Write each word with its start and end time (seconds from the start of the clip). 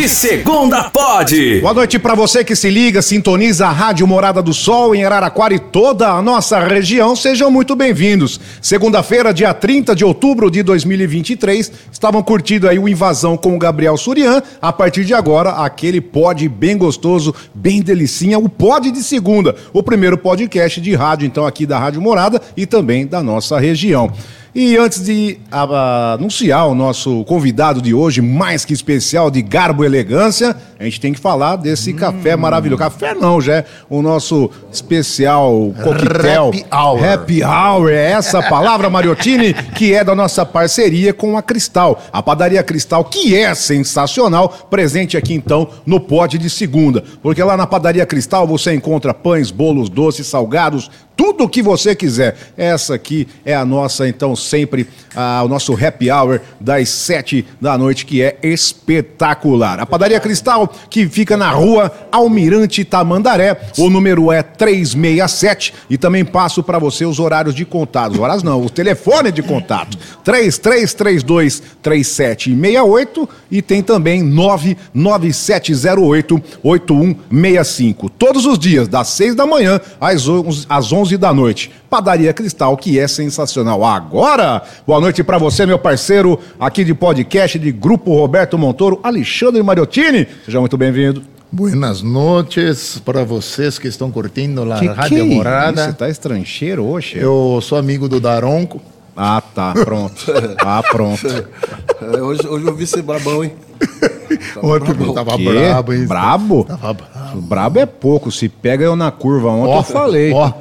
De 0.00 0.08
segunda 0.08 0.84
pode. 0.84 1.60
Boa 1.60 1.74
noite 1.74 1.98
para 1.98 2.14
você 2.14 2.42
que 2.42 2.56
se 2.56 2.70
liga, 2.70 3.02
sintoniza 3.02 3.66
a 3.66 3.70
Rádio 3.70 4.06
Morada 4.06 4.40
do 4.40 4.54
Sol 4.54 4.94
em 4.94 5.04
Araraquara 5.04 5.52
e 5.52 5.58
toda 5.58 6.08
a 6.08 6.22
nossa 6.22 6.58
região. 6.58 7.14
Sejam 7.14 7.50
muito 7.50 7.76
bem-vindos. 7.76 8.40
Segunda-feira, 8.62 9.34
dia 9.34 9.52
30 9.52 9.94
de 9.94 10.02
outubro 10.02 10.50
de 10.50 10.62
2023, 10.62 11.70
estavam 11.92 12.22
curtindo 12.22 12.66
aí 12.66 12.78
o 12.78 12.88
Invasão 12.88 13.36
com 13.36 13.54
o 13.54 13.58
Gabriel 13.58 13.98
Surian. 13.98 14.42
A 14.62 14.72
partir 14.72 15.04
de 15.04 15.12
agora, 15.12 15.50
aquele 15.50 16.00
pod 16.00 16.48
bem 16.48 16.78
gostoso, 16.78 17.34
bem 17.54 17.82
delicinha, 17.82 18.38
o 18.38 18.48
pod 18.48 18.90
de 18.90 19.02
segunda, 19.02 19.54
o 19.70 19.82
primeiro 19.82 20.16
podcast 20.16 20.80
de 20.80 20.94
rádio 20.94 21.26
então 21.26 21.44
aqui 21.44 21.66
da 21.66 21.78
Rádio 21.78 22.00
Morada 22.00 22.40
e 22.56 22.64
também 22.64 23.06
da 23.06 23.22
nossa 23.22 23.60
região. 23.60 24.10
E 24.54 24.76
antes 24.76 25.04
de 25.04 25.38
anunciar 25.50 26.66
o 26.66 26.74
nosso 26.74 27.24
convidado 27.24 27.80
de 27.80 27.94
hoje, 27.94 28.20
mais 28.20 28.64
que 28.64 28.72
especial, 28.72 29.30
de 29.30 29.42
garbo 29.42 29.84
e 29.84 29.86
elegância, 29.86 30.56
a 30.80 30.84
gente 30.84 30.98
tem 30.98 31.12
que 31.12 31.20
falar 31.20 31.56
desse 31.56 31.92
hum. 31.92 31.96
café 31.96 32.34
maravilhoso. 32.34 32.78
Café 32.78 33.14
não, 33.14 33.38
já 33.38 33.56
é 33.56 33.64
o 33.90 34.00
nosso 34.00 34.50
especial 34.72 35.74
coquetel. 35.84 36.48
Happy 36.48 36.64
Hour. 36.72 37.04
Happy 37.04 37.44
Hour, 37.44 37.90
é 37.90 38.12
essa 38.12 38.42
palavra, 38.42 38.88
Mariottini, 38.88 39.52
que 39.52 39.92
é 39.92 40.02
da 40.02 40.14
nossa 40.14 40.46
parceria 40.46 41.12
com 41.12 41.36
a 41.36 41.42
Cristal. 41.42 42.02
A 42.10 42.22
padaria 42.22 42.62
Cristal, 42.62 43.04
que 43.04 43.36
é 43.36 43.54
sensacional, 43.54 44.48
presente 44.70 45.18
aqui 45.18 45.34
então 45.34 45.68
no 45.84 46.00
Pote 46.00 46.38
de 46.38 46.48
Segunda. 46.48 47.04
Porque 47.22 47.42
lá 47.42 47.58
na 47.58 47.66
padaria 47.66 48.06
Cristal 48.06 48.46
você 48.46 48.72
encontra 48.72 49.12
pães, 49.12 49.50
bolos, 49.50 49.90
doces, 49.90 50.26
salgados, 50.28 50.90
tudo 51.20 51.44
o 51.44 51.48
que 51.50 51.60
você 51.60 51.94
quiser. 51.94 52.34
Essa 52.56 52.94
aqui 52.94 53.28
é 53.44 53.54
a 53.54 53.62
nossa, 53.62 54.08
então, 54.08 54.34
sempre 54.34 54.88
ah, 55.14 55.42
o 55.44 55.48
nosso 55.48 55.74
happy 55.74 56.10
hour 56.10 56.40
das 56.58 56.88
sete 56.88 57.46
da 57.60 57.76
noite, 57.76 58.06
que 58.06 58.22
é 58.22 58.38
espetacular. 58.42 59.78
A 59.80 59.84
Padaria 59.84 60.18
Cristal, 60.18 60.69
que 60.88 61.08
fica 61.08 61.36
na 61.36 61.50
rua 61.50 61.92
Almirante 62.10 62.84
Tamandaré, 62.84 63.60
o 63.78 63.90
número 63.90 64.32
é 64.32 64.42
367 64.42 65.74
e 65.88 65.96
também 65.96 66.24
passo 66.24 66.62
para 66.62 66.78
você 66.78 67.04
os 67.04 67.18
horários 67.18 67.54
de 67.54 67.64
contato. 67.64 68.12
Os 68.12 68.18
horários 68.18 68.42
não, 68.42 68.62
o 68.62 68.70
telefone 68.70 69.32
de 69.32 69.42
contato. 69.42 69.96
3332 70.24 71.62
3768 71.82 73.28
e 73.50 73.62
tem 73.62 73.82
também 73.82 74.22
99708 74.22 76.42
8165. 76.62 78.08
Todos 78.10 78.46
os 78.46 78.58
dias, 78.58 78.88
das 78.88 79.08
6 79.08 79.34
da 79.34 79.46
manhã 79.46 79.80
às 80.00 80.28
11, 80.28 80.66
às 80.68 80.92
11 80.92 81.16
da 81.16 81.32
noite. 81.32 81.72
Padaria 81.90 82.32
Cristal, 82.32 82.76
que 82.76 83.00
é 83.00 83.08
sensacional. 83.08 83.84
Agora, 83.84 84.62
boa 84.86 85.00
noite 85.00 85.24
para 85.24 85.38
você, 85.38 85.66
meu 85.66 85.76
parceiro, 85.76 86.38
aqui 86.58 86.84
de 86.84 86.94
podcast 86.94 87.58
de 87.58 87.72
Grupo 87.72 88.14
Roberto 88.14 88.56
Montoro, 88.56 89.00
Alexandre 89.02 89.60
Mariottini. 89.60 90.24
Seja 90.44 90.60
muito 90.60 90.78
bem-vindo. 90.78 91.20
Buenas 91.50 92.00
noites 92.00 93.02
para 93.04 93.24
vocês 93.24 93.76
que 93.76 93.88
estão 93.88 94.08
curtindo 94.08 94.62
a 94.72 94.76
Rádio 94.76 95.26
que 95.26 95.34
Morada. 95.34 95.86
Você 95.86 95.92
tá 95.94 96.08
estrangeiro 96.08 96.84
hoje? 96.84 97.18
Eu 97.18 97.58
sou 97.60 97.76
amigo 97.76 98.08
do 98.08 98.20
Daronco. 98.20 98.80
Ah, 99.16 99.42
tá, 99.52 99.72
pronto. 99.72 100.26
ah, 100.60 100.82
pronto. 100.88 101.26
É, 101.26 102.22
hoje, 102.22 102.46
hoje 102.46 102.66
eu 102.66 102.74
vi 102.76 102.86
ser 102.86 103.02
brabão, 103.02 103.42
hein? 103.42 103.52
Tava 104.54 104.66
Ontem 104.66 104.94
brabo. 104.94 105.12
tava 105.12 105.36
brabo, 105.36 105.92
hein? 105.92 106.06
Brabo? 106.06 106.64
Tava 106.64 106.92
brabo. 106.94 107.40
Brabo 107.40 107.78
é 107.80 107.86
pouco. 107.86 108.30
Se 108.30 108.48
pega 108.48 108.84
eu 108.84 108.94
na 108.94 109.10
curva 109.10 109.48
ontem, 109.48 109.76
eu 109.76 109.82
falei. 109.82 110.32
Ó. 110.32 110.52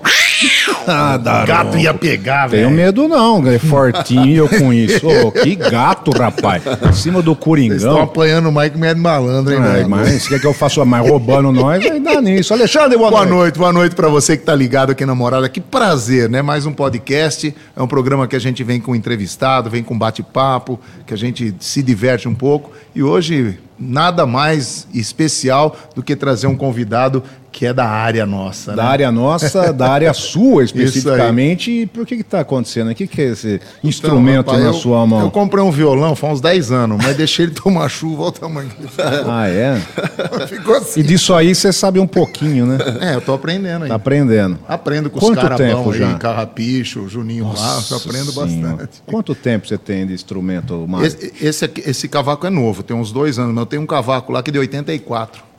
Ah, 0.92 1.18
gato 1.45 1.78
ia 1.78 1.94
pegar, 1.94 2.48
velho. 2.48 2.64
Tenho 2.64 2.76
medo 2.76 3.08
não, 3.08 3.45
é 3.48 3.59
fortinho 3.59 4.36
eu 4.36 4.50
com 4.50 4.73
isso. 4.73 5.08
Ô, 5.08 5.32
que 5.32 5.56
gato, 5.56 6.12
rapaz. 6.12 6.64
Em 6.88 6.94
cima 6.94 7.22
do 7.22 7.36
Coringão. 7.36 7.78
Vocês 7.78 7.92
estão 7.92 8.02
apanhando 8.02 8.50
o 8.50 8.52
Mike 8.52 8.78
Médio 8.78 9.02
Malandro, 9.02 9.54
hein, 9.54 9.62
velho? 9.62 9.90
Mas 9.90 10.23
se 10.23 10.30
quer 10.30 10.40
que 10.40 10.48
eu 10.48 10.54
faça 10.54 10.84
mais 10.84 11.08
roubando 11.08 11.52
nós, 11.52 11.84
aí 11.86 12.00
dá 12.00 12.22
nisso. 12.22 12.54
Alexandre, 12.54 12.98
boa, 12.98 13.10
boa 13.10 13.26
noite. 13.26 13.38
noite. 13.38 13.60
Boa 13.60 13.73
noite 13.73 13.95
pra 13.95 14.08
você 14.08 14.36
que 14.36 14.44
tá 14.44 14.56
ligado 14.56 14.92
aqui 14.92 15.06
na 15.06 15.16
Morada. 15.16 15.48
Que 15.48 15.62
prazer, 15.62 16.30
né? 16.30 16.42
Mais 16.42 16.66
um 16.66 16.73
podcast. 16.73 17.54
É 17.76 17.82
um 17.82 17.88
programa 17.88 18.27
que 18.27 18.36
a 18.36 18.39
gente 18.39 18.64
vem 18.64 18.80
com 18.80 18.95
entrevistado, 18.95 19.70
vem 19.70 19.83
com 19.83 19.98
bate-papo, 19.98 20.80
que 21.06 21.14
a 21.14 21.17
gente 21.17 21.54
se 21.60 21.83
diverte 21.83 22.27
um 22.27 22.36
pouco. 22.36 22.71
E 22.95 23.04
hoje, 23.04 23.58
nada 23.80 24.26
mais 24.26 24.88
especial 24.94 25.76
do 25.95 26.04
que 26.04 26.16
trazer 26.16 26.48
um 26.48 26.56
convidado 26.56 27.23
que 27.52 27.66
é 27.66 27.73
da 27.73 27.88
área 27.88 28.26
nossa. 28.26 28.76
Da 28.76 28.84
né? 28.84 28.90
área 28.90 29.12
nossa, 29.12 29.73
da 29.73 29.90
área 29.92 30.14
sua 30.14 30.64
especificamente. 30.64 31.72
E 31.72 31.86
por 31.86 32.06
que 32.06 32.16
está 32.16 32.39
acontecendo? 32.39 32.92
O 32.92 32.95
que, 32.95 33.08
que 33.08 33.22
é 33.22 33.26
esse 33.26 33.56
então, 33.56 33.89
instrumento 33.89 34.48
rapaz, 34.48 34.64
na 34.64 34.70
eu, 34.70 34.73
sua 34.73 35.06
mão? 35.06 35.22
Eu 35.22 35.32
comprei 35.32 35.64
um 35.64 35.72
violão 35.72 36.16
faz 36.16 36.34
uns 36.34 36.42
10 36.42 36.72
anos, 36.72 37.04
mas 37.04 37.18
deixei 37.18 37.45
ele 37.45 37.54
tomar 37.54 37.89
chuva, 37.89 38.23
olha 38.23 38.30
o 38.30 38.32
tamanho 38.32 38.70
Ah, 39.28 39.48
é? 39.48 39.82
Ficou 40.48 40.76
assim. 40.76 41.00
E 41.00 41.04
disso 41.04 41.34
aí 41.34 41.54
você 41.54 41.73
sabe 41.73 42.00
um 42.00 42.08
pouquinho, 42.08 42.66
né? 42.66 42.78
É, 43.02 43.16
eu 43.16 43.22
tô 43.22 43.34
aprendendo 43.34 43.84
aí. 43.84 43.89
Tá 43.89 43.95
aprendendo. 43.95 44.58
Aprendo 44.68 45.10
com 45.10 45.20
Quanto 45.20 45.38
os 45.38 45.42
caras 45.42 45.58
tempo 45.58 45.94
já? 45.94 46.10
aí, 46.10 46.18
Carrapicho, 46.18 47.08
Juninho 47.08 47.45
eu 47.45 47.98
aprendo 47.98 48.32
senhora. 48.32 48.76
bastante. 48.76 49.02
Quanto 49.06 49.36
tempo 49.36 49.68
você 49.68 49.78
tem 49.78 50.06
de 50.06 50.14
instrumento, 50.14 50.86
Mário? 50.88 51.08
Esse, 51.08 51.34
esse, 51.42 51.72
esse 51.86 52.08
cavaco 52.08 52.45
é 52.45 52.50
novo, 52.50 52.84
tem 52.84 52.95
uns 52.95 53.12
dois 53.12 53.39
anos, 53.39 53.54
mas 53.54 53.62
eu 53.64 53.66
tenho 53.70 53.82
um 53.82 53.86
cavaco 53.86 54.32
lá 54.32 54.44
que 54.44 54.50
é 54.50 54.54
de 54.54 54.60
84 54.60 55.50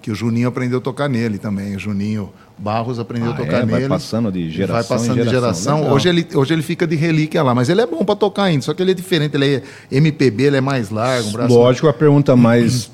que 0.00 0.10
o 0.10 0.14
Juninho 0.14 0.48
aprendeu 0.48 0.78
a 0.78 0.80
tocar 0.80 1.08
nele 1.08 1.38
também. 1.38 1.76
O 1.76 1.78
Juninho 1.78 2.32
Barros 2.58 2.98
aprendeu 2.98 3.30
ah, 3.30 3.34
a 3.34 3.36
tocar 3.36 3.58
é? 3.58 3.66
nele. 3.66 3.70
Vai 3.70 3.88
passando 3.88 4.32
de 4.32 4.50
geração. 4.50 4.74
Vai 4.74 4.84
passando 4.84 5.22
de 5.22 5.30
geração. 5.30 5.92
Hoje 5.92 6.08
ele, 6.08 6.26
hoje 6.34 6.52
ele 6.52 6.62
fica 6.62 6.86
de 6.86 6.96
relíquia 6.96 7.42
lá, 7.42 7.54
mas 7.54 7.68
ele 7.68 7.80
é 7.80 7.86
bom 7.86 8.04
para 8.04 8.16
tocar 8.16 8.44
ainda, 8.44 8.62
só 8.62 8.74
que 8.74 8.82
ele 8.82 8.90
é 8.90 8.94
diferente, 8.94 9.36
ele 9.36 9.56
é 9.56 9.62
MPB, 9.96 10.42
ele 10.44 10.56
é 10.56 10.60
mais 10.60 10.90
largo. 10.90 11.40
Um 11.40 11.46
Lógico, 11.46 11.86
a 11.86 11.92
pergunta 11.92 12.34
mais 12.34 12.90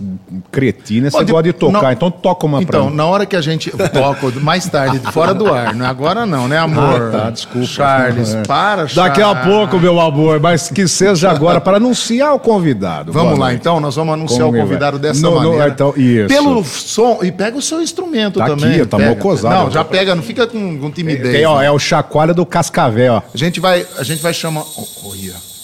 cretina, 0.53 1.11
você 1.11 1.25
pode 1.25 1.53
tocar, 1.55 1.83
não, 1.83 1.93
então 1.93 2.11
toca 2.11 2.45
uma 2.45 2.63
Então, 2.63 2.91
na 2.91 3.07
hora 3.07 3.25
que 3.25 3.35
a 3.35 3.41
gente 3.41 3.71
toca, 3.71 4.31
mais 4.41 4.69
tarde, 4.69 4.99
fora 5.13 5.33
do 5.33 5.53
ar, 5.53 5.75
não 5.75 5.87
é 5.87 5.89
agora 5.89 6.27
não, 6.27 6.47
né, 6.47 6.59
amor? 6.59 7.03
Ah, 7.03 7.11
tá, 7.11 7.31
desculpa. 7.31 7.67
Charles, 7.67 8.35
é. 8.35 8.43
para, 8.43 8.87
Charles. 8.87 8.95
Daqui 8.95 9.23
a 9.23 9.35
pouco, 9.35 9.79
meu 9.79 9.99
amor, 9.99 10.41
mas 10.41 10.69
que 10.69 10.87
seja 10.87 11.31
agora 11.31 11.61
para 11.61 11.79
anunciar 11.79 12.35
o 12.35 12.39
convidado. 12.39 13.13
Vamos 13.13 13.39
lá, 13.39 13.55
então, 13.55 13.81
nós 13.81 13.97
vamos 13.97 14.13
anunciar 14.13 14.47
Como 14.47 14.59
o 14.59 14.61
convidado 14.61 14.99
vai? 14.99 15.09
dessa 15.09 15.23
no, 15.23 15.37
maneira. 15.37 15.67
No, 15.67 15.73
então, 15.73 15.95
isso. 15.97 16.29
Pelo 16.29 16.63
som, 16.65 17.21
e 17.23 17.33
pega 17.33 17.57
o 17.57 17.63
seu 17.63 17.81
instrumento 17.81 18.39
tá 18.39 18.47
também. 18.47 18.81
Aqui, 18.81 18.87
tá 18.87 18.99
mocosado. 18.99 19.54
Não, 19.55 19.71
já 19.71 19.85
pega, 19.85 20.15
não 20.15 20.23
fica 20.23 20.47
com, 20.47 20.79
com 20.79 20.91
timidez. 20.91 21.33
Tem, 21.33 21.45
ó, 21.47 21.61
é 21.61 21.71
o 21.71 21.79
chacoalho 21.79 22.35
do 22.35 22.45
cascavel, 22.45 23.15
ó. 23.15 23.23
A 23.33 23.37
gente 23.37 23.61
vai, 23.61 23.87
a 23.99 24.03
gente 24.03 24.23
vai 24.23 24.35
chamar. 24.35 24.65
Olha. 25.05 25.55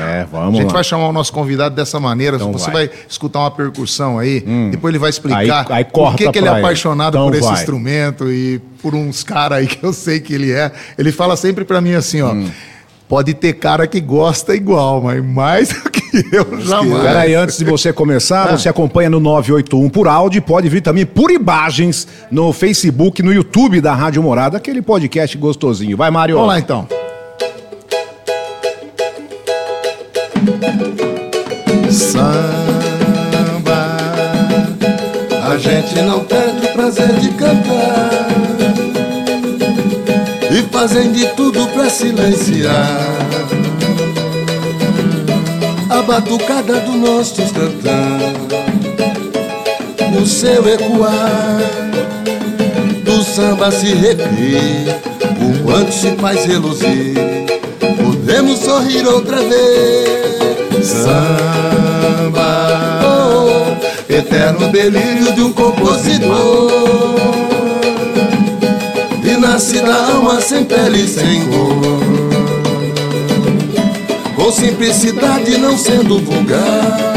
É, 0.00 0.26
vamos 0.30 0.54
A 0.54 0.62
gente 0.62 0.68
lá. 0.68 0.74
vai 0.74 0.84
chamar 0.84 1.08
o 1.08 1.12
nosso 1.12 1.32
convidado 1.32 1.74
dessa 1.74 2.00
maneira. 2.00 2.36
Então 2.36 2.52
Você 2.52 2.70
vai. 2.70 2.88
vai. 2.88 2.96
escutar 3.08 3.40
uma 3.40 3.50
percussão 3.50 4.18
aí, 4.18 4.42
hum. 4.46 4.70
depois 4.70 4.92
ele 4.92 4.98
vai 4.98 5.10
explicar 5.10 5.66
aí, 5.68 5.76
aí 5.76 5.84
por 5.84 6.14
que, 6.14 6.30
que 6.30 6.38
ele 6.38 6.48
é 6.48 6.58
apaixonado 6.58 7.16
então 7.16 7.28
por 7.28 7.36
esse 7.36 7.46
vai. 7.46 7.54
instrumento 7.54 8.32
e 8.32 8.58
por 8.80 8.94
uns 8.94 9.22
caras 9.22 9.58
aí 9.58 9.66
que 9.66 9.84
eu 9.84 9.92
sei 9.92 10.20
que 10.20 10.32
ele 10.34 10.52
é. 10.52 10.72
Ele 10.96 11.12
fala 11.12 11.36
sempre 11.36 11.64
para 11.64 11.80
mim 11.80 11.92
assim, 11.94 12.22
ó. 12.22 12.32
Hum. 12.32 12.50
Pode 13.08 13.34
ter 13.34 13.52
cara 13.52 13.86
que 13.86 14.00
gosta 14.00 14.54
igual, 14.54 15.00
mas 15.00 15.24
mais 15.24 15.68
do 15.68 15.90
que 15.90 16.05
eu 16.32 16.60
jamais. 16.60 17.02
Peraí, 17.02 17.34
antes 17.34 17.58
de 17.58 17.64
você 17.64 17.92
começar, 17.92 18.44
ah. 18.44 18.56
você 18.56 18.68
acompanha 18.68 19.10
no 19.10 19.20
981 19.20 19.88
por 19.88 20.08
áudio, 20.08 20.42
pode 20.42 20.68
vir 20.68 20.80
também 20.80 21.04
por 21.04 21.30
imagens 21.30 22.06
no 22.30 22.52
Facebook, 22.52 23.22
no 23.22 23.32
YouTube 23.32 23.80
da 23.80 23.94
Rádio 23.94 24.22
Morada, 24.22 24.56
aquele 24.56 24.82
podcast 24.82 25.36
gostosinho. 25.36 25.96
Vai, 25.96 26.10
Mário. 26.10 26.36
Vamos 26.36 26.48
lá 26.48 26.58
então. 26.58 26.86
Samba, 31.90 32.36
a 35.42 35.56
gente 35.56 36.00
não 36.02 36.24
perde 36.24 36.66
o 36.66 36.72
prazer 36.72 37.12
de 37.14 37.30
cantar 37.30 38.26
e 40.50 40.62
fazem 40.72 41.12
de 41.12 41.26
tudo 41.34 41.66
pra 41.68 41.90
silenciar 41.90 43.16
a 45.88 46.02
batucada 46.02 46.80
do 46.80 46.92
nosso 46.92 47.36
tantã 47.52 48.18
no 50.12 50.26
seu 50.26 50.66
ecoar 50.68 51.60
do 53.04 53.22
samba 53.22 53.70
se 53.70 53.94
repetir 53.94 54.96
o 55.40 55.62
quanto 55.64 55.92
se 55.92 56.10
faz 56.16 56.44
reluzir. 56.44 57.14
Podemos 58.02 58.60
sorrir 58.60 59.06
outra 59.06 59.36
vez. 59.36 60.86
Samba. 60.86 62.40
Oh, 63.04 64.12
eterno 64.12 64.68
delírio 64.72 65.32
de 65.34 65.42
um 65.42 65.52
compositor. 65.52 66.70
E 69.22 69.36
nasce 69.38 69.80
da 69.80 70.12
alma 70.12 70.40
sem 70.40 70.64
pele 70.64 71.04
e 71.04 71.08
sem 71.08 71.44
cor 71.46 71.75
com 74.46 74.52
simplicidade, 74.52 75.58
não 75.58 75.76
sendo 75.76 76.20
vulgar, 76.20 77.12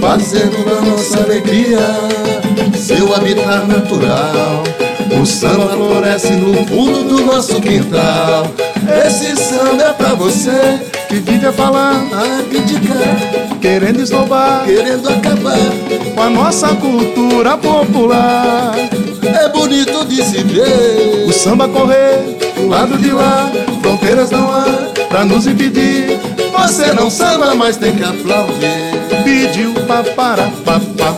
fazendo 0.00 0.64
da 0.64 0.80
nossa 0.80 1.22
alegria 1.22 1.80
seu 2.74 3.14
habitat 3.14 3.66
natural. 3.66 4.64
O 5.20 5.26
samba 5.26 5.68
floresce 5.68 6.32
no 6.32 6.54
fundo 6.66 7.04
do 7.04 7.26
nosso 7.26 7.60
quintal, 7.60 8.50
Esse 9.06 9.36
samba 9.36 9.82
é 9.82 9.92
pra 9.92 10.14
você 10.14 10.80
Que 11.08 11.16
vive 11.16 11.46
a 11.46 11.52
falar, 11.52 12.02
a 12.10 12.42
criticar, 12.48 13.58
querendo 13.60 14.00
esnobar 14.00 14.64
querendo 14.64 15.06
acabar. 15.10 15.58
com 16.14 16.22
a 16.22 16.30
nossa 16.30 16.68
cultura 16.68 17.58
popular. 17.58 18.72
É 19.22 19.48
bonito 19.50 20.06
de 20.06 20.24
se 20.24 20.42
ver. 20.42 21.26
O 21.28 21.32
samba 21.32 21.68
correr 21.68 22.51
do 22.62 22.68
lado 22.68 22.96
de 22.98 23.10
lá, 23.10 23.50
fronteiras 23.82 24.30
não 24.30 24.50
há 24.52 24.64
pra 25.08 25.24
nos 25.24 25.46
impedir. 25.46 26.18
Você 26.52 26.92
não 26.92 27.10
samba, 27.10 27.54
mas 27.54 27.76
tem 27.76 27.94
que 27.96 28.04
aplaudir. 28.04 28.70
Pediu 29.24 29.74
pa 29.86 30.02
para 30.04 30.44
pa, 30.64 30.80
pa. 30.96 31.16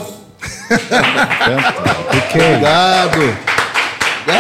Obrigado. 2.33 3.55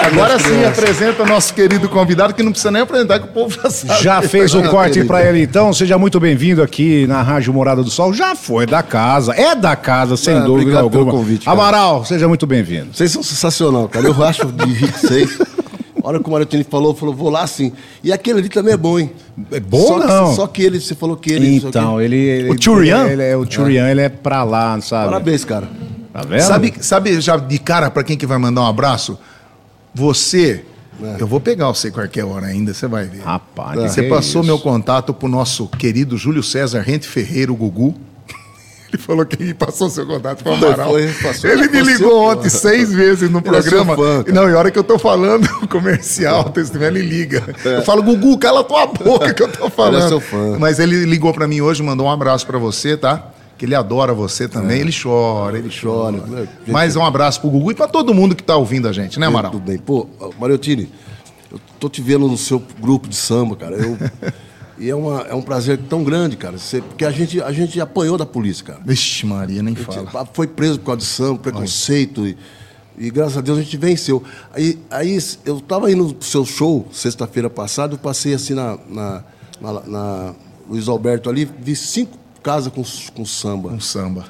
Agora 0.07 0.39
sim 0.39 0.65
apresenta 0.65 1.23
o 1.25 1.27
nosso 1.27 1.53
querido 1.53 1.87
convidado, 1.91 2.33
que 2.33 2.43
não 2.43 2.53
precisa 2.53 2.71
nem 2.71 2.81
apresentar, 2.81 3.19
que 3.19 3.27
o 3.27 3.29
povo 3.29 3.55
já 3.63 3.69
sabe. 3.69 4.03
Já 4.03 4.23
fez 4.23 4.55
o 4.55 4.63
corte 4.63 5.05
pra 5.05 5.23
ele 5.23 5.43
então? 5.43 5.75
Seja 5.75 5.99
muito 5.99 6.19
bem-vindo 6.19 6.63
aqui 6.63 7.07
na 7.07 7.21
Rádio 7.21 7.53
Morada 7.53 7.83
do 7.83 7.91
Sol. 7.91 8.15
Já 8.15 8.35
foi 8.35 8.65
da 8.65 8.83
casa, 8.83 9.35
é 9.35 9.55
da 9.55 9.77
casa, 9.77 10.17
sem 10.17 10.39
Ah, 10.39 10.41
dúvida 10.41 10.71
pelo 10.71 10.85
alguma. 10.85 11.13
convite, 11.13 11.45
cara. 11.45 11.55
Amaral, 11.55 12.03
seja 12.07 12.27
muito 12.27 12.47
bem-vindo. 12.47 12.89
Vocês 12.95 13.11
são 13.13 13.23
sensacional, 13.23 13.87
cara. 13.87 14.07
Eu 14.07 14.25
acho 14.25 14.47
de 14.47 14.87
vocês. 14.87 15.39
A 16.05 16.09
hora 16.09 16.21
que 16.21 16.29
o 16.29 16.31
Marotini 16.33 16.63
falou, 16.65 16.95
falou, 16.95 17.15
vou 17.15 17.31
lá 17.31 17.47
sim. 17.47 17.73
E 18.03 18.13
aquele 18.13 18.41
ali 18.41 18.49
também 18.51 18.75
é 18.75 18.77
bom, 18.77 18.99
hein? 18.99 19.11
É 19.51 19.59
bom 19.59 19.87
só 19.87 19.99
não? 19.99 20.29
Que, 20.31 20.37
só 20.37 20.47
que 20.47 20.63
ele, 20.63 20.79
você 20.81 20.95
falou 20.95 21.17
que 21.17 21.33
ele. 21.33 21.57
Então, 21.57 21.97
que- 21.97 22.03
ele, 22.05 22.17
ele. 22.17 22.51
O 22.51 22.63
Churian? 22.63 23.07
Ele, 23.07 23.23
é, 23.23 23.37
o 23.37 23.51
Churian, 23.51 23.89
ele 23.91 24.03
é 24.03 24.09
pra 24.11 24.45
lá, 24.45 24.79
sabe? 24.83 25.07
Parabéns, 25.07 25.45
cara. 25.45 25.67
Tá 26.13 26.21
vendo? 26.23 26.43
Sabe, 26.43 26.75
sabe 26.81 27.21
já 27.21 27.37
de 27.39 27.59
cara 27.59 27.91
pra 27.91 28.05
quem 28.05 28.17
que 28.19 28.27
vai 28.27 28.37
mandar 28.39 28.61
um 28.61 28.67
abraço? 28.67 29.19
Você, 29.95 30.65
eu 31.19 31.27
vou 31.27 31.41
pegar 31.41 31.69
você 31.69 31.91
qualquer 31.91 32.25
hora 32.25 32.47
ainda, 32.47 32.75
você 32.75 32.87
vai 32.87 33.05
ver. 33.07 33.23
Rapaz, 33.23 33.81
Você 33.81 34.03
que 34.03 34.09
passou 34.09 34.43
isso? 34.43 34.47
meu 34.47 34.59
contato 34.59 35.15
pro 35.15 35.29
nosso 35.29 35.67
querido 35.69 36.17
Júlio 36.19 36.43
César 36.43 36.81
Rente 36.83 37.07
Ferreira, 37.09 37.53
o 37.53 37.57
Gugu. 37.57 37.95
Ele 38.95 39.03
falou 39.03 39.27
que 39.27 39.43
ele 39.43 39.55
passou 39.55 39.91
seu 39.91 40.07
contato 40.07 40.45
pro 40.45 40.57
Foi, 40.57 40.69
Amaral. 40.69 40.91
foi, 40.91 41.09
passou. 41.21 41.51
ele 41.51 41.63
me 41.63 41.69
Passou. 41.69 41.83
ligou 41.85 42.31
ontem 42.31 42.49
seis 42.49 42.93
vezes 42.93 43.29
no 43.29 43.39
Ele 43.41 43.49
é 43.49 43.51
programa. 43.51 43.97
fã, 43.97 44.25
não, 44.33 44.49
e 44.49 44.53
a 44.55 44.59
hora 44.59 44.71
que 44.71 44.79
eu 44.79 44.85
tô 44.85 44.99
falando 45.01 45.49
comercial, 45.69 46.53
ele 46.81 47.03
liga. 47.03 47.43
Eu 47.65 47.83
falo, 47.83 48.03
Gugu, 48.05 48.39
cala 48.39 48.63
tua 48.63 48.87
boca 48.87 49.35
que 49.35 49.43
eu 49.43 49.49
tô 49.49 49.69
falando. 49.69 50.05
É. 50.05 50.09
seu 50.09 50.21
fã. 50.21 50.57
Mas 50.61 50.79
ele 50.79 51.05
ligou 51.05 51.35
pra 51.35 51.49
mim 51.49 51.61
hoje, 51.61 51.83
mandou 51.83 52.07
um 52.07 52.11
abraço 52.11 52.47
pra 52.47 52.57
você, 52.57 52.97
tá? 52.97 53.31
Que 53.59 53.65
ele 53.65 53.75
adora 53.75 54.15
você 54.15 54.47
também. 54.47 54.81
Ele 54.81 54.93
chora, 54.93 55.59
ele 55.59 55.71
chora. 55.71 56.19
chora. 56.19 56.49
Mas 56.69 56.95
um 56.95 57.05
abraço 57.05 57.41
pro 57.41 57.51
Gugu 57.51 57.73
e 57.73 57.75
pra 57.75 57.89
todo 57.89 58.15
mundo 58.15 58.37
que 58.37 58.43
tá 58.45 58.57
ouvindo 58.57 58.87
a 58.89 58.93
gente, 58.93 59.19
né, 59.19 59.27
Amaral? 59.27 59.51
Tudo 59.51 59.65
bem. 59.67 59.79
Pô, 59.79 60.07
Mariotini, 60.39 60.89
eu 61.51 61.59
tô 61.81 61.89
te 61.89 62.01
vendo 62.01 62.29
no 62.29 62.39
seu 62.39 62.63
grupo 62.81 63.09
de 63.09 63.17
samba, 63.17 63.57
cara. 63.57 63.75
Eu, 63.77 63.99
e 64.79 64.91
é, 64.91 64.95
uma, 64.95 65.21
é 65.23 65.35
um 65.35 65.43
prazer 65.43 65.79
tão 65.89 66.03
grande, 66.03 66.37
cara. 66.37 66.59
Você- 66.59 66.81
porque 66.81 67.05
a 67.05 67.11
gente, 67.11 67.41
a 67.41 67.53
gente 67.53 67.81
apanhou 67.81 68.19
da 68.19 68.27
polícia, 68.27 68.65
cara. 68.65 68.81
Vixe, 68.85 69.25
Maria, 69.27 69.63
nem 69.63 69.75
gente 69.75 69.85
fala. 69.87 70.27
Foi 70.33 70.47
preso 70.47 70.81
por 70.81 71.01
samba, 71.01 71.39
preconceito. 71.39 72.27
E, 72.27 72.37
e 72.99 73.11
graças 73.11 73.37
a 73.37 73.41
Deus 73.41 73.59
a 73.59 73.63
gente 73.63 73.77
venceu. 73.77 74.23
Aí, 74.53 74.79
aí 74.91 75.19
eu 75.45 75.61
tava 75.61 75.91
indo 75.91 76.15
pro 76.15 76.27
seu 76.27 76.45
show, 76.45 76.89
sexta-feira 76.93 77.49
passada, 77.51 77.95
eu 77.95 77.99
passei 77.99 78.35
assim 78.35 78.55
na, 78.55 78.79
na, 78.89 79.25
na, 79.61 79.73
na 79.87 80.35
Luiz 80.69 80.89
Alberto 80.89 81.29
ali, 81.31 81.45
vi 81.45 81.77
cinco 81.77 82.19
casas 82.43 82.73
com, 82.73 82.83
com 83.15 83.25
samba. 83.25 83.71
Um 83.71 83.81
samba. 83.81 84.25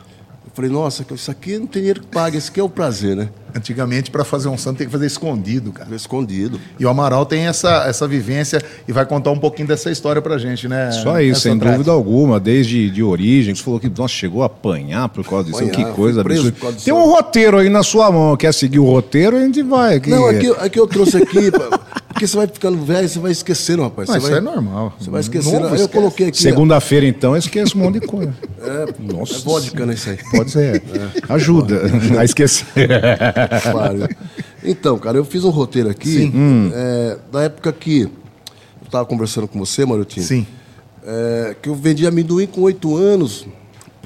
Falei, 0.55 0.71
nossa, 0.71 1.05
isso 1.13 1.31
aqui 1.33 1.59
não 1.59 1.67
tem 1.67 1.83
dinheiro 1.83 2.01
que 2.01 2.07
pague, 2.07 2.37
esse 2.39 2.49
aqui 2.49 2.61
é 2.61 2.63
o 2.63 2.69
prazer, 2.69 3.17
né? 3.17 3.29
Antigamente, 3.57 4.09
pra 4.11 4.25
fazer 4.25 4.49
um 4.49 4.57
samba, 4.57 4.79
tem 4.79 4.87
que 4.87 4.93
fazer 4.93 5.07
escondido, 5.07 5.73
cara. 5.73 5.93
Escondido. 5.95 6.61
E 6.79 6.85
o 6.87 6.89
Amaral 6.89 7.27
tem 7.27 7.47
essa, 7.47 7.85
essa 7.89 8.07
vivência 8.07 8.63
e 8.87 8.93
vai 8.93 9.05
contar 9.05 9.33
um 9.33 9.39
pouquinho 9.39 9.67
dessa 9.67 9.91
história 9.91 10.23
pra 10.23 10.39
gente, 10.39 10.69
né? 10.69 10.93
Só 10.93 11.21
isso, 11.21 11.41
sem 11.41 11.59
dúvida 11.59 11.91
alguma, 11.91 12.39
desde 12.39 12.89
de 12.89 13.03
origem. 13.03 13.53
Você 13.55 13.63
falou 13.65 13.81
que 13.81 13.89
nossa, 13.89 14.15
chegou 14.15 14.43
a 14.45 14.47
apanhar 14.47 15.09
por 15.09 15.25
causa 15.25 15.45
disso. 15.51 15.57
Apanhar, 15.65 15.73
que 15.89 15.93
coisa 15.93 16.23
preso 16.23 16.49
absurda. 16.49 16.73
disso. 16.73 16.85
Tem 16.85 16.95
um 16.95 17.05
roteiro 17.05 17.59
aí 17.59 17.69
na 17.69 17.83
sua 17.83 18.11
mão. 18.13 18.37
Quer 18.37 18.55
seguir 18.55 18.79
o 18.79 18.85
roteiro? 18.85 19.37
A 19.37 19.41
gente 19.41 19.63
vai. 19.63 19.97
Aqui. 19.97 20.11
Não, 20.11 20.27
aqui, 20.27 20.51
aqui 20.59 20.79
eu 20.79 20.87
trouxe 20.87 21.17
aqui, 21.17 21.51
pra- 21.51 21.81
porque 22.15 22.29
você 22.29 22.37
vai 22.37 22.47
ficando 22.47 22.79
velho, 22.85 23.09
você 23.09 23.19
vai 23.19 23.33
esquecendo, 23.33 23.83
rapaz. 23.83 24.09
Mas 24.09 24.23
você 24.23 24.31
isso 24.33 24.41
vai, 24.41 24.53
é 24.53 24.55
normal. 24.55 24.95
Você 25.01 25.11
vai 25.11 25.21
esquecendo. 25.21 25.61
Novo 25.61 25.75
Aí 25.75 25.81
eu 25.81 25.89
coloquei 25.89 26.29
aqui. 26.29 26.39
Segunda-feira, 26.39 27.05
então, 27.07 27.33
eu 27.33 27.39
esqueço 27.39 27.77
um 27.77 27.83
monte 27.83 28.01
de 28.01 28.07
coisa. 28.07 28.33
É, 28.65 29.13
Nossa. 29.13 29.35
é 29.35 29.39
vodka, 29.41 29.85
né, 29.85 29.93
isso 29.93 30.09
aí. 30.09 30.19
Pode 30.31 30.51
ser. 30.51 30.83
Ajuda 31.29 31.83
a 32.19 32.25
esquecer. 32.25 32.89
Claro. 33.71 34.09
Então, 34.63 34.99
cara, 34.99 35.19
eu 35.19 35.25
fiz 35.25 35.45
um 35.45 35.51
roteiro 35.51 35.91
aqui 35.91 36.33
é, 36.73 37.19
da 37.31 37.43
época 37.43 37.71
que 37.75 38.03
eu 38.03 38.11
estava 38.87 39.05
conversando 39.05 39.47
com 39.47 39.59
você, 39.59 39.85
Marotinho. 39.85 40.25
Sim. 40.25 40.47
É, 41.05 41.55
que 41.61 41.69
eu 41.69 41.75
vendi 41.75 42.07
amendoim 42.07 42.47
com 42.47 42.63
oito 42.63 42.97
anos 42.97 43.47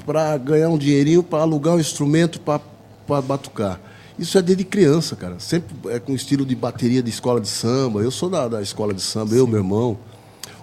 para 0.05 0.35
ganhar 0.35 0.67
um 0.67 0.77
dinheirinho 0.77 1.23
para 1.23 1.39
alugar 1.39 1.75
um 1.75 1.79
instrumento 1.79 2.41
para 2.41 3.21
batucar. 3.21 3.79
Isso 4.19 4.37
é 4.37 4.41
desde 4.41 4.65
criança, 4.65 5.15
cara. 5.15 5.39
Sempre 5.39 5.73
é 5.89 5.97
com 5.97 6.13
estilo 6.13 6.45
de 6.45 6.53
bateria 6.53 7.01
de 7.01 7.09
escola 7.09 7.39
de 7.39 7.47
samba. 7.47 8.01
Eu 8.01 8.11
sou 8.11 8.29
da, 8.29 8.49
da 8.49 8.61
escola 8.61 8.93
de 8.93 9.01
samba, 9.01 9.33
eu, 9.33 9.47
meu 9.47 9.59
irmão, 9.59 9.97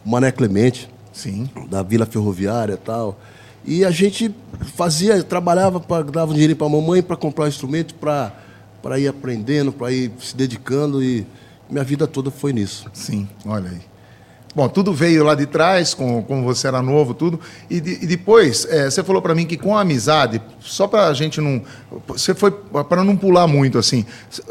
o 0.04 0.10
Mané 0.10 0.30
Clemente 0.30 0.90
Sim. 1.10 1.48
da 1.70 1.82
Vila 1.82 2.04
Ferroviária 2.04 2.74
e 2.74 2.76
tal. 2.76 3.18
E 3.64 3.82
a 3.82 3.90
gente 3.90 4.32
fazia, 4.76 5.22
trabalhava, 5.24 5.80
pra, 5.80 6.02
dava 6.02 6.30
um 6.30 6.34
dinheiro 6.34 6.54
para 6.54 6.66
a 6.66 6.70
mamãe 6.70 7.02
para 7.02 7.16
comprar 7.16 7.46
um 7.46 7.48
instrumento, 7.48 7.94
para 7.94 9.00
ir 9.00 9.08
aprendendo, 9.08 9.72
para 9.72 9.90
ir 9.90 10.12
se 10.20 10.36
dedicando. 10.36 11.02
E 11.02 11.26
minha 11.70 11.82
vida 11.82 12.06
toda 12.06 12.30
foi 12.30 12.52
nisso. 12.52 12.88
Sim, 12.92 13.26
olha 13.46 13.70
aí. 13.70 13.95
Bom, 14.56 14.68
tudo 14.70 14.90
veio 14.90 15.22
lá 15.22 15.34
de 15.34 15.44
trás, 15.44 15.92
com, 15.92 16.22
como 16.22 16.42
você 16.42 16.66
era 16.66 16.80
novo, 16.80 17.12
tudo. 17.12 17.38
E, 17.68 17.78
de- 17.78 17.98
e 18.02 18.06
depois, 18.06 18.66
é, 18.70 18.88
você 18.90 19.04
falou 19.04 19.20
para 19.20 19.34
mim 19.34 19.44
que 19.44 19.54
com 19.58 19.76
a 19.76 19.82
amizade, 19.82 20.40
só 20.60 20.88
para 20.88 21.08
a 21.08 21.12
gente 21.12 21.42
não. 21.42 21.60
Você 22.08 22.34
foi 22.34 22.50
para 22.50 23.04
não 23.04 23.14
pular 23.18 23.46
muito, 23.46 23.76
assim. 23.76 24.06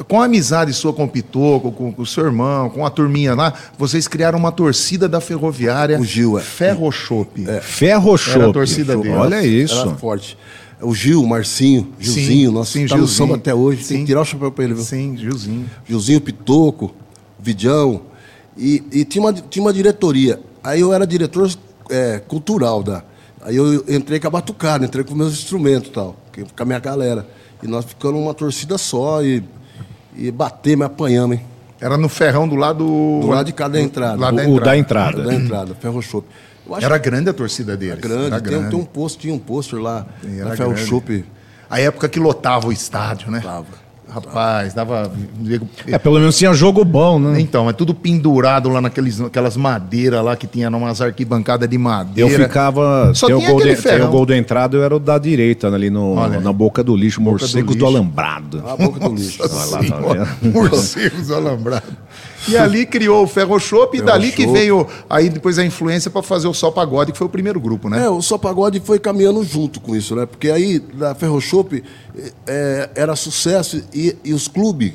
Com 0.07 0.21
a 0.21 0.25
amizade 0.25 0.71
sua 0.73 0.93
com 0.93 1.05
o 1.05 1.07
Pitoco, 1.07 1.71
com, 1.71 1.91
com 1.91 2.01
o 2.03 2.05
seu 2.05 2.23
irmão, 2.23 2.69
com 2.69 2.85
a 2.85 2.89
turminha 2.91 3.33
lá, 3.33 3.51
vocês 3.79 4.07
criaram 4.07 4.37
uma 4.37 4.51
torcida 4.51 5.09
da 5.09 5.19
ferroviária. 5.19 5.99
O 5.99 6.05
Gil, 6.05 6.37
é. 6.37 6.41
Ferrochope. 6.43 7.43
Ferro 7.63 8.15
Era 8.31 8.49
a 8.49 8.53
torcida 8.53 8.95
dele. 8.95 9.09
Olha 9.15 9.43
isso. 9.43 9.73
Era 9.79 9.95
forte. 9.95 10.37
O 10.81 10.93
Gil, 10.93 11.23
o 11.23 11.27
Marcinho, 11.27 11.91
Gilzinho, 11.97 12.51
nosso 12.51 12.73
sim, 12.73 12.85
tá 12.85 12.95
no 12.95 13.07
Gilzinho. 13.07 13.27
samba 13.27 13.35
até 13.37 13.55
hoje. 13.55 13.77
Tem 13.79 13.87
Sim. 13.87 13.99
que 14.01 14.05
tirar 14.05 14.21
o 14.21 14.25
chapéu 14.25 14.51
para 14.51 14.65
ele, 14.65 14.75
viu? 14.75 14.83
Sim, 14.83 15.17
Gilzinho. 15.17 15.65
Gilzinho 15.87 16.21
Pitoco, 16.21 16.93
Vidão. 17.39 18.01
E, 18.57 18.83
e 18.91 19.05
tinha, 19.05 19.21
uma, 19.23 19.33
tinha 19.33 19.63
uma 19.63 19.73
diretoria. 19.73 20.39
Aí 20.63 20.81
eu 20.81 20.93
era 20.93 21.05
diretor 21.05 21.49
é, 21.89 22.19
cultural 22.19 22.81
da. 22.81 23.03
Aí 23.41 23.55
eu 23.55 23.83
entrei 23.87 24.19
com 24.19 24.27
a 24.27 24.31
batucada, 24.31 24.85
entrei 24.85 25.03
com 25.03 25.13
meus 25.13 25.33
instrumentos 25.33 25.89
e 25.89 25.91
tal, 25.91 26.15
com 26.33 26.63
a 26.63 26.65
minha 26.65 26.79
galera. 26.79 27.27
E 27.61 27.67
nós 27.67 27.85
ficamos 27.85 28.19
uma 28.19 28.33
torcida 28.33 28.77
só 28.77 29.23
e, 29.23 29.43
e 30.15 30.31
batemos, 30.31 30.85
apanhamos, 30.85 31.37
hein? 31.37 31.45
Era 31.79 31.97
no 31.97 32.09
ferrão 32.09 32.47
do 32.47 32.55
lado. 32.55 32.85
Do 32.85 33.27
lado 33.27 33.45
de 33.45 33.53
cada 33.53 33.79
entrada. 33.79 34.19
Lá 34.19 34.31
da 34.31 34.43
O, 34.43 34.55
o 34.55 34.59
da 34.59 34.77
entrada. 34.77 35.23
Da 35.23 35.33
entrada, 35.33 35.75
Ferro 35.75 35.99
acho 35.99 36.23
Era 36.81 36.97
grande 36.97 37.29
a 37.29 37.33
torcida 37.33 37.77
deles. 37.77 38.03
era 38.03 38.07
grande. 38.07 38.25
Era 38.27 38.41
Tem, 38.41 38.51
grande. 38.51 38.69
tem 38.71 38.79
um 38.79 38.85
posto, 38.85 39.19
tinha 39.19 39.33
um 39.33 39.39
pôster 39.39 39.79
lá 39.79 40.05
Sim, 40.21 40.37
na 40.37 40.47
era 40.47 40.57
Ferro. 40.57 40.77
Shop. 40.77 41.25
A 41.69 41.79
época 41.79 42.07
que 42.09 42.19
lotava 42.19 42.67
o 42.67 42.71
estádio, 42.71 43.29
né? 43.29 43.41
Tava. 43.41 43.84
Rapaz, 44.15 44.73
dava. 44.73 45.11
É, 45.87 45.97
pelo 45.97 46.17
menos 46.19 46.37
tinha 46.37 46.53
jogo 46.53 46.85
bom, 46.85 47.19
né? 47.19 47.41
Então, 47.41 47.69
é 47.69 47.73
tudo 47.73 47.93
pendurado 47.93 48.69
lá 48.69 48.79
naqueles, 48.79 49.19
aquelas 49.19 49.57
madeiras 49.57 50.23
lá 50.23 50.37
que 50.37 50.47
tinha 50.47 50.69
numas 50.69 51.01
arquibancadas 51.01 51.67
de 51.67 51.75
Eu 51.75 51.81
madeira. 51.81 52.43
ficava. 52.47 53.11
Só 53.13 53.27
tem, 53.27 53.35
o 53.35 53.41
gol 53.41 53.61
de, 53.61 53.75
tem 53.75 54.01
o 54.01 54.07
gol 54.07 54.25
da 54.25 54.37
entrada, 54.37 54.77
eu 54.77 54.83
era 54.85 54.95
o 54.95 54.99
da 54.99 55.17
direita, 55.17 55.67
ali 55.67 55.89
no, 55.89 56.13
Olha 56.13 56.39
na 56.39 56.53
boca 56.53 56.81
do 56.81 56.95
lixo, 56.95 57.19
Boca 57.19 57.37
do 57.37 57.41
morcegos 57.41 57.75
do, 57.75 57.85
lixo. 57.85 57.85
alambrado. 57.97 58.63
A 58.65 58.77
boca 58.77 58.99
do 59.01 59.15
lixo. 59.15 59.41
Nossa 59.41 59.77
Vai 59.81 59.89
lá, 59.89 59.97
tá? 60.25 60.37
Morcegos 60.41 61.31
alambrados. 61.31 61.89
E 62.47 62.57
ali 62.57 62.85
criou 62.85 63.23
o 63.23 63.27
Ferro 63.27 63.59
Shop 63.59 63.95
e 63.95 63.99
Ferro 63.99 64.11
dali 64.11 64.31
que 64.31 64.43
Shop. 64.43 64.53
veio 64.53 64.87
aí 65.09 65.29
depois 65.29 65.57
a 65.57 65.65
influência 65.65 66.11
para 66.11 66.21
fazer 66.21 66.47
o 66.47 66.53
Só 66.53 66.71
Pagode, 66.71 67.11
que 67.11 67.17
foi 67.17 67.27
o 67.27 67.29
primeiro 67.29 67.59
grupo, 67.59 67.89
né? 67.89 68.05
É, 68.05 68.09
o 68.09 68.21
Só 68.21 68.37
Pagode 68.37 68.79
foi 68.79 68.99
caminhando 68.99 69.43
junto 69.43 69.79
com 69.79 69.95
isso, 69.95 70.15
né? 70.15 70.25
Porque 70.25 70.49
aí, 70.49 70.79
da 70.79 71.15
Ferro 71.15 71.39
Shop, 71.41 71.83
é, 72.47 72.89
era 72.95 73.15
sucesso 73.15 73.83
e, 73.93 74.15
e 74.23 74.33
os 74.33 74.47
clubes 74.47 74.93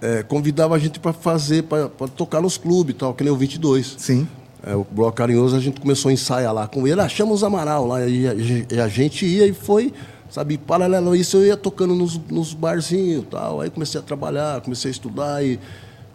é, 0.00 0.22
convidavam 0.22 0.76
a 0.76 0.78
gente 0.78 1.00
para 1.00 1.12
fazer, 1.12 1.62
para 1.62 1.88
tocar 2.08 2.42
nos 2.42 2.58
clubes 2.58 2.94
e 2.94 2.98
tal, 2.98 3.14
que 3.14 3.24
nem 3.24 3.32
o 3.32 3.36
22. 3.36 3.94
Sim. 3.96 4.28
É, 4.62 4.74
o 4.74 4.86
Bloco 4.90 5.12
Carinhoso, 5.12 5.56
a 5.56 5.60
gente 5.60 5.80
começou 5.80 6.08
a 6.08 6.12
ensaiar 6.12 6.52
lá 6.52 6.66
com 6.66 6.86
ele, 6.86 7.00
ah, 7.00 7.08
chama 7.08 7.32
os 7.32 7.42
Amaral 7.42 7.86
lá, 7.86 8.06
e 8.06 8.26
a, 8.26 8.34
e 8.34 8.80
a 8.80 8.88
gente 8.88 9.26
ia 9.26 9.46
e 9.46 9.52
foi, 9.52 9.92
sabe, 10.30 10.56
paralelo 10.56 11.12
a 11.12 11.16
isso, 11.16 11.36
eu 11.36 11.46
ia 11.46 11.56
tocando 11.56 11.94
nos, 11.94 12.18
nos 12.30 12.54
barzinhos 12.54 13.24
e 13.24 13.26
tal, 13.26 13.60
aí 13.60 13.70
comecei 13.70 14.00
a 14.00 14.02
trabalhar, 14.02 14.60
comecei 14.62 14.90
a 14.90 14.92
estudar 14.92 15.44
e, 15.44 15.58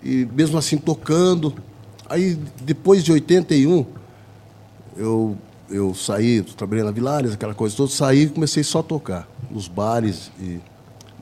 e 0.03 0.27
mesmo 0.33 0.57
assim 0.57 0.77
tocando. 0.77 1.53
Aí, 2.09 2.37
depois 2.61 3.03
de 3.03 3.11
81, 3.11 3.85
eu, 4.97 5.37
eu 5.69 5.93
saí, 5.93 6.41
trabalhei 6.41 6.83
na 6.83 6.91
Vilares, 6.91 7.33
aquela 7.33 7.53
coisa 7.53 7.75
toda, 7.75 7.91
saí 7.91 8.23
e 8.23 8.27
comecei 8.29 8.63
só 8.63 8.79
a 8.79 8.83
tocar 8.83 9.27
nos 9.51 9.67
bares 9.67 10.31
e 10.39 10.59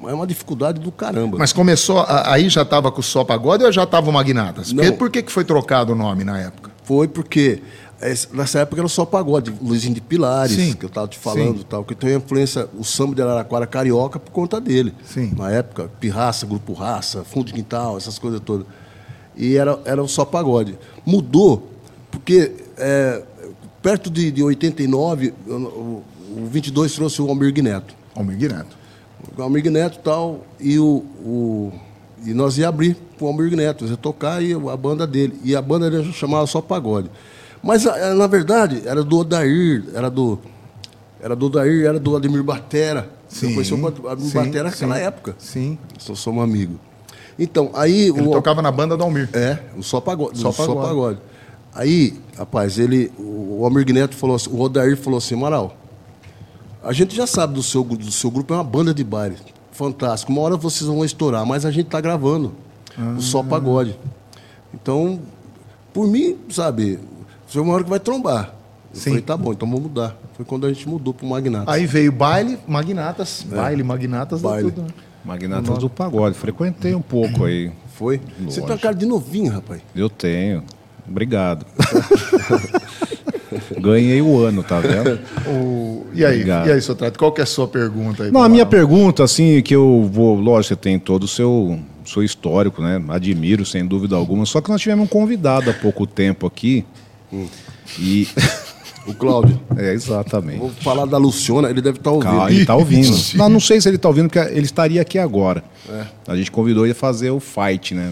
Mas 0.01 0.11
é 0.11 0.15
uma 0.15 0.27
dificuldade 0.27 0.79
do 0.79 0.91
caramba. 0.91 1.37
Mas 1.37 1.51
começou, 1.51 1.99
a- 1.99 2.31
aí 2.33 2.49
já 2.49 2.61
estava 2.61 2.91
com 2.91 2.99
o 2.99 3.03
Só 3.03 3.23
Pagode 3.23 3.63
ou 3.63 3.71
já 3.71 3.83
estava 3.83 4.09
o 4.09 4.13
Magnatas? 4.13 4.71
Não. 4.71 4.93
por 4.93 5.09
que, 5.09 5.21
que 5.23 5.31
foi 5.31 5.43
trocado 5.43 5.93
o 5.93 5.95
nome 5.95 6.23
na 6.23 6.39
época? 6.39 6.71
Foi 6.83 7.07
porque 7.07 7.61
nessa 8.31 8.59
época 8.59 8.81
era 8.81 8.87
só 8.87 9.05
pagode, 9.05 9.51
Luizinho 9.61 9.93
de 9.95 10.01
Pilares, 10.01 10.55
Sim, 10.55 10.73
que 10.73 10.85
eu 10.85 10.89
tava 10.89 11.07
te 11.07 11.17
falando 11.17 11.59
sim. 11.59 11.65
tal, 11.67 11.83
que 11.83 11.95
tem 11.95 12.13
a 12.13 12.17
influência, 12.17 12.67
o 12.77 12.83
samba 12.83 13.15
de 13.15 13.21
Araraquara 13.21 13.65
carioca 13.65 14.19
por 14.19 14.31
conta 14.31 14.61
dele. 14.61 14.93
Sim. 15.03 15.33
Na 15.35 15.49
época, 15.51 15.89
Pirraça, 15.99 16.45
Grupo 16.45 16.73
Raça, 16.73 17.23
Fundo 17.23 17.47
de 17.47 17.53
Quintal, 17.53 17.97
essas 17.97 18.19
coisas 18.19 18.39
todas. 18.39 18.65
E 19.35 19.55
era, 19.57 19.79
era 19.85 20.07
só 20.07 20.23
pagode. 20.25 20.77
Mudou, 21.05 21.69
porque 22.11 22.51
é, 22.77 23.23
perto 23.81 24.09
de, 24.09 24.31
de 24.31 24.43
89, 24.43 25.33
o, 25.47 25.51
o, 25.53 26.03
o 26.37 26.45
22 26.51 26.93
trouxe 26.93 27.21
o 27.21 27.27
Almir 27.29 27.53
Neto. 27.63 27.95
Almir 28.15 28.37
Neto. 28.53 28.77
O 29.37 29.41
Almir 29.41 29.69
Neto 29.71 29.97
e 29.99 30.01
tal, 30.03 30.45
e, 30.59 30.77
o, 30.79 31.03
o- 31.23 31.71
e 32.25 32.33
nós 32.33 32.57
ia 32.57 32.67
abrir 32.67 32.95
pro 33.17 33.27
Almir 33.27 33.55
Neto, 33.55 33.85
ia 33.85 33.97
tocar 33.97 34.41
e 34.43 34.53
a 34.53 34.77
banda 34.77 35.05
dele. 35.07 35.39
E 35.43 35.55
a 35.55 35.61
banda 35.61 35.89
dele 35.89 36.11
chamava 36.13 36.45
só 36.47 36.61
Pagode. 36.61 37.09
Mas, 37.67 37.83
na 37.83 38.27
verdade, 38.27 38.81
era 38.85 39.03
do 39.03 39.17
Odair, 39.17 39.83
era 39.93 40.09
do. 40.09 40.39
Era 41.19 41.35
do 41.35 41.47
Odair, 41.47 41.85
era 41.85 41.99
do 41.99 42.15
Ademir 42.15 42.41
Batera. 42.41 43.09
Sim, 43.27 43.49
Eu 43.49 43.53
conheci 43.55 43.73
o 43.73 44.07
Ademir 44.07 44.31
sim, 44.31 44.37
Batera 44.37 44.63
naquela 44.69 44.95
sim, 44.95 45.01
época. 45.01 45.35
sim. 45.37 45.77
Nós 46.07 46.17
somos 46.17 46.41
amigos. 46.41 46.77
Então, 47.37 47.69
aí. 47.73 48.03
Ele 48.03 48.21
o, 48.21 48.31
tocava 48.31 48.61
na 48.61 48.71
banda 48.71 48.95
do 48.95 49.03
Almir. 49.03 49.29
é, 49.33 49.59
o 49.75 49.83
Só 49.83 49.99
Pagode. 49.99 50.39
Só 50.39 50.47
o 50.47 50.53
Só 50.53 50.65
Pagode. 50.65 50.87
Pagode. 50.87 51.19
Aí, 51.73 52.17
rapaz, 52.37 52.79
ele, 52.79 53.11
o 53.19 53.65
Almir 53.65 53.85
Neto 53.93 54.15
falou 54.15 54.37
assim, 54.37 54.49
o 54.49 54.61
Odair 54.61 54.95
falou 54.95 55.17
assim, 55.17 55.35
Amaral, 55.35 55.75
a 56.81 56.93
gente 56.93 57.13
já 57.13 57.27
sabe 57.27 57.53
do 57.53 57.61
seu, 57.61 57.83
do 57.83 58.11
seu 58.13 58.31
grupo, 58.31 58.53
é 58.53 58.57
uma 58.57 58.63
banda 58.63 58.93
de 58.93 59.03
baile. 59.03 59.35
Fantástico. 59.73 60.31
Uma 60.31 60.41
hora 60.41 60.55
vocês 60.55 60.87
vão 60.87 61.03
estourar, 61.03 61.45
mas 61.45 61.65
a 61.65 61.71
gente 61.71 61.87
tá 61.87 61.99
gravando 61.99 62.53
o 63.17 63.21
Só 63.21 63.43
Pagode. 63.43 63.99
Então, 64.73 65.19
por 65.93 66.07
mim, 66.07 66.37
sabe, 66.49 66.97
foi 67.47 67.61
uma 67.61 67.73
hora 67.73 67.83
que 67.83 67.89
vai 67.89 67.99
trombar. 67.99 68.53
Eu 68.93 68.99
Sim. 68.99 69.09
falei, 69.11 69.21
tá 69.21 69.35
bom, 69.37 69.51
então 69.51 69.67
vamos 69.67 69.83
mudar. 69.83 70.15
Foi 70.33 70.45
quando 70.45 70.65
a 70.65 70.69
gente 70.73 70.87
mudou 70.87 71.13
pro 71.13 71.27
Magnata. 71.27 71.71
Aí 71.71 71.85
veio 71.85 72.11
baile, 72.11 72.57
Magnatas. 72.67 73.45
Baile, 73.49 73.83
Magnatas, 73.83 74.41
Baile. 74.41 74.71
tudo. 74.71 74.83
né? 74.83 74.87
Magnatas 75.25 75.77
do 75.79 75.89
Pagode. 75.89 76.35
Frequentei 76.37 76.95
um 76.95 77.01
pouco 77.01 77.43
aí. 77.45 77.71
Foi? 77.95 78.21
Você 78.45 78.61
tem 78.61 78.69
uma 78.69 78.77
cara 78.77 78.95
de 78.95 79.05
novinho, 79.05 79.51
rapaz. 79.51 79.81
Eu 79.95 80.09
tenho. 80.09 80.63
Obrigado. 81.07 81.65
Ganhei 83.79 84.21
o 84.21 84.39
ano, 84.43 84.63
tá 84.63 84.79
vendo? 84.79 85.19
O- 85.47 86.05
E 86.13 86.23
aí, 86.25 86.33
Obrigado. 86.35 86.67
e 86.67 86.71
aí, 86.71 86.81
Sotrato, 86.81 87.17
qual 87.17 87.31
que 87.31 87.41
é 87.41 87.43
a 87.43 87.47
sua 87.47 87.67
pergunta 87.67 88.23
aí? 88.23 88.31
Não, 88.31 88.41
a 88.43 88.49
minha 88.49 88.65
pergunta, 88.65 89.23
assim, 89.23 89.61
que 89.61 89.75
eu 89.75 90.09
vou, 90.11 90.35
lógico, 90.39 90.69
você 90.69 90.75
tem 90.75 90.97
todo 90.99 91.23
o 91.23 91.27
seu, 91.27 91.79
seu 92.05 92.23
histórico, 92.23 92.81
né? 92.81 93.03
Admiro, 93.09 93.65
sem 93.65 93.85
dúvida 93.85 94.15
alguma. 94.15 94.45
Só 94.45 94.61
que 94.61 94.69
nós 94.69 94.81
tivemos 94.81 95.05
um 95.05 95.07
convidado 95.07 95.69
há 95.69 95.73
pouco 95.73 96.05
tempo 96.07 96.45
aqui. 96.47 96.85
E. 97.99 98.27
O 99.07 99.13
Cláudio. 99.13 99.57
É, 99.77 99.93
exatamente. 99.93 100.59
Vou 100.59 100.69
falar 100.81 101.05
da 101.05 101.17
Luciona, 101.17 101.69
ele 101.69 101.81
deve 101.81 101.97
estar 101.97 102.11
ouvindo. 102.11 102.29
Calma, 102.29 102.51
ele 102.51 102.65
tá 102.65 102.75
ouvindo. 102.75 103.17
Não, 103.35 103.47
não 103.47 103.59
sei 103.61 103.79
se 103.79 103.87
ele 103.87 103.97
tá 103.97 104.09
ouvindo, 104.09 104.27
porque 104.29 104.53
ele 104.53 104.65
estaria 104.65 105.01
aqui 105.01 105.17
agora. 105.17 105.63
É. 105.89 106.03
A 106.27 106.35
gente 106.35 106.51
convidou 106.51 106.83
ele 106.85 106.91
a 106.91 106.95
fazer 106.95 107.31
o 107.31 107.39
fight, 107.39 107.95
né? 107.95 108.11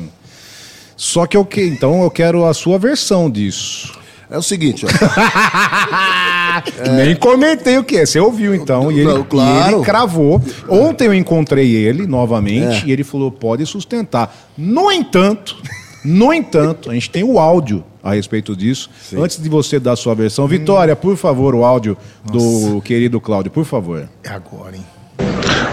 Só 0.96 1.26
que 1.26 1.36
eu 1.36 1.44
que, 1.44 1.62
então 1.62 2.02
eu 2.02 2.10
quero 2.10 2.46
a 2.46 2.54
sua 2.54 2.80
versão 2.80 3.30
disso. 3.30 3.92
É 4.32 4.38
o 4.38 4.42
seguinte, 4.42 4.86
ó. 4.86 4.90
Nem 6.96 7.14
comentei 7.18 7.78
o 7.78 7.84
que 7.84 8.06
você 8.06 8.18
ouviu 8.20 8.56
então 8.56 8.90
e 8.90 9.00
ele, 9.00 9.14
Não, 9.14 9.24
claro. 9.24 9.72
e 9.72 9.76
ele 9.76 9.84
cravou. 9.84 10.42
Ontem 10.70 11.08
eu 11.08 11.14
encontrei 11.14 11.76
ele 11.76 12.08
novamente 12.08 12.86
É. 12.86 12.88
e 12.88 12.92
ele 12.94 13.04
falou 13.04 13.30
pode 13.32 13.66
sustentar. 13.66 14.34
No 14.58 14.90
entanto, 14.92 15.58
no 16.06 16.32
entanto, 16.34 16.90
a 16.90 16.94
gente 16.94 17.10
tem 17.10 17.24
o 17.24 17.40
áudio 17.40 17.84
a 18.04 18.14
respeito 18.14 18.56
disso. 18.56 18.90
Antes 19.18 19.42
de 19.42 19.50
você 19.50 19.80
dar 19.80 19.94
a 19.94 19.96
sua 19.96 20.14
versão, 20.16 20.48
Vitória, 20.48 20.96
por 20.96 21.18
favor, 21.18 21.56
o 21.56 21.66
áudio 21.66 21.98
do 22.32 22.82
querido 22.82 23.20
Cláudio, 23.20 23.52
por 23.52 23.66
favor. 23.66 24.08
É 24.24 24.30
agora, 24.30 24.76
hein? 24.76 24.86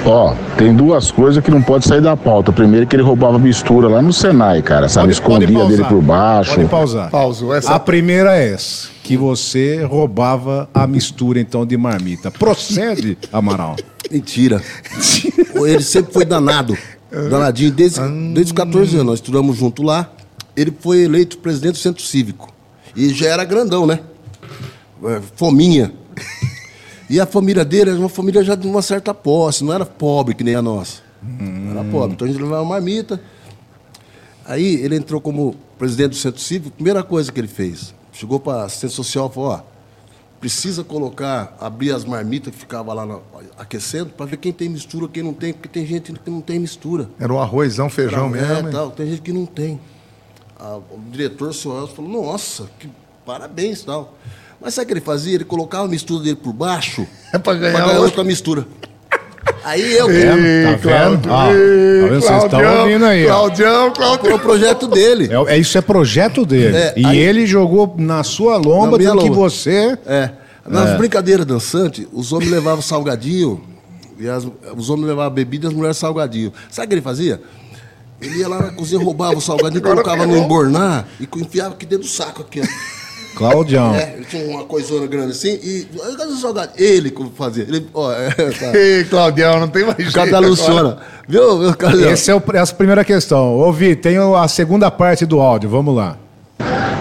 Ó, 0.05 0.35
tem 0.57 0.75
duas 0.75 1.12
coisas 1.12 1.45
que 1.45 1.51
não 1.51 1.62
pode 1.62 1.87
sair 1.87 2.01
da 2.01 2.17
pauta. 2.17 2.51
Primeiro 2.53 2.87
que 2.89 2.97
ele 2.97 3.03
roubava 3.05 3.39
mistura 3.39 3.87
lá 3.89 4.03
no 4.03 4.12
Senai, 4.12 4.61
cara, 4.61 4.89
sabe? 4.89 5.12
Escondia 5.12 5.47
dele 5.67 5.85
por 5.85 6.03
baixo. 6.03 6.57
Pode 6.57 6.69
pausar. 6.69 7.11
Pausa. 7.11 7.55
Essa- 7.55 7.75
A 7.75 7.79
primeira 7.79 8.37
é 8.37 8.53
essa, 8.53 8.89
que 9.05 9.17
você 9.17 9.85
roubava 9.85 10.69
a 10.75 10.87
mistura 10.89 11.39
então 11.39 11.65
de 11.65 11.77
marmita. 11.77 12.33
Procede, 12.33 13.17
Amaral. 13.33 13.77
Mentira. 14.11 14.61
Ele 15.55 15.83
sempre 15.83 16.12
foi 16.12 16.25
danado. 16.25 16.77
Danadinho, 17.31 17.71
desde, 17.71 18.01
desde 18.33 18.43
os 18.45 18.53
14 18.53 18.95
anos. 18.95 19.07
Nós 19.07 19.15
estudamos 19.19 19.57
junto 19.57 19.83
lá. 19.83 20.11
Ele 20.57 20.73
foi 20.79 21.03
eleito 21.05 21.39
presidente 21.39 21.73
do 21.75 21.79
Centro 21.79 22.03
Cívico. 22.03 22.53
E 22.95 23.09
já 23.15 23.29
era 23.29 23.45
grandão, 23.45 23.87
né? 23.87 24.01
É, 25.05 25.21
Fominha. 25.37 25.93
E 27.09 27.21
a 27.21 27.27
família 27.27 27.65
dele 27.65 27.91
era 27.91 27.99
uma 27.99 28.09
família 28.09 28.43
já 28.43 28.55
de 28.55 28.67
uma 28.67 28.81
certa 28.83 29.13
posse, 29.13 29.65
não 29.65 29.73
era 29.73 29.85
pobre 29.85 30.35
que 30.35 30.43
nem 30.45 30.55
a 30.55 30.63
nossa. 30.63 31.01
Era 31.71 31.85
pobre. 31.85 32.15
Então 32.15 32.27
a 32.27 32.31
gente 32.31 32.43
levava 32.43 32.65
marmita. 32.65 33.21
Aí 34.45 34.75
ele 34.77 34.97
entrou 34.97 35.21
como 35.21 35.55
presidente 35.79 36.11
do 36.11 36.17
Centro 36.17 36.41
Cívico. 36.41 36.71
Primeira 36.75 37.03
coisa 37.03 37.31
que 37.31 37.39
ele 37.39 37.49
fez, 37.49 37.95
chegou 38.13 38.41
para 38.41 38.65
assistente 38.65 38.93
social 38.95 39.29
e 39.31 39.35
falou: 39.35 39.51
ó, 39.51 39.61
precisa 40.41 40.83
colocar, 40.83 41.57
abrir 41.61 41.93
as 41.93 42.05
marmitas 42.05 42.53
que 42.53 42.59
ficava 42.59 42.93
lá 42.93 43.07
na- 43.07 43.21
aquecendo 43.59 44.11
para 44.11 44.27
ver 44.27 44.39
quem 44.39 44.53
tem 44.53 44.69
mistura, 44.69 45.07
quem 45.09 45.23
não 45.23 45.33
tem, 45.33 45.53
porque 45.53 45.69
tem 45.69 45.87
gente 45.87 46.13
que 46.13 46.31
não 46.31 46.41
tem 46.41 46.59
mistura. 46.59 47.09
Era 47.21 47.33
o 47.33 47.39
arrozão, 47.39 47.89
feijão 47.89 48.27
é, 48.27 48.31
mesmo. 48.41 48.69
hein? 48.69 48.73
tal, 48.73 48.91
tem 48.91 49.07
gente 49.07 49.23
que 49.23 49.33
não 49.33 49.47
tem. 49.47 49.79
Ah, 50.59 50.79
o 50.91 51.01
diretor, 51.11 51.49
o 51.49 51.53
senhor 51.53 51.81
Elcio, 51.83 51.97
falou, 51.97 52.25
nossa, 52.25 52.65
que 52.79 52.89
parabéns 53.27 53.83
tal. 53.83 54.17
Mas 54.61 54.75
sabe 54.75 54.85
o 54.85 54.87
que 54.89 54.93
ele 54.95 55.01
fazia? 55.01 55.35
Ele 55.35 55.45
colocava 55.45 55.85
a 55.87 55.89
mistura 55.89 56.23
dele 56.23 56.37
por 56.37 56.53
baixo 56.53 57.05
É 57.35 57.39
pra 57.39 57.55
ganhar 57.55 57.73
pra 57.73 57.81
ganhar 57.81 57.93
outra. 57.95 58.05
outra 58.07 58.25
mistura. 58.25 58.67
Aí 59.65 59.93
eu... 59.95 60.09
Ei, 60.11 60.23
Tá 60.25 60.77
vendo? 60.77 61.33
Ah, 61.33 61.47
tá 61.47 61.53
vendo? 61.53 62.09
Vocês 62.09 62.25
estão 62.25 62.49
Claudião, 62.49 62.81
ouvindo 62.83 63.05
aí, 63.05 63.27
ó. 63.27 63.29
Claudião, 63.29 63.81
Foi 63.81 63.89
o 63.91 63.93
Claudião. 63.95 64.39
projeto 64.39 64.87
dele. 64.89 65.29
É, 65.49 65.55
é- 65.55 65.59
isso 65.59 65.77
é 65.77 65.81
projeto 65.81 66.45
dele. 66.47 66.77
É, 66.77 66.95
e 66.97 67.07
aí- 67.07 67.19
ele 67.19 67.47
jogou 67.47 67.95
na 67.99 68.23
sua 68.23 68.57
lomba 68.57 68.99
dizendo 68.99 69.23
que 69.23 69.31
você. 69.31 69.99
É. 70.07 70.31
Nas 70.67 70.97
brincadeiras 70.97 71.45
dançantes, 71.45 72.07
os 72.13 72.33
homens 72.33 72.51
levavam 72.51 72.81
salgadinho, 72.83 73.61
e 74.19 74.29
as- 74.29 74.47
os 74.77 74.91
homens 74.91 75.09
levavam 75.09 75.33
bebida 75.35 75.67
e 75.67 75.69
as 75.69 75.75
mulheres 75.75 75.97
salgadinho. 75.97 76.53
Sabe 76.71 76.87
o 76.87 76.89
que 76.91 76.95
ele 76.95 77.03
fazia? 77.03 77.41
Ele 78.23 78.38
ia 78.38 78.49
lá 78.49 78.61
na 78.62 78.71
cozinha, 78.71 79.02
roubava 79.02 79.37
o 79.37 79.41
salgadinho, 79.41 79.83
colocava 79.83 80.26
no 80.26 80.37
embornar 80.37 81.07
e 81.21 81.29
enfiava 81.41 81.75
aqui 81.75 81.85
dentro 81.85 82.05
do 82.05 82.11
saco 82.11 82.43
aqui, 82.43 82.61
ó. 82.61 83.02
Claudião. 83.35 83.95
É, 83.95 84.14
ele 84.17 84.26
tinha 84.26 84.47
uma 84.47 84.64
coisona 84.64 85.07
grande 85.07 85.31
assim 85.33 85.49
e. 85.62 85.87
Cadê 86.19 86.31
o 86.33 86.37
salgadinho? 86.37 86.75
Ele 86.79 87.11
como 87.11 87.31
fazia. 87.35 87.64
Ele, 87.64 87.87
ó, 87.95 88.12
é, 88.12 88.29
tá. 88.31 88.73
Ei, 88.79 89.05
Claudião, 89.05 89.59
não 89.59 89.69
tem 89.69 89.85
mais 89.85 89.97
jeito. 89.97 90.12
Cada 90.12 90.29
agora. 90.37 90.47
Luciana. 90.49 90.99
Viu, 91.26 91.59
meu 91.59 91.75
cara? 91.75 91.97
Esse 92.12 92.31
é 92.31 92.35
o, 92.35 92.43
essa 92.52 92.73
é 92.73 92.75
a 92.75 92.76
primeira 92.76 93.05
questão. 93.05 93.55
Ouvi, 93.55 93.97
tem 93.97 94.19
a 94.19 94.47
segunda 94.49 94.91
parte 94.91 95.25
do 95.25 95.41
áudio. 95.41 95.71
Vamos 95.71 95.97
lá. 95.97 96.17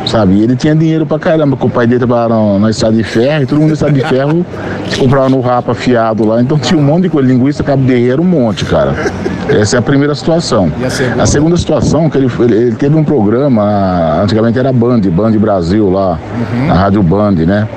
Sabe? 0.08 0.42
Ele 0.42 0.56
tinha 0.56 0.74
dinheiro 0.76 1.06
pra 1.06 1.20
caramba, 1.20 1.56
que 1.56 1.66
o 1.66 1.70
pai 1.70 1.86
dele 1.86 2.00
trabalhava 2.00 2.34
na- 2.54 2.60
na 2.60 2.70
estrada 2.72 2.96
de 2.96 3.04
ferro, 3.04 3.44
e 3.44 3.46
todo 3.46 3.60
mundo 3.60 3.68
na 3.68 3.74
estrada 3.74 3.94
de 3.94 4.08
ferro 4.08 4.46
comprava 4.98 5.30
no 5.30 5.40
rapa 5.42 5.76
fiado 5.76 6.26
lá. 6.26 6.42
Então 6.42 6.58
tinha 6.58 6.80
um 6.80 6.84
monte 6.84 7.04
de 7.04 7.10
coisa, 7.10 7.28
linguiça, 7.28 7.62
cabo 7.64 7.86
de 7.86 7.94
herreiro, 7.94 8.22
um 8.22 8.26
monte, 8.26 8.66
cara. 8.66 8.96
Essa 9.50 9.78
é 9.78 9.80
a 9.80 9.82
primeira 9.82 10.16
situação. 10.16 10.72
E 10.80 10.86
a 10.86 11.26
segunda? 11.26 11.58
situação, 11.58 12.10
que 12.10 12.18
ele, 12.18 12.32
ele, 12.40 12.56
ele 12.56 12.76
teve 12.76 12.96
um 12.96 13.04
programa, 13.04 14.22
antigamente 14.22 14.58
era 14.58 14.72
Band, 14.72 15.02
Band 15.02 15.32
Brasil 15.32 15.90
lá, 15.90 16.18
na 16.68 16.74
Rádio 16.74 17.04
Band, 17.04 17.34
né? 17.34 17.68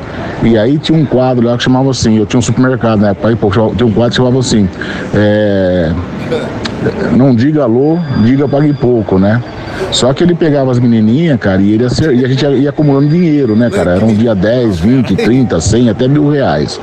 E 0.42 0.58
aí 0.58 0.78
tinha 0.78 0.98
um 0.98 1.04
quadro 1.04 1.46
lá 1.46 1.56
que 1.56 1.62
chamava 1.62 1.90
assim, 1.90 2.18
eu 2.18 2.26
tinha 2.26 2.38
um 2.38 2.42
supermercado 2.42 3.00
na 3.00 3.10
época, 3.10 3.28
aí, 3.28 3.36
pô, 3.36 3.50
tinha 3.50 3.86
um 3.86 3.92
quadro 3.92 4.10
que 4.10 4.16
chamava 4.16 4.38
assim, 4.38 4.68
é, 5.14 5.92
não 7.16 7.34
diga 7.34 7.62
alô, 7.62 7.98
diga 8.24 8.48
pague 8.48 8.72
pouco, 8.72 9.18
né? 9.18 9.42
Só 9.90 10.12
que 10.12 10.22
ele 10.24 10.34
pegava 10.34 10.70
as 10.70 10.78
menininhas, 10.78 11.38
cara, 11.38 11.60
e, 11.60 11.72
ele 11.72 11.84
acer- 11.84 12.14
e 12.14 12.24
a 12.24 12.28
gente 12.28 12.44
ia, 12.46 12.70
acumulando 12.70 13.08
dinheiro, 13.08 13.56
né, 13.56 13.70
cara? 13.70 13.92
Era 13.96 14.04
um 14.04 14.14
dia 14.14 14.34
10, 14.34 14.78
20, 14.78 15.16
30, 15.16 15.60
100, 15.60 15.88
até 15.90 16.06
mil 16.08 16.28
reais. 16.30 16.80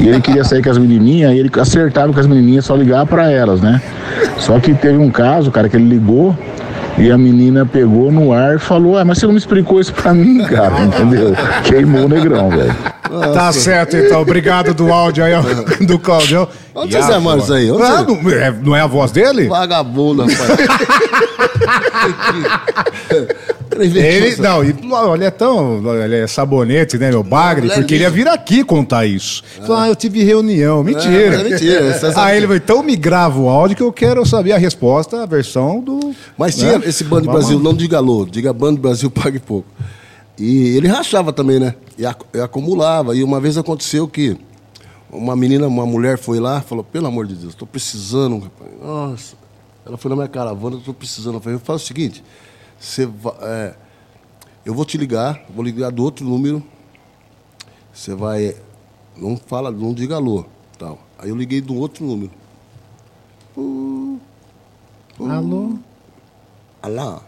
E 0.00 0.06
ele 0.08 0.20
queria 0.20 0.44
sair 0.44 0.62
com 0.62 0.70
as 0.70 0.78
menininhas 0.78 1.32
e 1.32 1.38
ele 1.38 1.50
acertava 1.60 2.12
com 2.12 2.20
as 2.20 2.26
menininhas, 2.26 2.64
só 2.64 2.74
ligava 2.76 3.06
pra 3.06 3.30
elas, 3.30 3.60
né? 3.60 3.80
Só 4.38 4.58
que 4.60 4.72
teve 4.74 4.98
um 4.98 5.10
caso, 5.10 5.50
cara, 5.50 5.68
que 5.68 5.76
ele 5.76 5.88
ligou 5.88 6.36
e 6.98 7.10
a 7.10 7.16
menina 7.18 7.64
pegou 7.66 8.10
no 8.12 8.32
ar 8.32 8.56
e 8.56 8.58
falou: 8.58 8.96
Ah, 8.98 9.04
mas 9.04 9.18
você 9.18 9.26
não 9.26 9.32
me 9.32 9.38
explicou 9.38 9.80
isso 9.80 9.92
pra 9.92 10.12
mim, 10.14 10.42
cara, 10.44 10.80
entendeu? 10.80 11.32
Queimou 11.64 12.04
o 12.04 12.08
negrão, 12.08 12.50
velho. 12.50 12.74
Tá 13.32 13.50
certo, 13.52 13.96
então. 13.96 14.20
Obrigado 14.20 14.74
do 14.74 14.92
áudio 14.92 15.24
aí, 15.24 15.32
ó, 15.34 15.40
do 15.84 15.98
Claudião. 15.98 16.46
Onde 16.74 16.92
vocês 16.92 17.08
armaram 17.10 17.38
isso 17.38 17.52
aí? 17.54 17.68
Ah, 17.70 18.04
você- 18.04 18.22
não, 18.22 18.30
é, 18.30 18.54
não 18.62 18.76
é 18.76 18.80
a 18.82 18.86
voz 18.86 19.10
dele? 19.10 19.48
Vagabundo, 19.48 20.26
rapaz. 20.26 20.58
Ele 23.82 23.86
inventou 23.86 24.64
Ele, 24.64 24.76
não, 24.82 24.88
e, 24.88 24.92
olha, 24.92 25.24
é 25.26 25.30
tão. 25.30 25.82
Ele 26.02 26.16
é 26.16 26.26
sabonete, 26.26 26.98
né, 26.98 27.10
meu 27.10 27.22
bagre? 27.22 27.70
é 27.70 27.74
Porque 27.74 27.94
ele 27.94 28.04
ia 28.04 28.10
vir 28.10 28.26
aqui 28.28 28.64
contar 28.64 29.06
isso. 29.06 29.42
Falar, 29.66 29.84
ah, 29.84 29.88
eu 29.88 29.96
tive 29.96 30.22
reunião. 30.24 30.82
Mentira. 30.82 31.40
é 31.40 31.44
mentira, 31.44 31.94
sabe 31.98 32.14
Aí 32.16 32.36
ele 32.36 32.46
vai, 32.46 32.56
então 32.56 32.82
me 32.82 32.96
grava 32.96 33.38
o 33.38 33.48
áudio 33.48 33.76
que 33.76 33.82
eu 33.82 33.92
quero 33.92 34.24
saber 34.26 34.52
a 34.52 34.58
resposta, 34.58 35.22
a 35.22 35.26
versão 35.26 35.80
do. 35.80 36.14
Mas 36.36 36.56
né? 36.56 36.78
tinha 36.78 36.88
esse 36.88 37.04
Bando 37.04 37.30
Brasil, 37.30 37.58
não 37.58 37.74
diga 37.74 37.98
alô, 37.98 38.26
diga 38.26 38.52
Bando 38.52 38.80
Brasil, 38.80 39.10
pague 39.12 39.38
pouco. 39.38 39.68
E 40.38 40.76
ele 40.76 40.86
rachava 40.86 41.32
também, 41.32 41.58
né? 41.58 41.74
E, 41.96 42.06
ac- 42.06 42.24
e 42.32 42.40
acumulava. 42.40 43.14
E 43.16 43.24
uma 43.24 43.40
vez 43.40 43.58
aconteceu 43.58 44.06
que 44.06 44.36
uma 45.10 45.34
menina, 45.34 45.66
uma 45.66 45.86
mulher 45.86 46.18
foi 46.18 46.38
lá 46.38 46.60
falou, 46.60 46.84
pelo 46.84 47.06
amor 47.06 47.26
de 47.26 47.34
Deus, 47.34 47.54
estou 47.54 47.66
precisando, 47.66 48.38
rapaz. 48.38 48.70
Nossa. 48.82 49.36
Ela 49.86 49.96
foi 49.96 50.10
na 50.10 50.16
minha 50.16 50.28
caravana, 50.28 50.76
estou 50.76 50.92
precisando. 50.94 51.36
Eu 51.36 51.40
falei, 51.40 51.58
faz 51.64 51.82
o 51.82 51.86
seguinte, 51.86 52.22
você 52.78 53.06
va- 53.06 53.36
é, 53.40 53.74
eu 54.64 54.74
vou 54.74 54.84
te 54.84 54.96
ligar, 54.98 55.44
vou 55.54 55.64
ligar 55.64 55.90
do 55.90 56.02
outro 56.02 56.24
número. 56.24 56.62
Você 57.92 58.14
vai. 58.14 58.56
Não 59.16 59.36
fala, 59.36 59.70
não 59.70 59.92
diga 59.92 60.14
alô. 60.16 60.44
Tal. 60.78 60.98
Aí 61.18 61.28
eu 61.30 61.36
liguei 61.36 61.60
do 61.60 61.74
outro 61.74 62.04
número. 62.04 62.30
Alô? 65.36 65.78
Alá. 66.80 67.20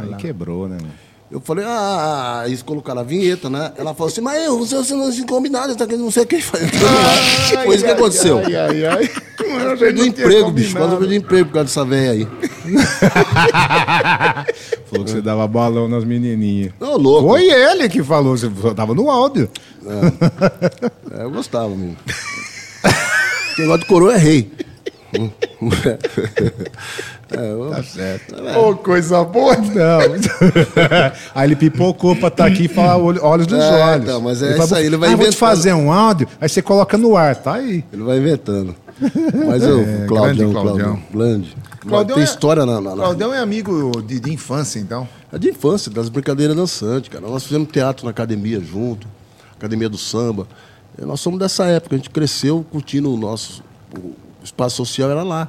Aí 0.00 0.14
quebrou, 0.16 0.68
né, 0.68 0.76
mano? 0.80 0.92
Eu 1.34 1.40
falei, 1.40 1.64
ah, 1.66 2.44
eles 2.46 2.62
colocaram 2.62 3.00
a 3.00 3.02
vinheta, 3.02 3.50
né? 3.50 3.72
Ela 3.76 3.92
falou 3.92 4.08
assim, 4.08 4.20
mas 4.20 4.40
eu, 4.44 4.56
você, 4.56 4.76
você 4.76 4.94
não 4.94 5.10
se 5.10 5.26
combinado, 5.26 5.74
tá 5.74 5.84
não 5.84 6.08
sei 6.08 6.24
quem 6.24 6.40
faz. 6.40 6.70
Foi 7.64 7.74
isso 7.74 7.84
que 7.84 7.90
aconteceu. 7.90 8.38
Ai, 8.38 8.54
ai, 8.54 8.86
ai. 8.86 9.10
Eu 9.40 9.76
perdi 9.76 10.02
o 10.02 10.06
emprego, 10.06 10.52
bicho. 10.52 10.76
Quase 10.76 10.92
eu 10.92 10.98
perdi 11.00 11.16
emprego 11.16 11.46
por 11.46 11.54
causa 11.54 11.66
dessa 11.66 11.84
velha 11.84 12.12
aí. 12.12 12.28
Falou 14.86 15.04
que 15.04 15.10
você 15.10 15.20
dava 15.20 15.44
balão 15.48 15.88
nas 15.88 16.04
menininhas. 16.04 16.72
Ô, 16.78 16.96
louco. 16.96 17.26
Foi 17.26 17.50
ele 17.50 17.88
que 17.88 18.00
falou, 18.00 18.36
você 18.36 18.48
tava 18.72 18.94
no 18.94 19.10
áudio. 19.10 19.50
É, 21.18 21.24
eu 21.24 21.32
gostava 21.32 21.70
mesmo. 21.70 21.96
Quem 23.56 23.66
gosta 23.66 23.80
de 23.80 23.86
coroa 23.86 24.14
é 24.14 24.18
rei. 24.18 24.52
é, 27.30 27.70
Tá 27.76 27.82
certo. 27.82 28.34
Ô, 28.58 28.76
coisa 28.76 29.22
boa. 29.24 29.56
Não. 29.56 29.98
aí 31.34 31.46
ele 31.48 31.56
pipocou 31.56 32.14
pra 32.16 32.28
estar 32.28 32.46
aqui 32.46 32.64
e 32.64 32.68
falar 32.68 32.96
olho- 32.98 33.22
olhos 33.24 33.46
dos 33.46 33.58
É, 33.58 33.84
olhos. 33.84 34.04
então, 34.04 34.20
mas 34.20 34.42
é 34.42 34.52
fala, 34.52 34.64
isso 34.64 34.74
aí, 34.74 34.86
ele 34.86 34.96
vai 34.96 35.08
ah, 35.08 35.12
vou 35.12 35.18
te 35.20 35.28
inventando. 35.28 35.38
fazer 35.40 35.72
um 35.72 35.90
áudio, 35.92 36.28
aí 36.40 36.48
você 36.48 36.62
coloca 36.62 36.96
no 36.98 37.16
ar, 37.16 37.34
tá 37.36 37.54
aí. 37.54 37.84
Ele 37.92 38.02
vai 38.02 38.18
inventando. 38.18 38.74
Mas 39.46 39.62
eu, 39.64 39.80
É, 39.80 40.06
Claudião, 40.06 40.52
Claudião. 40.52 40.52
Claudião. 40.52 41.02
Grande. 41.12 41.56
Claudião 41.80 42.14
Tem 42.14 42.22
é- 42.22 42.28
história 42.28 42.64
na, 42.64 42.80
na, 42.80 42.90
na, 42.90 42.96
Claudão 43.02 43.34
é 43.34 43.38
amigo 43.40 44.00
de, 44.02 44.20
de 44.20 44.32
infância, 44.32 44.78
então. 44.78 45.06
É 45.32 45.38
de 45.38 45.50
infância, 45.50 45.90
das 45.90 46.08
brincadeiras 46.08 46.54
dançantes, 46.54 47.08
cara. 47.10 47.26
Nós 47.26 47.42
fizemos 47.42 47.68
teatro 47.72 48.04
na 48.04 48.12
academia 48.12 48.60
junto, 48.60 49.08
academia 49.58 49.88
do 49.88 49.98
samba. 49.98 50.46
E 50.96 51.04
nós 51.04 51.18
somos 51.20 51.40
dessa 51.40 51.64
época, 51.64 51.96
a 51.96 51.98
gente 51.98 52.08
cresceu 52.10 52.64
curtindo 52.70 53.12
o 53.12 53.16
nosso. 53.16 53.64
O 53.98 54.12
espaço 54.44 54.76
social 54.76 55.10
era 55.10 55.24
lá. 55.24 55.48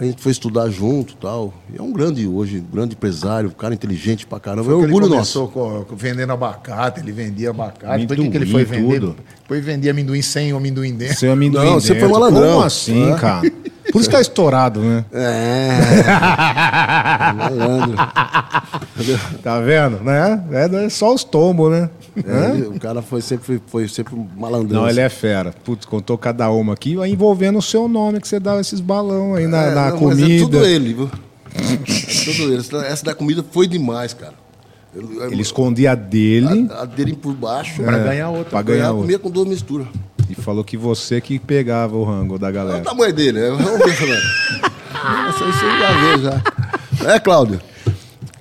A 0.00 0.04
gente 0.04 0.22
foi 0.22 0.30
estudar 0.30 0.70
junto 0.70 1.14
e 1.14 1.16
tal. 1.16 1.52
E 1.74 1.76
é 1.76 1.82
um 1.82 1.92
grande, 1.92 2.24
hoje, 2.24 2.58
um 2.58 2.72
grande 2.72 2.94
empresário, 2.94 3.48
um 3.48 3.52
cara 3.52 3.74
inteligente 3.74 4.24
pra 4.28 4.38
caramba. 4.38 4.62
É 4.70 4.72
Porque 4.72 4.84
orgulho 4.86 5.06
ele 5.06 5.16
nosso. 5.16 5.48
começou 5.48 5.84
co- 5.86 5.96
vendendo 5.96 6.32
abacate, 6.32 7.00
ele 7.00 7.10
vendia 7.10 7.50
abacate. 7.50 8.06
Depois 8.06 8.28
o 8.28 8.30
que, 8.30 8.36
ele 8.36 8.46
foi 8.46 8.64
vender? 8.64 9.00
Depois 9.42 9.64
vendia 9.64 9.90
amendoim 9.90 10.22
sem 10.22 10.52
o 10.52 10.56
amendoim 10.56 10.94
dentro. 10.94 11.16
Seu 11.16 11.32
amendoim 11.32 11.64
Não, 11.66 11.74
você 11.80 11.88
foi 11.88 11.96
dentro. 11.96 12.10
malandrão. 12.12 12.52
Como 12.52 12.64
assim, 12.64 13.10
É. 13.10 13.16
cara? 13.16 13.52
Por 13.92 14.00
isso 14.00 14.10
que 14.10 14.16
tá 14.16 14.20
estourado, 14.20 14.80
né? 14.80 15.04
É. 15.12 15.78
Malandro. 17.34 17.96
Tá 19.42 19.60
vendo? 19.60 20.00
Né? 20.02 20.42
É, 20.52 20.86
é 20.86 20.88
só 20.88 21.14
os 21.14 21.24
tombos, 21.24 21.70
né? 21.70 21.90
É, 22.16 22.66
o 22.66 22.78
cara 22.80 23.00
foi 23.02 23.20
sempre, 23.22 23.60
foi, 23.66 23.88
sempre 23.88 24.14
um 24.14 24.26
malandrão. 24.36 24.82
Não, 24.82 24.88
ele 24.88 25.00
é 25.00 25.08
fera. 25.08 25.52
Putz, 25.64 25.86
contou 25.86 26.18
cada 26.18 26.50
uma 26.50 26.72
aqui, 26.74 26.96
vai 26.96 27.08
envolvendo 27.10 27.58
o 27.58 27.62
seu 27.62 27.88
nome 27.88 28.20
que 28.20 28.28
você 28.28 28.40
dava 28.40 28.60
esses 28.60 28.80
balão 28.80 29.34
aí 29.34 29.46
na, 29.46 29.62
É, 29.62 29.74
na 29.74 29.90
não, 29.90 29.92
mas 29.92 30.00
comida. 30.18 30.34
É 30.34 30.38
tudo 30.38 30.64
ele, 30.66 30.94
viu? 30.94 31.10
É 31.54 32.24
tudo 32.24 32.52
ele. 32.52 32.62
Essa- 32.86 33.04
da 33.04 33.14
comida 33.14 33.44
foi 33.50 33.66
demais, 33.66 34.12
cara. 34.12 34.34
Eu- 34.94 35.22
eu- 35.22 35.32
Ele 35.32 35.42
escondia 35.42 35.92
a 35.92 35.94
dele 35.94 36.68
a, 36.72 36.82
a 36.82 36.84
dele 36.84 37.14
por 37.14 37.32
baixo. 37.34 37.82
Pra 37.82 37.98
ganhar 37.98 38.30
outra. 38.30 38.50
pra 38.50 38.62
ganhar 38.62 38.84
Eu 38.86 38.90
outro. 38.90 39.02
comia 39.02 39.18
com 39.18 39.30
duas 39.30 39.46
misturas. 39.46 39.86
E 40.28 40.34
falou 40.34 40.62
que 40.64 40.76
você 40.76 41.20
que 41.20 41.38
pegava 41.38 41.96
o 41.96 42.04
rango 42.04 42.38
da 42.38 42.46
Olha 42.48 42.50
o 42.50 42.54
galera. 42.54 42.80
tamanho 42.84 43.12
dele, 43.14 43.40
né? 43.40 43.48
Vamos 43.50 43.78
ver. 43.78 44.22
Nossa, 44.92 45.44
isso 45.48 45.64
eu 45.64 45.78
já 45.78 45.92
vi, 46.16 46.22
já. 47.04 47.12
É, 47.14 47.18
Cláudio? 47.20 47.60
Ele 47.86 47.94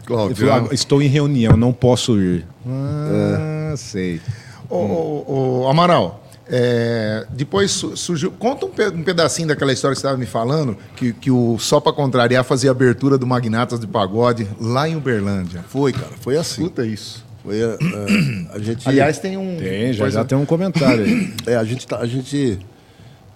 Claudião. 0.05 0.49
falou, 0.49 0.67
"Ah, 0.71 0.73
estou 0.73 1.01
em 1.01 1.07
reunião, 1.07 1.55
não 1.57 1.73
posso 1.73 2.17
ir. 2.19 2.45
Ah, 2.67 3.73
sei. 3.77 4.21
Ô, 4.69 4.75
ô, 4.77 5.61
ô, 5.63 5.67
Amaral, 5.69 6.23
é, 6.49 7.25
depois 7.29 7.71
su- 7.71 7.95
surgiu. 7.97 8.31
Conta 8.31 8.65
um, 8.65 8.69
pe- 8.69 8.91
pedacinho 8.91 9.49
daquela 9.49 9.71
história 9.73 9.93
que 9.95 9.99
você 10.01 10.07
estava 10.07 10.17
me 10.17 10.25
falando, 10.25 10.77
que, 10.95 11.11
que 11.13 11.29
o 11.31 11.57
Só 11.59 11.79
Pra 11.81 11.91
Contrariar 11.93 12.43
fazia 12.43 12.71
abertura 12.71 13.17
do 13.17 13.27
Magnatas 13.27 13.79
de 13.79 13.87
Pagode 13.87 14.47
lá 14.59 14.87
em 14.87 14.95
Uberlândia. 14.95 15.63
Foi, 15.67 15.91
cara, 15.91 16.11
foi 16.21 16.37
assim. 16.37 16.63
Escuta 16.63 16.85
isso. 16.85 17.25
Foi, 17.47 17.61
é, 17.61 17.63
é, 17.63 18.55
a 18.55 18.59
gente... 18.59 18.89
Aliás, 18.89 19.19
tem 19.19 19.37
um. 19.37 19.55
Tem, 19.55 19.93
já, 19.93 20.09
já 20.09 20.25
tem 20.25 20.37
um 20.37 20.45
comentário 20.45 21.05
aí. 21.05 21.33
É, 21.47 21.55
a 21.55 21.63
gente, 21.63 21.87
tá- 21.87 21.99
a 21.99 22.05
gente 22.05 22.59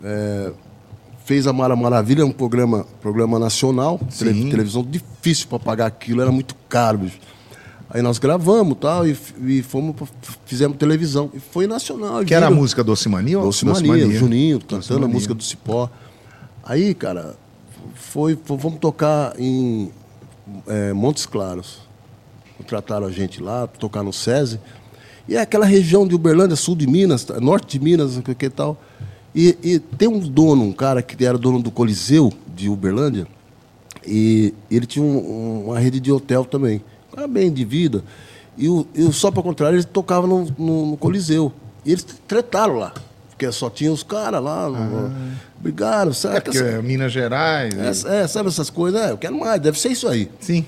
é, 0.04 0.52
fez 1.24 1.47
a 1.47 1.54
Mara 1.54 1.78
Maravilha, 1.78 2.26
um 2.26 2.32
programa, 2.32 2.86
programa 3.02 3.39
nacional, 3.39 3.97
Sim. 4.10 4.50
televisão 4.50 4.84
difícil 4.84 5.47
para 5.47 5.60
pagar 5.60 5.86
aquilo, 5.86 6.21
era 6.21 6.30
muito 6.32 6.54
caro, 6.67 6.97
bicho. 6.97 7.19
Aí 7.89 8.02
nós 8.02 8.17
gravamos 8.19 8.78
tal, 8.82 9.08
e, 9.08 9.12
f- 9.12 9.34
e 9.45 9.62
fomos, 9.62 9.95
pra- 9.95 10.08
fizemos 10.45 10.76
televisão. 10.78 11.30
E 11.34 11.39
foi 11.39 11.65
nacional. 11.65 12.21
e 12.21 12.26
Que 12.26 12.34
era 12.34 12.47
a 12.47 12.50
viram- 12.50 12.62
música 12.62 12.84
Doce 12.84 13.08
Mania? 13.08 13.39
ou- 13.39 13.45
Doce 13.45 13.65
Mania, 13.65 14.08
o 14.08 14.12
Juninho 14.12 14.60
cantando 14.60 14.97
a 14.97 15.00
Mania. 15.04 15.13
música 15.13 15.34
do 15.34 15.41
Cipó. 15.43 15.89
Aí, 16.65 16.93
cara, 16.93 17.36
foi, 17.95 18.38
foi- 18.43 18.58
vamos 18.58 18.80
tocar 18.80 19.34
em 19.39 19.89
é, 20.67 20.91
Montes 20.91 21.26
Claros. 21.26 21.89
Contrataram 22.62 23.08
a 23.08 23.12
gente 23.12 23.41
lá, 23.41 23.65
tocar 23.67 24.04
no 24.04 24.13
SESI. 24.13 24.60
E 25.28 25.36
é 25.36 25.41
aquela 25.41 25.65
região 25.65 26.08
de 26.08 26.13
Uberlândia, 26.15 26.56
sul 26.56 26.76
de 26.76 26.86
Minas, 26.88 27.24
tá, 27.24 27.39
norte 27.39 27.78
de 27.78 27.84
Minas, 27.84 28.17
o 28.17 28.21
que 28.21 28.36
que 28.36 28.50
tal. 28.50 28.80
E, 29.34 29.58
e 29.63 29.80
tem 29.80 30.08
um 30.08 30.19
dono, 30.19 30.63
um 30.63 30.74
cara 30.74 31.02
que 31.02 31.24
era 31.26 31.38
dono 31.38 31.62
do 31.62 31.71
Coliseu 31.71 32.32
de 32.56 32.69
Uberlândia, 32.69 33.26
e 34.06 34.54
ele 34.69 34.86
tinha 34.86 35.04
um- 35.06 35.17
um- 35.17 35.65
uma 35.67 35.80
rede 35.80 36.00
de 36.00 36.12
hotel 36.12 36.43
também. 36.45 36.82
Um 37.12 37.15
cara 37.15 37.28
bem 37.28 37.52
de 37.52 37.63
vida. 37.63 38.04
E, 38.58 38.67
o, 38.67 38.86
e 38.93 39.04
o 39.04 39.13
só 39.13 39.32
para 39.32 39.41
contrário, 39.43 39.78
ele 39.78 39.84
tocava 39.86 40.28
no, 40.28 40.45
no- 40.58 40.86
no 40.91 40.97
Coliseu. 40.97 41.52
E 41.86 41.91
eles 41.91 42.06
tretaram 42.28 42.76
lá. 42.78 42.93
Porque 43.30 43.50
só 43.52 43.69
tinha 43.69 43.91
os 43.91 44.04
caras 44.04 44.43
lá. 44.43 44.69
no- 44.69 45.12
brigaram, 45.60 46.12
sabe? 46.12 46.38
É 46.38 46.41
porque 46.41 46.58
é 46.58 46.82
Minas 46.82 47.12
Gerais. 47.12 47.78
Essa- 47.78 48.10
é, 48.10 48.28
sabe 48.28 48.50
essas 48.50 48.69
coisas? 48.69 49.00
É, 49.00 49.12
eu 49.12 49.17
quero 49.17 49.39
mais, 49.39 49.62
deve 49.62 49.80
ser 49.80 49.89
isso 49.89 50.08
aí. 50.08 50.30
Sim. 50.39 50.65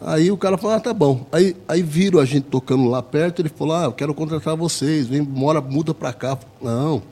Aí 0.00 0.30
o 0.30 0.36
cara 0.36 0.56
falou, 0.56 0.76
ah, 0.76 0.80
tá 0.80 0.94
bom. 0.94 1.26
Aí, 1.30 1.56
aí 1.68 1.82
viram 1.82 2.18
a 2.18 2.24
gente 2.24 2.44
tocando 2.44 2.88
lá 2.88 3.02
perto, 3.02 3.42
ele 3.42 3.50
falou, 3.50 3.76
ah, 3.76 3.84
eu 3.84 3.92
quero 3.92 4.14
contratar 4.14 4.56
vocês, 4.56 5.06
vem, 5.06 5.20
mora, 5.20 5.60
muda 5.60 5.92
pra 5.92 6.12
cá. 6.12 6.38
Não, 6.60 7.02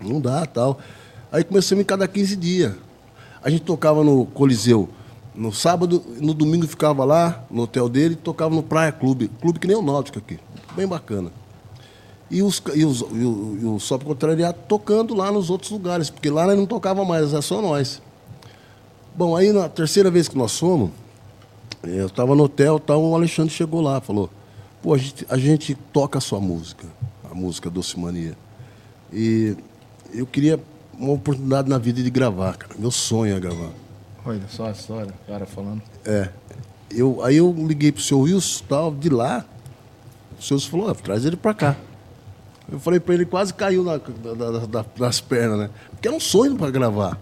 não 0.00 0.20
dá, 0.20 0.44
tal. 0.44 0.78
Aí 1.32 1.42
começamos 1.42 1.82
em 1.82 1.86
cada 1.86 2.06
15 2.06 2.36
dias. 2.36 2.74
A 3.42 3.48
gente 3.48 3.62
tocava 3.62 4.04
no 4.04 4.26
Coliseu 4.26 4.88
no 5.38 5.52
sábado, 5.52 6.04
no 6.20 6.34
domingo 6.34 6.66
ficava 6.66 7.04
lá, 7.04 7.44
no 7.48 7.62
hotel 7.62 7.88
dele, 7.88 8.14
e 8.14 8.16
tocava 8.16 8.52
no 8.52 8.62
Praia 8.62 8.90
Clube. 8.90 9.30
Clube 9.40 9.60
que 9.60 9.68
nem 9.68 9.76
o 9.76 9.82
Náutico 9.82 10.18
aqui. 10.18 10.38
Bem 10.74 10.86
bacana. 10.86 11.30
E, 12.28 12.42
os, 12.42 12.60
e, 12.74 12.84
os, 12.84 13.00
e 13.00 13.24
o, 13.24 13.58
e 13.62 13.64
o 13.64 13.78
Só 13.78 13.98
tocando 14.68 15.14
lá 15.14 15.30
nos 15.30 15.48
outros 15.48 15.70
lugares, 15.70 16.10
porque 16.10 16.28
lá 16.28 16.44
nós 16.44 16.58
não 16.58 16.66
tocava 16.66 17.04
mais, 17.04 17.32
era 17.32 17.40
só 17.40 17.62
nós. 17.62 18.02
Bom, 19.14 19.36
aí 19.36 19.52
na 19.52 19.68
terceira 19.68 20.10
vez 20.10 20.28
que 20.28 20.36
nós 20.36 20.58
fomos, 20.58 20.90
eu 21.82 22.06
estava 22.06 22.34
no 22.34 22.44
hotel, 22.44 22.78
tal, 22.80 23.02
o 23.02 23.14
Alexandre 23.14 23.52
chegou 23.52 23.80
lá, 23.80 24.00
falou, 24.00 24.30
pô, 24.82 24.94
a 24.94 24.98
gente, 24.98 25.26
a 25.28 25.36
gente 25.38 25.74
toca 25.92 26.18
a 26.18 26.20
sua 26.20 26.40
música, 26.40 26.86
a 27.30 27.34
música 27.34 27.70
Doce 27.70 27.98
Mania. 27.98 28.36
E 29.12 29.56
eu 30.12 30.26
queria 30.26 30.60
uma 30.98 31.12
oportunidade 31.12 31.68
na 31.68 31.78
vida 31.78 32.02
de 32.02 32.10
gravar, 32.10 32.56
cara. 32.56 32.74
Meu 32.78 32.90
sonho 32.90 33.36
é 33.36 33.40
gravar. 33.40 33.70
Olha 34.24 34.42
só 34.48 34.66
a 34.66 34.70
história, 34.72 35.12
o 35.24 35.30
cara 35.30 35.46
falando. 35.46 35.80
É. 36.04 36.28
Eu, 36.90 37.22
aí 37.22 37.36
eu 37.36 37.52
liguei 37.56 37.92
pro 37.92 38.02
seu 38.02 38.20
Wilson, 38.20 38.64
tal, 38.68 38.90
de 38.94 39.08
lá. 39.08 39.44
O 40.38 40.42
seu 40.42 40.56
Wilson 40.56 40.70
falou, 40.70 40.88
"Ah, 40.90 40.94
traz 40.94 41.24
ele 41.24 41.36
pra 41.36 41.54
cá. 41.54 41.76
Eu 42.70 42.78
falei 42.80 43.00
pra 43.00 43.14
ele, 43.14 43.24
quase 43.24 43.54
caiu 43.54 43.82
na, 43.82 43.96
da- 43.96 44.34
da- 44.50 44.66
da- 44.66 44.84
das 44.98 45.20
pernas, 45.20 45.58
né? 45.58 45.70
Porque 45.90 46.06
era 46.08 46.16
um 46.16 46.20
sonho 46.20 46.54
pra 46.56 46.70
gravar. 46.70 47.18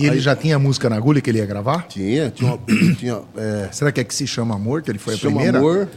E 0.00 0.06
ele 0.06 0.14
Aí- 0.16 0.20
já 0.20 0.34
tinha 0.34 0.58
música 0.58 0.88
na 0.88 0.96
agulha 0.96 1.20
que 1.20 1.28
ele 1.30 1.38
ia 1.38 1.46
gravar? 1.46 1.86
Tinha, 1.88 2.30
tinha, 2.30 2.50
uma, 2.52 2.58
tinha 2.96 3.20
é, 3.36 3.68
Será 3.72 3.92
que 3.92 4.00
é 4.00 4.04
que 4.04 4.14
se 4.14 4.26
chama 4.26 4.54
Amor, 4.54 4.82
que 4.82 4.90
ele 4.90 4.98
foi 4.98 5.14
a 5.14 5.16
chama 5.16 5.34
primeira? 5.36 5.58
Amor, 5.58 5.88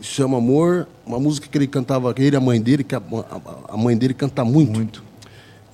chama 0.00 0.38
Amor, 0.38 0.86
uma 1.04 1.18
música 1.18 1.48
que 1.50 1.58
ele 1.58 1.66
cantava, 1.66 2.14
ele 2.16 2.34
e 2.34 2.36
a 2.36 2.40
mãe 2.40 2.60
dele, 2.60 2.84
que 2.84 2.94
a, 2.94 2.98
a- 2.98 3.74
a 3.74 3.76
mãe 3.76 3.96
dele 3.96 4.14
canta 4.14 4.44
muito. 4.44 4.72
Muito. 4.72 5.02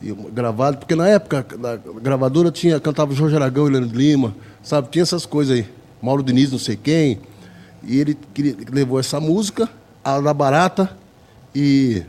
E 0.01 0.13
gravado, 0.33 0.79
porque 0.79 0.95
na 0.95 1.09
época 1.09 1.45
da 1.59 1.77
gravadora 1.77 2.51
tinha, 2.53 2.79
cantava 2.79 3.13
Jorge 3.13 3.35
Aragão 3.35 3.67
e 3.67 3.71
Leandro 3.71 3.97
Lima, 3.99 4.35
sabe? 4.63 4.89
Tinha 4.91 5.03
essas 5.03 5.27
coisas 5.27 5.57
aí. 5.57 5.67
Mauro 6.01 6.23
Diniz, 6.23 6.53
não 6.53 6.59
sei 6.59 6.77
quem. 6.77 7.19
E 7.83 7.99
ele 7.99 8.17
queria- 8.33 8.57
levou 8.73 8.99
essa 9.01 9.19
música, 9.21 9.69
a 10.05 10.21
da 10.21 10.33
Barata, 10.33 10.91
e 11.55 12.03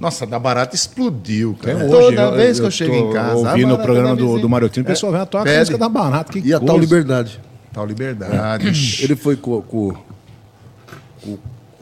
Nossa, 0.00 0.24
da 0.26 0.38
barata 0.38 0.76
explodiu, 0.76 1.56
Até 1.60 1.72
cara. 1.74 1.84
hoje, 1.86 2.16
Toda 2.16 2.30
vez 2.30 2.60
que 2.60 2.66
eu 2.66 2.70
chego 2.70 2.94
em 2.94 3.12
casa. 3.12 3.32
a 3.32 3.34
Ouvindo 3.50 3.66
o 3.66 3.76
barata 3.76 3.82
programa 3.82 4.16
do, 4.16 4.38
do 4.38 4.48
Mariotinho, 4.48 4.84
o 4.84 4.86
pessoal 4.86 5.10
vem 5.12 5.20
a 5.20 5.26
tocar 5.26 5.42
a 5.42 5.44
Pede. 5.44 5.58
música 5.58 5.78
da 5.78 5.88
Barata. 5.88 6.32
Que 6.32 6.38
e 6.38 6.54
a 6.54 6.58
coisa. 6.58 6.66
Tal 6.72 6.78
Liberdade. 6.78 7.40
Tal 7.72 7.86
liberdade. 7.86 9.02
Ele 9.02 9.16
foi 9.16 9.36
com, 9.36 9.60
com, 9.62 9.94
com, 11.22 11.38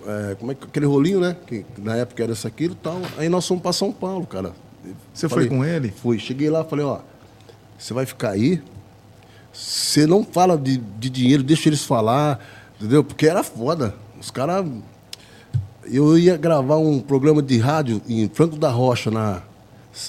é, 0.07 0.35
como 0.35 0.53
é 0.53 0.55
que 0.55 0.65
aquele 0.65 0.87
rolinho, 0.87 1.21
né? 1.21 1.37
Que 1.47 1.65
na 1.79 1.97
época 1.97 2.23
era 2.23 2.33
isso 2.33 2.47
aquilo 2.47 2.73
e 2.73 2.77
tal. 2.77 3.01
Aí 3.19 3.29
nós 3.29 3.47
fomos 3.47 3.63
para 3.63 3.73
São 3.73 3.93
Paulo, 3.93 4.27
cara. 4.27 4.53
Você 5.13 5.29
foi 5.29 5.47
com 5.49 5.65
ele? 5.65 5.93
Fui. 6.03 6.19
Cheguei 6.19 6.49
lá, 6.49 6.65
falei, 6.65 6.85
ó, 6.85 6.99
você 7.79 7.93
vai 7.93 8.07
ficar 8.07 8.31
aí. 8.31 8.63
Você 9.53 10.07
não 10.07 10.23
fala 10.25 10.57
de, 10.57 10.77
de 10.77 11.09
dinheiro, 11.11 11.43
deixa 11.43 11.69
eles 11.69 11.83
falar, 11.83 12.41
entendeu? 12.79 13.03
Porque 13.03 13.27
era 13.27 13.43
foda. 13.43 13.95
Os 14.21 14.31
caras. 14.31 14.65
Eu 15.91 16.19
ia 16.19 16.37
gravar 16.37 16.77
um 16.79 17.01
programa 17.01 17.43
de 17.43 17.59
rádio 17.59 18.03
em 18.09 18.29
Franco 18.29 18.57
da 18.57 18.69
Rocha, 18.71 19.11
na, 19.11 19.43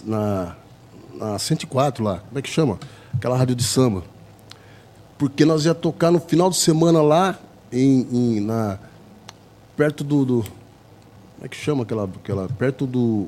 na, 0.03 0.55
na 1.15 1.39
104 1.39 2.03
lá. 2.03 2.19
Como 2.27 2.39
é 2.39 2.41
que 2.41 2.49
chama? 2.49 2.79
Aquela 3.13 3.37
rádio 3.37 3.55
de 3.55 3.63
samba. 3.63 4.03
Porque 5.17 5.45
nós 5.45 5.65
ia 5.65 5.73
tocar 5.73 6.11
no 6.11 6.19
final 6.19 6.49
de 6.49 6.57
semana 6.57 7.01
lá, 7.01 7.37
em, 7.71 8.07
em- 8.11 8.39
na, 8.39 8.77
perto 9.75 10.03
do, 10.03 10.25
do- 10.25 10.41
Como 10.43 11.45
é 11.45 11.47
que 11.47 11.55
chama 11.57 11.83
aquela. 11.83 12.03
aquela 12.05 12.47
perto 12.47 12.85
do. 12.85 13.27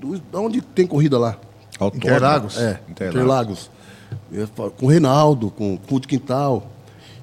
do 0.00 0.18
da 0.32 0.40
onde 0.40 0.60
tem 0.60 0.86
corrida 0.86 1.18
lá? 1.18 1.36
Autódromo. 1.78 1.96
Interlagos? 2.14 2.58
É, 2.58 2.80
Interlagos. 2.88 3.70
Interlagos. 4.32 4.72
Com 4.78 4.86
o 4.86 4.88
Reinaldo, 4.88 5.50
com 5.50 5.74
o 5.74 5.78
Culto 5.78 6.08
Quintal. 6.08 6.66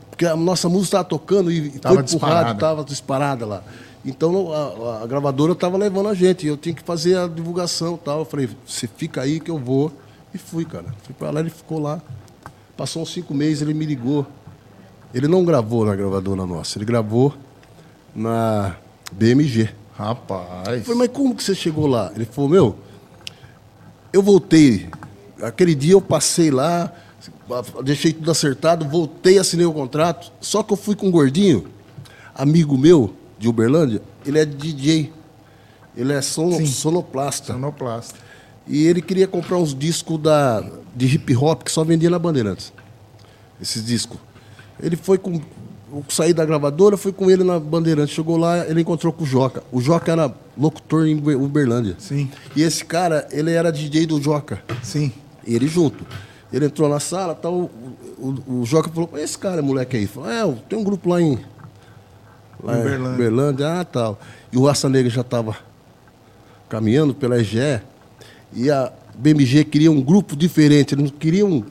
Porque 0.09 0.25
a 0.25 0.35
nossa 0.35 0.69
música 0.69 0.85
estava 0.97 1.03
tocando 1.03 1.51
e 1.51 1.67
e 1.67 1.79
Tava 1.79 1.95
foi 1.95 2.03
pro 2.03 2.11
disparada. 2.13 2.39
rádio, 2.41 2.53
estava 2.53 2.83
disparada 2.83 3.45
lá. 3.45 3.63
Então 4.05 4.53
a, 4.53 5.03
a 5.03 5.07
gravadora 5.07 5.53
estava 5.53 5.77
levando 5.77 6.09
a 6.09 6.13
gente. 6.13 6.45
Eu 6.45 6.55
tinha 6.55 6.75
que 6.75 6.83
fazer 6.83 7.17
a 7.17 7.27
divulgação 7.27 7.95
e 7.95 7.97
tal. 7.97 8.19
Eu 8.19 8.25
falei, 8.25 8.47
você 8.65 8.87
fica 8.87 9.21
aí 9.21 9.39
que 9.39 9.49
eu 9.49 9.57
vou. 9.57 9.91
E 10.33 10.37
fui, 10.37 10.63
cara. 10.63 10.93
Fui 11.03 11.15
para 11.17 11.31
lá, 11.31 11.39
ele 11.39 11.49
ficou 11.49 11.79
lá. 11.79 11.99
Passou 12.77 13.01
uns 13.01 13.11
cinco 13.11 13.33
meses, 13.33 13.61
ele 13.61 13.73
me 13.73 13.85
ligou. 13.85 14.27
Ele 15.13 15.27
não 15.27 15.43
gravou 15.43 15.85
na 15.85 15.95
gravadora 15.95 16.45
nossa, 16.45 16.77
ele 16.77 16.85
gravou 16.85 17.33
na 18.13 18.75
BMG. 19.11 19.69
Rapaz. 19.97 20.67
Eu 20.67 20.83
falei, 20.83 20.99
mas 20.99 21.07
como 21.07 21.33
que 21.33 21.41
você 21.41 21.55
chegou 21.55 21.87
lá? 21.87 22.11
Ele 22.13 22.25
falou, 22.25 22.49
meu, 22.49 22.75
eu 24.11 24.21
voltei. 24.21 24.89
Aquele 25.41 25.73
dia 25.73 25.93
eu 25.93 26.01
passei 26.01 26.51
lá, 26.51 26.91
deixei 27.83 28.11
tudo 28.11 28.29
acertado, 28.29 28.87
voltei, 28.87 29.37
assinei 29.37 29.65
o 29.65 29.71
contrato. 29.71 30.31
Só 30.41 30.61
que 30.61 30.73
eu 30.73 30.77
fui 30.77 30.95
com 30.95 31.07
um 31.07 31.11
gordinho, 31.11 31.67
amigo 32.33 32.77
meu, 32.77 33.13
de 33.45 33.49
Uberlândia, 33.49 34.01
ele 34.25 34.39
é 34.39 34.45
DJ. 34.45 35.13
Ele 35.95 36.11
é 36.11 36.21
sono, 36.21 36.57
Sim. 36.57 36.65
sonoplasta. 36.65 37.53
Sonoplasta. 37.53 38.15
E 38.67 38.85
ele 38.87 39.01
queria 39.03 39.27
comprar 39.27 39.57
uns 39.57 39.75
discos 39.77 40.19
da, 40.19 40.63
de 40.95 41.05
hip 41.05 41.35
hop 41.37 41.61
que 41.61 41.71
só 41.71 41.83
vendia 41.83 42.09
na 42.09 42.17
Bandeirantes. 42.17 42.73
Esses 43.61 43.85
discos. 43.85 44.17
Ele 44.81 44.95
foi 44.95 45.17
com. 45.19 45.39
Eu 45.93 46.03
saí 46.09 46.33
da 46.33 46.43
gravadora, 46.43 46.97
fui 46.97 47.13
com 47.13 47.29
ele 47.29 47.43
na 47.43 47.59
Bandeirantes. 47.59 48.13
Chegou 48.15 48.35
lá, 48.35 48.67
ele 48.67 48.81
encontrou 48.81 49.13
com 49.13 49.23
o 49.23 49.27
Joca. 49.27 49.63
O 49.71 49.79
Joca 49.79 50.11
era 50.11 50.33
locutor 50.57 51.05
em 51.07 51.15
Uber- 51.15 51.39
Uberlândia. 51.39 51.95
Sim. 51.99 52.29
E 52.55 52.63
esse 52.63 52.83
cara, 52.83 53.27
ele 53.31 53.51
era 53.51 53.71
DJ 53.71 54.07
do 54.07 54.19
Joca. 54.21 54.61
Sim. 54.83 55.11
E 55.45 55.53
ele 55.55 55.67
junto. 55.67 56.03
Ele 56.51 56.65
entrou 56.65 56.89
na 56.89 56.99
sala, 56.99 57.35
tal, 57.35 57.53
o, 57.53 57.69
o, 58.47 58.59
o 58.61 58.65
Joca 58.65 58.89
falou, 58.89 59.09
esse 59.15 59.37
cara, 59.37 59.61
moleque 59.61 59.95
aí. 59.97 60.07
Falou, 60.07 60.29
é, 60.31 60.55
tem 60.67 60.77
um 60.79 60.83
grupo 60.83 61.07
lá 61.09 61.21
em. 61.21 61.37
Lá 62.63 62.77
em 62.77 62.81
Uberlândia. 62.81 63.13
Uberlândia, 63.15 63.79
ah, 63.79 63.85
tal. 63.85 64.19
E 64.51 64.57
o 64.57 64.65
Raça 64.65 64.89
Negra 64.89 65.09
já 65.09 65.21
estava 65.21 65.55
caminhando 66.69 67.13
pela 67.13 67.39
EGE. 67.39 67.81
E 68.53 68.69
a 68.71 68.91
BMG 69.17 69.65
queria 69.65 69.91
um 69.91 70.01
grupo 70.01 70.35
diferente. 70.35 70.95
Ele 70.95 71.03
não 71.03 71.09
queria 71.09 71.45
um, 71.45 71.63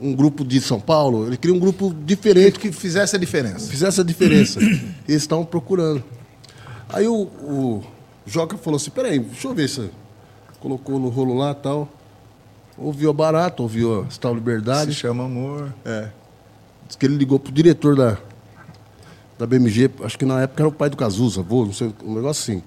um 0.00 0.14
grupo 0.14 0.44
de 0.44 0.60
São 0.60 0.80
Paulo, 0.80 1.26
ele 1.26 1.36
queria 1.36 1.54
um 1.56 1.58
grupo 1.58 1.94
diferente 2.04 2.58
Que 2.58 2.70
fizesse 2.72 3.16
a 3.16 3.18
diferença. 3.18 3.70
fizesse 3.70 4.00
a 4.00 4.04
diferença. 4.04 4.60
Eles 4.60 5.22
estavam 5.22 5.44
procurando. 5.44 6.02
Aí 6.88 7.06
o, 7.08 7.22
o 7.22 7.82
Joca 8.26 8.56
falou 8.56 8.76
assim, 8.76 8.90
peraí, 8.90 9.18
deixa 9.18 9.48
eu 9.48 9.54
ver 9.54 9.68
se 9.68 9.90
colocou 10.60 10.98
no 10.98 11.08
rolo 11.08 11.36
lá 11.36 11.52
e 11.52 11.54
tal. 11.54 11.88
Ouviu 12.78 13.08
a 13.10 13.12
barata, 13.12 13.62
ouviu 13.62 14.02
a 14.02 14.04
Tal 14.20 14.32
Se 14.32 14.38
Liberdade. 14.38 14.94
chama 14.94 15.24
amor. 15.24 15.72
É. 15.84 16.08
Diz 16.86 16.96
que 16.96 17.06
ele 17.06 17.16
ligou 17.16 17.38
pro 17.38 17.50
diretor 17.50 17.96
da, 17.96 18.18
da 19.38 19.46
BMG, 19.46 19.90
acho 20.02 20.18
que 20.18 20.24
na 20.24 20.42
época 20.42 20.62
era 20.62 20.68
o 20.68 20.72
pai 20.72 20.88
do 20.88 20.96
Cazuza, 20.96 21.40
avô, 21.40 21.64
não 21.64 21.72
sei, 21.72 21.92
um 22.04 22.14
negócio 22.14 22.54
assim. 22.54 22.62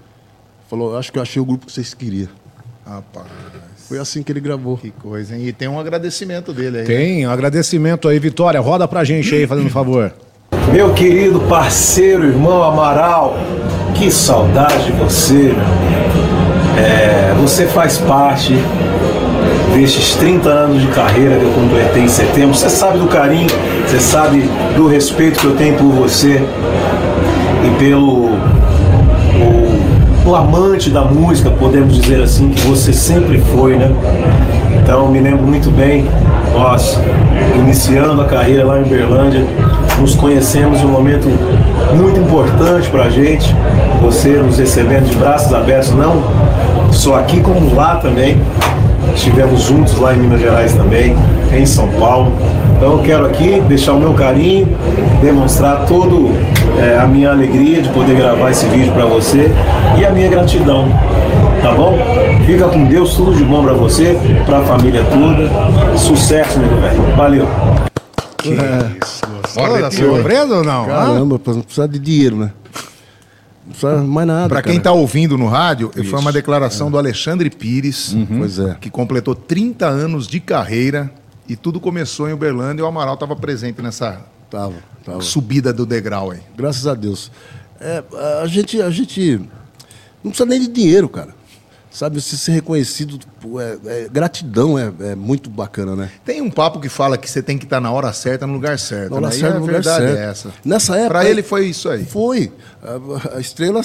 Falou, 0.70 0.98
acho 0.98 1.12
que 1.12 1.18
eu 1.18 1.24
achei 1.24 1.42
o 1.42 1.46
grupo 1.46 1.66
que 1.66 1.72
vocês 1.72 1.94
queriam. 1.94 2.30
Rapaz. 2.86 3.26
Foi 3.88 3.98
assim 3.98 4.22
que 4.22 4.32
ele 4.32 4.40
gravou. 4.40 4.78
Que 4.78 4.92
coisa, 4.92 5.36
hein? 5.36 5.48
E 5.48 5.52
tem 5.52 5.68
um 5.68 5.80
agradecimento 5.80 6.54
dele 6.54 6.80
aí. 6.80 6.86
Tem, 6.86 7.28
um 7.28 7.32
agradecimento 7.32 8.08
aí, 8.08 8.20
Vitória. 8.20 8.60
Roda 8.60 8.88
pra 8.88 9.04
gente 9.04 9.34
aí, 9.34 9.48
fazendo 9.48 9.66
um 9.66 9.72
favor. 9.72 10.14
Meu 10.72 10.94
querido 10.94 11.40
parceiro, 11.42 12.26
irmão 12.26 12.62
Amaral, 12.62 13.36
que 13.96 14.12
saudade 14.12 14.86
de 14.86 14.92
você, 14.92 15.34
meu 15.34 15.66
amigo. 15.66 16.20
É, 16.78 17.34
você 17.42 17.66
faz 17.66 17.98
parte 17.98 18.54
destes 19.74 20.16
30 20.18 20.50
anos 20.50 20.82
de 20.82 20.88
carreira 20.90 21.40
que 21.40 21.46
eu 21.46 21.52
completei 21.54 22.04
em 22.04 22.08
setembro. 22.08 22.56
Você 22.56 22.70
sabe 22.70 23.00
do 23.00 23.08
carinho, 23.08 23.50
você 23.90 24.00
sabe 24.00 24.48
do 24.76 24.88
respeito 24.88 25.40
que 25.40 25.46
eu 25.46 25.56
tenho 25.56 25.76
por 25.76 25.88
você 25.88 26.40
e 27.66 27.80
pelo 27.80 28.30
o, 30.26 30.30
o 30.30 30.36
amante 30.36 30.92
da 30.92 31.02
música, 31.02 31.50
podemos 31.50 32.00
dizer 32.00 32.22
assim, 32.22 32.50
que 32.50 32.62
você 32.68 32.94
sempre 32.94 33.40
foi, 33.52 33.78
né? 33.78 33.92
Então 34.80 35.08
me 35.08 35.20
lembro 35.20 35.48
muito 35.48 35.72
bem, 35.72 36.06
nós 36.54 37.00
iniciando 37.58 38.22
a 38.22 38.26
carreira 38.26 38.64
lá 38.64 38.78
em 38.78 38.84
Uberlândia, 38.84 39.44
nos 40.00 40.14
conhecemos 40.14 40.82
em 40.82 40.86
um 40.86 40.90
momento 40.90 41.28
muito 41.96 42.20
importante 42.20 42.88
pra 42.92 43.10
gente, 43.10 43.56
você 44.04 44.34
nos 44.34 44.60
recebendo 44.60 45.10
de 45.10 45.16
braços 45.16 45.52
abertos, 45.52 45.90
não 45.96 46.22
só 46.92 47.16
aqui 47.16 47.42
como 47.42 47.74
lá 47.74 47.96
também. 47.96 48.40
Estivemos 49.16 49.64
juntos 49.64 49.98
lá 49.98 50.14
em 50.14 50.20
Minas 50.20 50.40
Gerais 50.40 50.74
também, 50.74 51.16
em 51.52 51.66
São 51.66 51.88
Paulo. 52.00 52.32
Então 52.80 52.94
eu 52.94 53.04
quero 53.04 53.26
aqui 53.26 53.60
deixar 53.68 53.92
o 53.92 54.00
meu 54.00 54.14
carinho, 54.14 54.66
demonstrar 55.22 55.86
todo 55.86 56.30
é, 56.80 56.98
a 56.98 57.06
minha 57.06 57.30
alegria 57.30 57.82
de 57.82 57.90
poder 57.90 58.16
gravar 58.16 58.52
esse 58.52 58.66
vídeo 58.68 58.94
para 58.94 59.06
você 59.06 59.52
e 60.00 60.06
a 60.06 60.12
minha 60.12 60.30
gratidão. 60.30 60.88
Tá 61.62 61.74
bom? 61.74 61.98
Fica 62.46 62.70
com 62.70 62.86
Deus, 62.86 63.16
tudo 63.16 63.36
de 63.36 63.44
bom 63.44 63.62
para 63.66 63.74
você, 63.74 64.18
para 64.46 64.60
a 64.60 64.64
família 64.64 65.04
toda. 65.04 65.98
Sucesso, 65.98 66.58
meu 66.58 66.80
velho. 66.80 67.02
Valeu. 67.18 67.48
Olha, 69.58 69.92
surpresa 69.92 70.56
ou 70.56 70.64
não? 70.64 70.86
Caramba, 70.86 71.42
não 71.48 71.62
precisa 71.62 71.86
de 71.86 72.00
dinheiro, 72.00 72.38
né? 72.38 72.52
Não 73.66 73.74
precisa 73.74 73.98
mais 74.04 74.26
nada. 74.26 74.48
Para 74.48 74.62
quem 74.62 74.78
está 74.78 74.94
ouvindo 74.94 75.38
no 75.38 75.50
rádio, 75.50 75.92
foi 76.10 76.18
uma 76.18 76.32
declaração 76.32 76.90
do 76.90 76.98
Alexandre 76.98 77.50
Pires, 77.50 78.16
Pois 78.38 78.58
é. 78.58 78.78
que 78.80 78.90
completou 78.90 79.36
30 79.36 79.86
anos 79.86 80.30
de 80.30 80.40
carreira 80.40 81.12
e 81.50 81.56
tudo 81.56 81.80
começou 81.80 82.30
em 82.30 82.34
Uberlândia 82.34 82.82
e 82.82 82.86
o 82.86 82.88
Amaral 82.88 83.16
estava 83.16 83.36
presente 83.36 83.82
nessa 83.82 84.22
Tava, 84.50 84.76
tava. 85.06 85.22
subida 85.22 85.74
do 85.74 85.86
degrau 85.86 86.32
aí. 86.32 86.40
Graças 86.56 86.86
a 86.88 86.94
Deus. 86.94 87.32
É, 87.80 88.04
a, 88.44 88.48
gente, 88.48 88.82
a 88.82 88.90
gente 88.90 89.38
não 90.24 90.32
precisa 90.32 90.48
nem 90.50 90.60
de 90.60 90.68
dinheiro, 90.68 91.08
cara. 91.10 91.38
Sabe, 91.92 92.22
se 92.22 92.38
ser 92.38 92.52
reconhecido, 92.52 93.18
é, 93.60 94.04
é- 94.04 94.10
gratidão 94.10 94.78
é, 94.78 94.94
é 95.00 95.16
muito 95.16 95.50
bacana, 95.50 95.96
né? 95.96 96.12
Tem 96.24 96.40
um 96.40 96.50
papo 96.52 96.80
que 96.80 96.88
fala 96.88 97.18
que 97.18 97.30
você 97.30 97.42
tem 97.42 97.58
que 97.58 97.64
estar 97.64 97.82
na 97.82 97.92
hora 97.92 98.14
certa, 98.14 98.46
no 98.46 98.54
lugar 98.54 98.78
certo. 98.78 99.10
Na 99.10 99.16
hora 99.18 99.26
né? 99.28 99.32
Certa, 99.32 99.56
no 99.56 99.62
lugar 99.62 99.74
verdade 99.82 100.06
certo. 100.06 100.18
é 100.20 100.24
essa. 100.26 100.54
Nessa 100.64 100.96
época- 100.98 101.10
Para 101.10 101.26
ele 101.30 101.42
foi 101.42 101.66
isso 101.66 101.90
aí. 101.90 102.06
Foi. 102.06 102.52
A, 102.84 103.38
a 103.38 103.40
estrela 103.40 103.82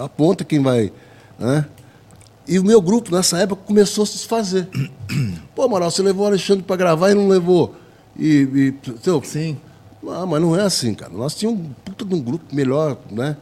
aponta 0.00 0.44
quem 0.44 0.62
vai. 0.62 0.92
Né? 1.36 1.64
E 2.46 2.58
o 2.58 2.64
meu 2.64 2.80
grupo, 2.80 3.14
nessa 3.14 3.38
época, 3.38 3.62
começou 3.66 4.04
a 4.04 4.06
se 4.06 4.12
desfazer. 4.14 4.68
Pô, 5.54 5.62
Amaral, 5.62 5.90
você 5.90 6.02
levou 6.02 6.24
o 6.24 6.28
Alexandre 6.28 6.62
para 6.62 6.76
gravar 6.76 7.10
e 7.10 7.14
não 7.14 7.28
levou. 7.28 7.74
E. 8.18 8.74
e? 8.82 9.26
Sim. 9.26 9.56
Não, 10.02 10.26
mas 10.26 10.42
não 10.42 10.54
é 10.54 10.62
assim, 10.62 10.92
cara. 10.94 11.10
Nós 11.12 11.34
tínhamos 11.34 11.60
um 11.64 11.70
puta 11.84 12.04
de 12.04 12.14
um 12.14 12.20
grupo 12.20 12.54
melhor, 12.54 12.98
né? 13.10 13.36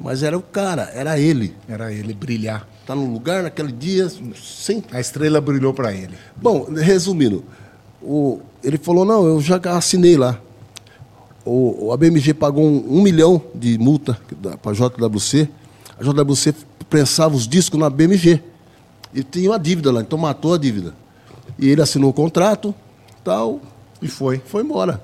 Mas 0.00 0.22
era 0.22 0.38
o 0.38 0.40
cara, 0.42 0.90
era 0.94 1.18
ele. 1.18 1.54
Era 1.68 1.92
ele 1.92 2.14
brilhar. 2.14 2.66
Tá 2.86 2.94
no 2.94 3.12
lugar 3.12 3.42
naquele 3.42 3.70
dia, 3.72 4.10
sem. 4.42 4.82
A 4.90 4.98
estrela 5.00 5.40
brilhou 5.40 5.74
para 5.74 5.92
ele. 5.92 6.14
Bom, 6.36 6.68
resumindo, 6.72 7.44
o, 8.00 8.40
ele 8.64 8.78
falou: 8.78 9.04
não, 9.04 9.26
eu 9.26 9.40
já 9.42 9.60
assinei 9.76 10.16
lá. 10.16 10.40
O, 11.44 11.86
o- 11.88 11.92
a 11.92 11.96
BMG 11.96 12.32
pagou 12.32 12.64
um, 12.64 12.98
um 12.98 13.02
milhão 13.02 13.42
de 13.54 13.76
multa 13.76 14.18
para 14.62 14.70
a 14.70 14.74
JWC. 14.74 15.48
A 15.98 16.02
JWC 16.04 16.54
prensava 16.88 17.34
os 17.34 17.46
discos 17.46 17.78
na 17.78 17.88
BMG. 17.90 18.40
E 19.14 19.22
tinha 19.22 19.50
uma 19.50 19.58
dívida 19.58 19.90
lá, 19.90 20.00
então 20.00 20.18
matou 20.18 20.54
a 20.54 20.58
dívida. 20.58 20.94
E 21.58 21.68
ele 21.68 21.80
assinou 21.82 22.10
o 22.10 22.12
contrato, 22.12 22.74
tal, 23.24 23.60
E 24.00 24.08
foi. 24.08 24.38
foi 24.44 24.62
embora. 24.62 25.02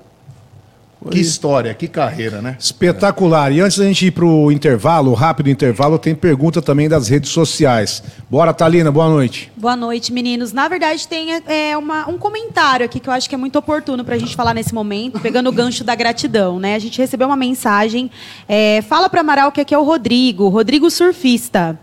Que 1.11 1.19
história, 1.19 1.73
que 1.73 1.87
carreira, 1.87 2.41
né? 2.41 2.55
Espetacular. 2.59 3.51
E 3.51 3.59
antes 3.61 3.77
da 3.77 3.85
gente 3.85 4.07
ir 4.07 4.11
pro 4.11 4.51
intervalo, 4.51 5.13
rápido 5.13 5.49
intervalo, 5.49 5.97
tem 5.99 6.15
pergunta 6.15 6.61
também 6.61 6.89
das 6.89 7.07
redes 7.07 7.29
sociais. 7.31 8.01
Bora, 8.29 8.53
Thalina, 8.53 8.91
boa 8.91 9.07
noite. 9.09 9.51
Boa 9.55 9.75
noite, 9.75 10.11
meninos. 10.11 10.51
Na 10.51 10.67
verdade, 10.67 11.07
tem 11.07 11.33
é, 11.47 11.77
uma- 11.77 12.09
um 12.09 12.17
comentário 12.17 12.85
aqui 12.85 12.99
que 12.99 13.07
eu 13.09 13.13
acho 13.13 13.29
que 13.29 13.35
é 13.35 13.37
muito 13.37 13.57
oportuno 13.57 14.03
para 14.03 14.15
a 14.15 14.17
gente 14.17 14.35
falar 14.35 14.53
nesse 14.53 14.73
momento, 14.73 15.19
pegando 15.19 15.49
o 15.49 15.51
gancho 15.51 15.83
da 15.83 15.93
gratidão, 15.95 16.59
né? 16.59 16.75
A 16.75 16.79
gente 16.79 16.97
recebeu 16.97 17.27
uma 17.27 17.35
mensagem. 17.37 18.09
é, 18.47 18.81
fala 18.83 19.09
para 19.09 19.21
Amaral 19.21 19.51
que 19.51 19.61
aqui 19.61 19.73
é 19.73 19.77
o 19.77 19.83
Rodrigo, 19.83 20.47
Rodrigo 20.49 20.89
Surfista. 20.89 21.77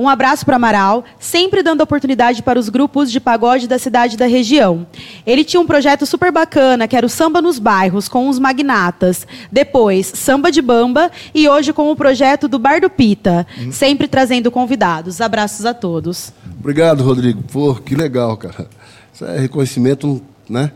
Um 0.00 0.08
abraço 0.08 0.46
para 0.46 0.56
Amaral, 0.56 1.04
sempre 1.18 1.62
dando 1.62 1.82
oportunidade 1.82 2.42
para 2.42 2.58
os 2.58 2.70
grupos 2.70 3.12
de 3.12 3.20
pagode 3.20 3.68
da 3.68 3.78
cidade 3.78 4.14
e 4.14 4.16
da 4.16 4.24
região. 4.24 4.86
Ele 5.26 5.44
tinha 5.44 5.60
um 5.60 5.66
projeto 5.66 6.06
super 6.06 6.32
bacana, 6.32 6.88
que 6.88 6.96
era 6.96 7.04
o 7.04 7.08
Samba 7.08 7.42
nos 7.42 7.58
Bairros, 7.58 8.08
com 8.08 8.26
os 8.26 8.38
magnatas. 8.38 9.26
Depois, 9.52 10.06
Samba 10.06 10.50
de 10.50 10.62
Bamba 10.62 11.10
e 11.34 11.46
hoje 11.46 11.74
com 11.74 11.90
o 11.90 11.96
projeto 11.96 12.48
do 12.48 12.58
Bar 12.58 12.80
do 12.80 12.88
Pita, 12.88 13.46
sempre 13.70 14.08
trazendo 14.08 14.50
convidados. 14.50 15.20
Abraços 15.20 15.66
a 15.66 15.74
todos. 15.74 16.32
Obrigado, 16.58 17.04
Rodrigo. 17.04 17.42
Pô, 17.42 17.74
que 17.74 17.94
legal, 17.94 18.38
cara. 18.38 18.68
Isso 19.12 19.26
é 19.26 19.38
reconhecimento, 19.38 20.22
né? 20.48 20.72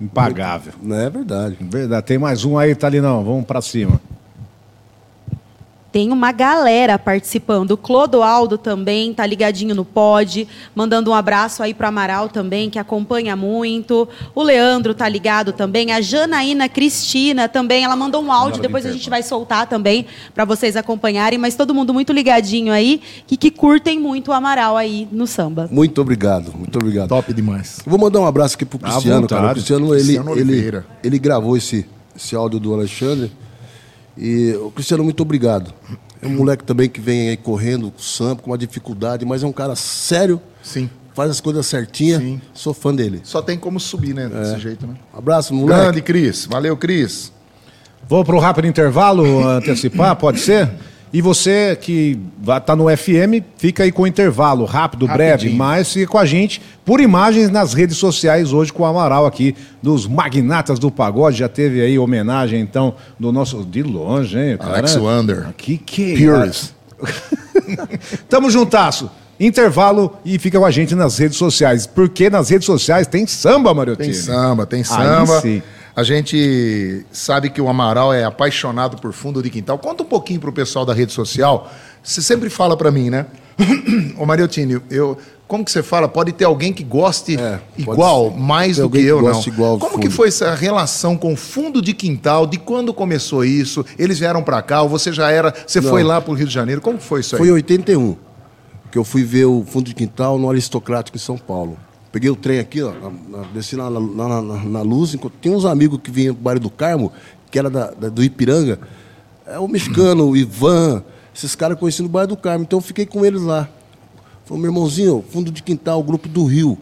Impagável. 0.00 0.72
Não 0.82 0.96
é 0.96 1.10
verdade. 1.10 1.58
Verdade. 1.60 2.06
Tem 2.06 2.16
mais 2.16 2.46
um 2.46 2.56
aí, 2.56 2.74
Thalinão. 2.74 3.22
Vamos 3.22 3.44
pra 3.44 3.60
cima. 3.60 4.00
Tem 5.96 6.12
uma 6.12 6.30
galera 6.30 6.98
participando. 6.98 7.70
O 7.70 7.76
Clodoaldo 7.78 8.58
também 8.58 9.14
tá 9.14 9.24
ligadinho 9.24 9.74
no 9.74 9.82
pod, 9.82 10.46
mandando 10.74 11.10
um 11.10 11.14
abraço 11.14 11.62
aí 11.62 11.72
pro 11.72 11.86
Amaral 11.86 12.28
também, 12.28 12.68
que 12.68 12.78
acompanha 12.78 13.34
muito. 13.34 14.06
O 14.34 14.42
Leandro 14.42 14.92
tá 14.92 15.08
ligado 15.08 15.54
também. 15.54 15.92
A 15.92 16.02
Janaína 16.02 16.68
Cristina 16.68 17.48
também, 17.48 17.82
ela 17.82 17.96
mandou 17.96 18.22
um 18.22 18.30
áudio, 18.30 18.60
depois 18.60 18.84
a 18.84 18.92
gente 18.92 19.08
vai 19.08 19.22
soltar 19.22 19.66
também 19.68 20.04
para 20.34 20.44
vocês 20.44 20.76
acompanharem, 20.76 21.38
mas 21.38 21.54
todo 21.54 21.74
mundo 21.74 21.94
muito 21.94 22.12
ligadinho 22.12 22.74
aí, 22.74 23.00
que, 23.26 23.38
que 23.38 23.50
curtem 23.50 23.98
muito 23.98 24.32
o 24.32 24.34
Amaral 24.34 24.76
aí 24.76 25.08
no 25.10 25.26
samba. 25.26 25.66
Muito 25.72 25.98
obrigado, 26.02 26.52
muito 26.54 26.76
obrigado. 26.76 27.08
Top 27.08 27.32
demais. 27.32 27.78
Eu 27.86 27.88
vou 27.88 27.98
mandar 27.98 28.20
um 28.20 28.26
abraço 28.26 28.54
aqui 28.54 28.66
pro 28.66 28.78
À 28.82 28.90
Cristiano, 28.90 29.26
cara. 29.26 29.46
O. 29.46 29.50
Cristiano, 29.52 29.94
ele, 29.94 30.02
Cristiano 30.02 30.32
ele, 30.32 30.42
Oliveira. 30.42 30.86
ele 31.02 31.18
gravou 31.18 31.56
esse, 31.56 31.86
esse 32.14 32.36
áudio 32.36 32.60
do 32.60 32.74
Alexandre. 32.74 33.32
E 34.16 34.52
o 34.54 34.70
Cristiano, 34.70 35.04
muito 35.04 35.20
obrigado. 35.20 35.72
É 36.22 36.26
um 36.26 36.30
moleque 36.30 36.64
também 36.64 36.88
que 36.88 37.00
vem 37.00 37.28
aí 37.28 37.36
correndo 37.36 37.90
com 37.90 37.98
samba, 37.98 38.42
com 38.42 38.50
uma 38.50 38.58
dificuldade, 38.58 39.24
mas 39.24 39.42
é 39.42 39.46
um 39.46 39.52
cara 39.52 39.76
sério, 39.76 40.40
Sim. 40.62 40.88
faz 41.14 41.30
as 41.30 41.40
coisas 41.40 41.66
certinhas. 41.66 42.22
Sim. 42.22 42.40
Sou 42.54 42.72
fã 42.72 42.94
dele. 42.94 43.20
Só 43.22 43.42
tem 43.42 43.58
como 43.58 43.78
subir, 43.78 44.14
né? 44.14 44.28
Desse 44.28 44.58
jeito, 44.58 44.86
né? 44.86 44.94
Abraço, 45.12 45.52
moleque. 45.54 45.80
Grande, 45.80 46.02
Cris. 46.02 46.46
Valeu, 46.46 46.76
Cris. 46.76 47.32
Vou 48.08 48.24
pro 48.24 48.38
rápido 48.38 48.66
intervalo 48.66 49.46
antecipar, 49.46 50.16
pode 50.16 50.40
ser? 50.40 50.70
E 51.12 51.22
você 51.22 51.78
que 51.80 52.18
vai 52.42 52.60
tá 52.60 52.74
no 52.74 52.94
FM, 52.94 53.42
fica 53.56 53.84
aí 53.84 53.92
com 53.92 54.02
o 54.02 54.06
intervalo, 54.06 54.64
rápido, 54.64 55.06
breve, 55.06 55.30
Rapidinho. 55.32 55.56
mas 55.56 55.92
fica 55.92 56.06
com 56.08 56.18
a 56.18 56.26
gente 56.26 56.60
por 56.84 57.00
imagens 57.00 57.48
nas 57.48 57.72
redes 57.72 57.96
sociais 57.96 58.52
hoje 58.52 58.72
com 58.72 58.82
o 58.82 58.86
Amaral 58.86 59.24
aqui, 59.24 59.54
dos 59.82 60.06
Magnatas 60.06 60.78
do 60.78 60.90
Pagode. 60.90 61.38
Já 61.38 61.48
teve 61.48 61.80
aí 61.80 61.98
homenagem, 61.98 62.60
então, 62.60 62.94
do 63.18 63.32
nosso. 63.32 63.64
De 63.64 63.82
longe, 63.82 64.38
hein? 64.38 64.56
cara? 64.58 64.78
Alex 64.78 64.96
Wander. 64.96 65.46
Que 65.56 65.78
que 65.78 66.14
é 66.14 66.38
Purist. 66.38 66.70
Tamo 68.28 68.50
juntasso. 68.50 69.10
Intervalo 69.38 70.16
e 70.24 70.38
fica 70.38 70.58
com 70.58 70.64
a 70.64 70.70
gente 70.70 70.94
nas 70.94 71.18
redes 71.18 71.36
sociais. 71.36 71.86
Porque 71.86 72.30
nas 72.30 72.48
redes 72.48 72.64
sociais 72.66 73.06
tem 73.06 73.26
samba, 73.26 73.72
Mariotinho. 73.74 74.10
Tem 74.10 74.14
samba, 74.18 74.64
tem 74.64 74.78
Aí 74.80 74.84
samba. 74.84 75.40
sim. 75.40 75.62
A 75.96 76.02
gente 76.02 77.06
sabe 77.10 77.48
que 77.48 77.58
o 77.58 77.68
Amaral 77.70 78.12
é 78.12 78.22
apaixonado 78.22 78.98
por 79.00 79.14
fundo 79.14 79.42
de 79.42 79.48
quintal. 79.48 79.78
Conta 79.78 80.02
um 80.02 80.06
pouquinho 80.06 80.38
pro 80.38 80.52
pessoal 80.52 80.84
da 80.84 80.92
rede 80.92 81.10
social. 81.10 81.72
Você 82.02 82.20
sempre 82.20 82.50
fala 82.50 82.76
pra 82.76 82.90
mim, 82.90 83.08
né? 83.08 83.24
Ô 84.18 84.26
Mariotinho, 84.26 84.82
eu, 84.90 85.16
como 85.48 85.64
que 85.64 85.70
você 85.70 85.82
fala? 85.82 86.06
Pode 86.06 86.32
ter 86.32 86.44
alguém 86.44 86.70
que 86.70 86.84
goste 86.84 87.40
É, 87.40 87.60
igual, 87.78 88.30
ser. 88.30 88.36
mais 88.38 88.76
do 88.76 88.80
que 88.90 88.98
alguém 88.98 89.02
que 89.04 89.08
eu, 89.08 89.22
não. 89.22 89.42
igual 89.46 89.78
como 89.78 89.98
que 89.98 90.10
foi 90.10 90.28
essa 90.28 90.54
relação 90.54 91.16
com 91.16 91.32
o 91.32 91.36
fundo 91.36 91.80
de 91.80 91.94
quintal? 91.94 92.46
De 92.46 92.58
quando 92.58 92.92
começou 92.92 93.42
isso? 93.42 93.82
Eles 93.98 94.18
vieram 94.18 94.42
pra 94.42 94.60
cá 94.60 94.82
ou 94.82 94.90
você 94.90 95.10
já 95.10 95.30
era... 95.30 95.54
Você 95.66 95.80
Não. 95.80 95.88
foi 95.88 96.02
lá 96.04 96.20
pro 96.20 96.34
Rio 96.34 96.46
de 96.46 96.52
Janeiro? 96.52 96.82
Como 96.82 96.98
foi 97.00 97.20
isso 97.20 97.36
aí? 97.36 97.38
Foi 97.38 97.48
em 97.48 97.52
81 97.52 98.16
que 98.92 98.98
eu 98.98 99.04
fui 99.04 99.24
ver 99.24 99.46
o 99.46 99.64
fundo 99.66 99.86
de 99.86 99.94
quintal 99.94 100.38
no 100.38 100.48
Aristocrático 100.50 101.16
em 101.16 101.20
São 101.20 101.38
Paulo. 101.38 101.78
Peguei 102.16 102.30
o 102.30 102.34
trem 102.36 102.58
aqui, 102.60 102.80
ó, 102.82 102.92
na- 102.94 103.10
na- 103.40 103.44
desci 103.52 103.76
na, 103.76 103.90
na, 103.90 104.00
na- 104.00 104.40
na- 104.40 104.64
na 104.64 104.80
luz. 104.80 105.12
enquanto- 105.12 105.34
Tinha 105.38 105.54
uns 105.54 105.66
amigos 105.66 106.00
que 106.02 106.10
vinham 106.10 106.34
do 106.34 106.40
bairro 106.40 106.58
do 106.58 106.70
Carmo, 106.70 107.12
que 107.50 107.58
era 107.58 107.68
da, 107.68 107.90
da- 107.90 108.08
do 108.08 108.24
Ipiranga. 108.24 108.80
É 109.44 109.58
o 109.58 109.68
mexicano, 109.68 110.30
o 110.30 110.34
Ivan, 110.34 111.02
esses 111.34 111.54
caras 111.54 111.78
conheci 111.78 112.00
no 112.00 112.08
bairro 112.08 112.28
do 112.28 112.36
Carmo. 112.38 112.64
Então 112.64 112.78
eu 112.78 112.82
fiquei 112.82 113.04
com 113.04 113.22
eles 113.22 113.42
lá. 113.42 113.68
Falei, 114.46 114.62
meu 114.62 114.70
irmãozinho, 114.70 115.22
fundo 115.30 115.50
de 115.52 115.62
quintal, 115.62 116.02
grupo 116.02 116.26
do 116.26 116.46
Rio. 116.46 116.78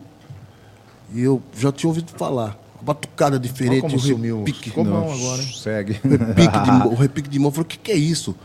E 1.13 1.21
eu 1.21 1.43
já 1.59 1.73
tinha 1.73 1.89
ouvido 1.89 2.13
falar. 2.17 2.57
Uma 2.77 2.85
batucada 2.95 3.37
diferente, 3.37 3.83
Olha 3.83 3.91
como 3.91 3.97
um 3.97 3.99
sumiu. 3.99 4.39
repique. 4.39 4.69
Ficou 4.71 4.85
Não, 4.85 5.11
agora, 5.13 5.43
hein? 5.43 5.49
Segue. 5.53 5.93
repique 6.05 6.59
de 6.63 6.71
mão, 6.71 6.89
o 6.93 6.95
repique 6.95 7.29
de 7.29 7.39
mão. 7.41 7.49
Eu 7.49 7.53
falei, 7.53 7.65
o 7.65 7.69
que, 7.69 7.79
que 7.79 7.91
é 7.91 7.97
isso? 7.97 8.37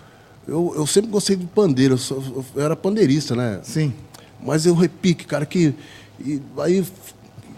Eu, 0.47 0.73
eu 0.75 0.87
sempre 0.87 1.11
gostei 1.11 1.35
de 1.35 1.45
pandeiro, 1.45 1.93
eu, 1.93 1.97
sou- 1.99 2.43
eu 2.55 2.63
era 2.63 2.75
pandeirista, 2.75 3.35
né? 3.35 3.59
Sim. 3.61 3.93
Mas 4.43 4.65
eu 4.65 4.73
repique, 4.73 5.27
cara, 5.27 5.45
que. 5.45 5.75
E 6.25 6.41
aí 6.59 6.85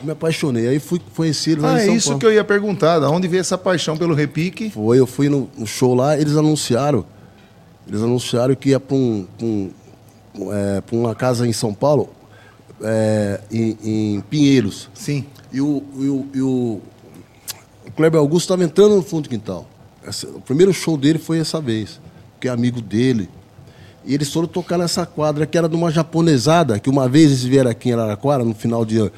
me 0.03 0.11
apaixonei. 0.11 0.67
Aí 0.67 0.79
fui 0.79 0.99
conhecer 1.15 1.51
ele 1.51 1.61
lá 1.61 1.75
Ah, 1.75 1.79
em 1.79 1.83
é 1.83 1.85
São 1.85 1.95
isso 1.95 2.07
Paulo. 2.09 2.19
que 2.19 2.25
eu 2.25 2.33
ia 2.33 2.43
perguntar. 2.43 2.99
Da 2.99 3.09
onde 3.09 3.27
veio 3.27 3.41
essa 3.41 3.57
paixão 3.57 3.97
pelo 3.97 4.13
repique? 4.13 4.69
Foi, 4.71 4.99
eu 4.99 5.05
fui 5.07 5.29
no, 5.29 5.49
no 5.57 5.65
show 5.67 5.93
lá, 5.93 6.19
eles 6.19 6.35
anunciaram. 6.35 7.05
Eles 7.87 8.01
anunciaram 8.01 8.55
que 8.55 8.69
ia 8.69 8.79
para 8.79 8.95
um, 8.95 9.27
um, 9.41 9.71
é, 10.51 10.81
uma 10.91 11.13
casa 11.15 11.47
em 11.47 11.53
São 11.53 11.73
Paulo, 11.73 12.09
é, 12.81 13.41
em, 13.51 13.77
em 13.83 14.21
Pinheiros. 14.21 14.89
Sim. 14.93 15.25
E 15.51 15.59
o, 15.59 15.83
e 15.99 16.07
o, 16.07 16.27
e 16.35 16.41
o, 16.41 16.81
o 17.87 17.91
Kleber 17.95 18.19
Augusto 18.19 18.45
estava 18.45 18.63
entrando 18.63 18.95
no 18.95 19.01
fundo 19.03 19.23
do 19.23 19.29
quintal. 19.29 19.67
Essa- 20.03 20.27
o 20.27 20.39
primeiro 20.41 20.73
show 20.73 20.95
dele 20.97 21.19
foi 21.19 21.39
essa 21.39 21.59
vez, 21.59 21.99
que 22.39 22.47
é 22.47 22.51
amigo 22.51 22.81
dele. 22.81 23.29
E 24.05 24.13
eles 24.13 24.31
foram 24.33 24.47
tocar 24.47 24.77
nessa 24.77 25.05
quadra 25.05 25.45
que 25.45 25.57
era 25.57 25.69
de 25.69 25.75
uma 25.75 25.91
japonesada, 25.91 26.79
que 26.79 26.89
uma 26.89 27.07
vez 27.07 27.25
eles 27.27 27.43
vieram 27.43 27.69
aqui 27.69 27.89
em 27.89 27.93
Araraquara, 27.93 28.43
no 28.43 28.53
final 28.55 28.83
de. 28.83 28.99
É, 28.99 29.09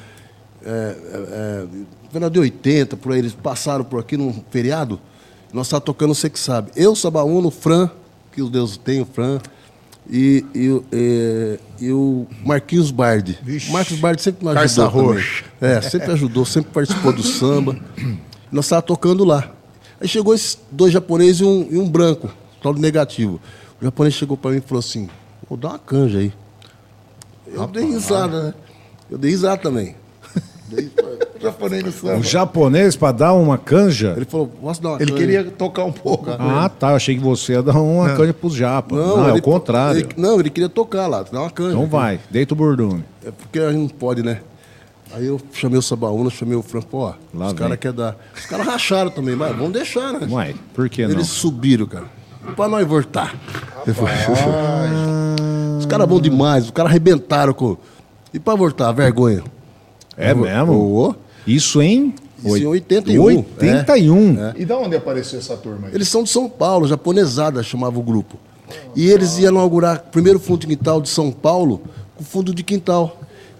é, 0.66 0.66
é, 0.66 1.66
final 2.12 2.30
de 2.30 2.38
80, 2.38 2.96
por 2.96 3.12
aí, 3.12 3.18
eles 3.18 3.32
passaram 3.32 3.84
por 3.84 4.00
aqui 4.00 4.16
num 4.16 4.42
feriado. 4.50 5.00
Nós 5.52 5.66
estávamos 5.66 5.86
tocando 5.86 6.14
Você 6.14 6.28
Que 6.30 6.38
Sabe. 6.38 6.70
Eu, 6.76 6.94
Sabaúno, 6.94 7.50
Fran, 7.50 7.88
que 8.32 8.42
os 8.42 8.50
deuses 8.50 8.76
têm, 8.76 9.00
o 9.00 9.06
Fran, 9.06 9.40
e, 10.10 10.44
e, 10.54 10.68
o- 10.68 10.84
e- 10.92 11.58
e 11.80 11.92
o 11.92 12.26
Marquinhos 12.44 12.90
Bardi. 12.90 13.38
Vixe. 13.42 13.70
O 13.70 13.72
Marquinhos 13.72 14.00
Bardi 14.00 14.20
sempre 14.22 14.46
me 14.46 14.52
Carça 14.52 14.86
ajudou. 14.86 15.12
roxa. 15.14 15.44
É, 15.60 15.80
sempre 15.80 16.12
ajudou, 16.12 16.44
sempre 16.44 16.70
participou 16.72 17.12
do 17.12 17.22
samba. 17.22 17.76
Nós 18.52 18.66
estávamos 18.66 18.86
tocando 18.86 19.24
lá. 19.24 19.50
Aí 20.00 20.06
chegou 20.08 20.34
esses 20.34 20.58
dois 20.70 20.92
japoneses 20.92 21.40
e 21.40 21.44
um, 21.44 21.68
e 21.70 21.78
um 21.78 21.88
branco, 21.88 22.28
tal 22.62 22.74
de 22.74 22.80
negativo. 22.80 23.40
O 23.84 23.86
japonês 23.86 24.14
chegou 24.14 24.34
para 24.34 24.50
mim 24.52 24.56
e 24.56 24.60
falou 24.62 24.78
assim: 24.80 25.10
Vou 25.46 25.58
dar 25.58 25.68
uma 25.68 25.78
canja 25.78 26.18
aí. 26.18 26.32
Eu 27.52 27.66
dei 27.66 27.84
risada, 27.84 28.42
né? 28.44 28.54
Eu 29.10 29.18
dei 29.18 29.30
risada 29.30 29.58
também. 29.60 29.94
Dei- 30.68 30.90
o 31.36 31.40
japonês 31.42 31.84
no 31.84 31.92
samba. 31.92 32.16
O 32.16 32.22
japonês 32.22 32.96
pra 32.96 33.12
dar 33.12 33.34
uma 33.34 33.58
canja? 33.58 34.14
Ele 34.16 34.24
falou: 34.24 34.46
Posso 34.48 34.80
dar 34.82 34.88
uma 34.92 34.96
Ele 35.02 35.10
canja? 35.12 35.18
queria 35.22 35.44
tocar 35.50 35.84
um 35.84 35.92
pouco. 35.92 36.30
Ah, 36.30 36.66
tá. 36.70 36.92
Eu 36.92 36.96
achei 36.96 37.14
que 37.14 37.20
você 37.20 37.52
ia 37.52 37.62
dar 37.62 37.78
uma 37.78 38.16
canja 38.16 38.32
pros 38.32 38.54
japa. 38.54 38.96
Não, 38.96 39.26
é 39.26 39.30
ele- 39.32 39.38
o 39.40 39.42
contrário. 39.42 40.00
ele- 40.00 40.08
não, 40.16 40.40
ele 40.40 40.48
queria 40.48 40.70
tocar 40.70 41.06
lá, 41.06 41.22
dar 41.22 41.40
uma 41.42 41.50
canja. 41.50 41.72
Então 41.76 41.86
vai, 41.86 42.18
deita 42.30 42.54
o 42.54 42.56
bordume. 42.56 43.04
É 43.22 43.30
porque 43.30 43.58
a 43.58 43.70
gente 43.70 43.80
não 43.82 43.88
pode, 43.88 44.22
né? 44.22 44.40
Aí 45.12 45.26
eu 45.26 45.38
chamei 45.52 45.78
o 45.78 45.82
Sabaúna, 45.82 46.30
chamei 46.30 46.56
o 46.56 46.62
Franco, 46.62 46.96
ó, 46.96 47.12
Lá 47.34 47.48
os 47.48 47.52
caras 47.52 47.78
querem 47.78 47.96
dar. 47.98 48.16
Os 48.34 48.46
caras 48.46 48.66
racharam 48.66 49.10
também, 49.10 49.36
mas 49.36 49.54
vamos 49.54 49.72
deixar, 49.74 50.14
né? 50.14 50.26
Uai, 50.30 50.54
por 50.72 50.88
que 50.88 51.02
não? 51.06 51.10
Eles 51.10 51.26
subiram, 51.26 51.84
cara. 51.86 52.06
Pra 52.56 52.66
nós 52.68 52.86
voltar. 52.86 53.34
Falei, 53.92 54.14
Os 55.78 55.86
caras 55.86 56.08
bons 56.08 56.22
demais, 56.22 56.64
os 56.64 56.70
caras 56.70 56.90
arrebentaram 56.90 57.52
com. 57.52 57.76
E 58.32 58.38
pra 58.38 58.54
voltar, 58.54 58.90
vergonha. 58.92 59.42
É 60.16 60.32
mesmo? 60.34 60.72
Ô, 60.72 61.14
Isso 61.46 61.82
em... 61.82 62.14
Isso 62.44 62.58
em 62.58 62.66
81. 62.66 63.22
81. 63.24 64.52
E 64.56 64.64
da 64.64 64.76
onde 64.76 64.96
apareceu 64.96 65.38
essa 65.38 65.56
turma 65.56 65.88
aí? 65.88 65.94
Eles 65.94 66.08
são 66.08 66.22
de 66.22 66.30
São 66.30 66.48
Paulo, 66.48 66.86
japonesada 66.86 67.62
chamava 67.62 67.98
o 67.98 68.02
grupo. 68.02 68.36
E 68.94 69.08
eles 69.08 69.38
iam 69.38 69.52
inaugurar 69.52 69.96
o 69.96 70.10
primeiro 70.10 70.38
fundo 70.38 70.60
de 70.60 70.66
quintal 70.66 71.00
de 71.00 71.08
São 71.08 71.30
Paulo 71.30 71.82
com 72.16 72.24
fundo 72.24 72.54
de 72.54 72.62
quintal. 72.62 73.18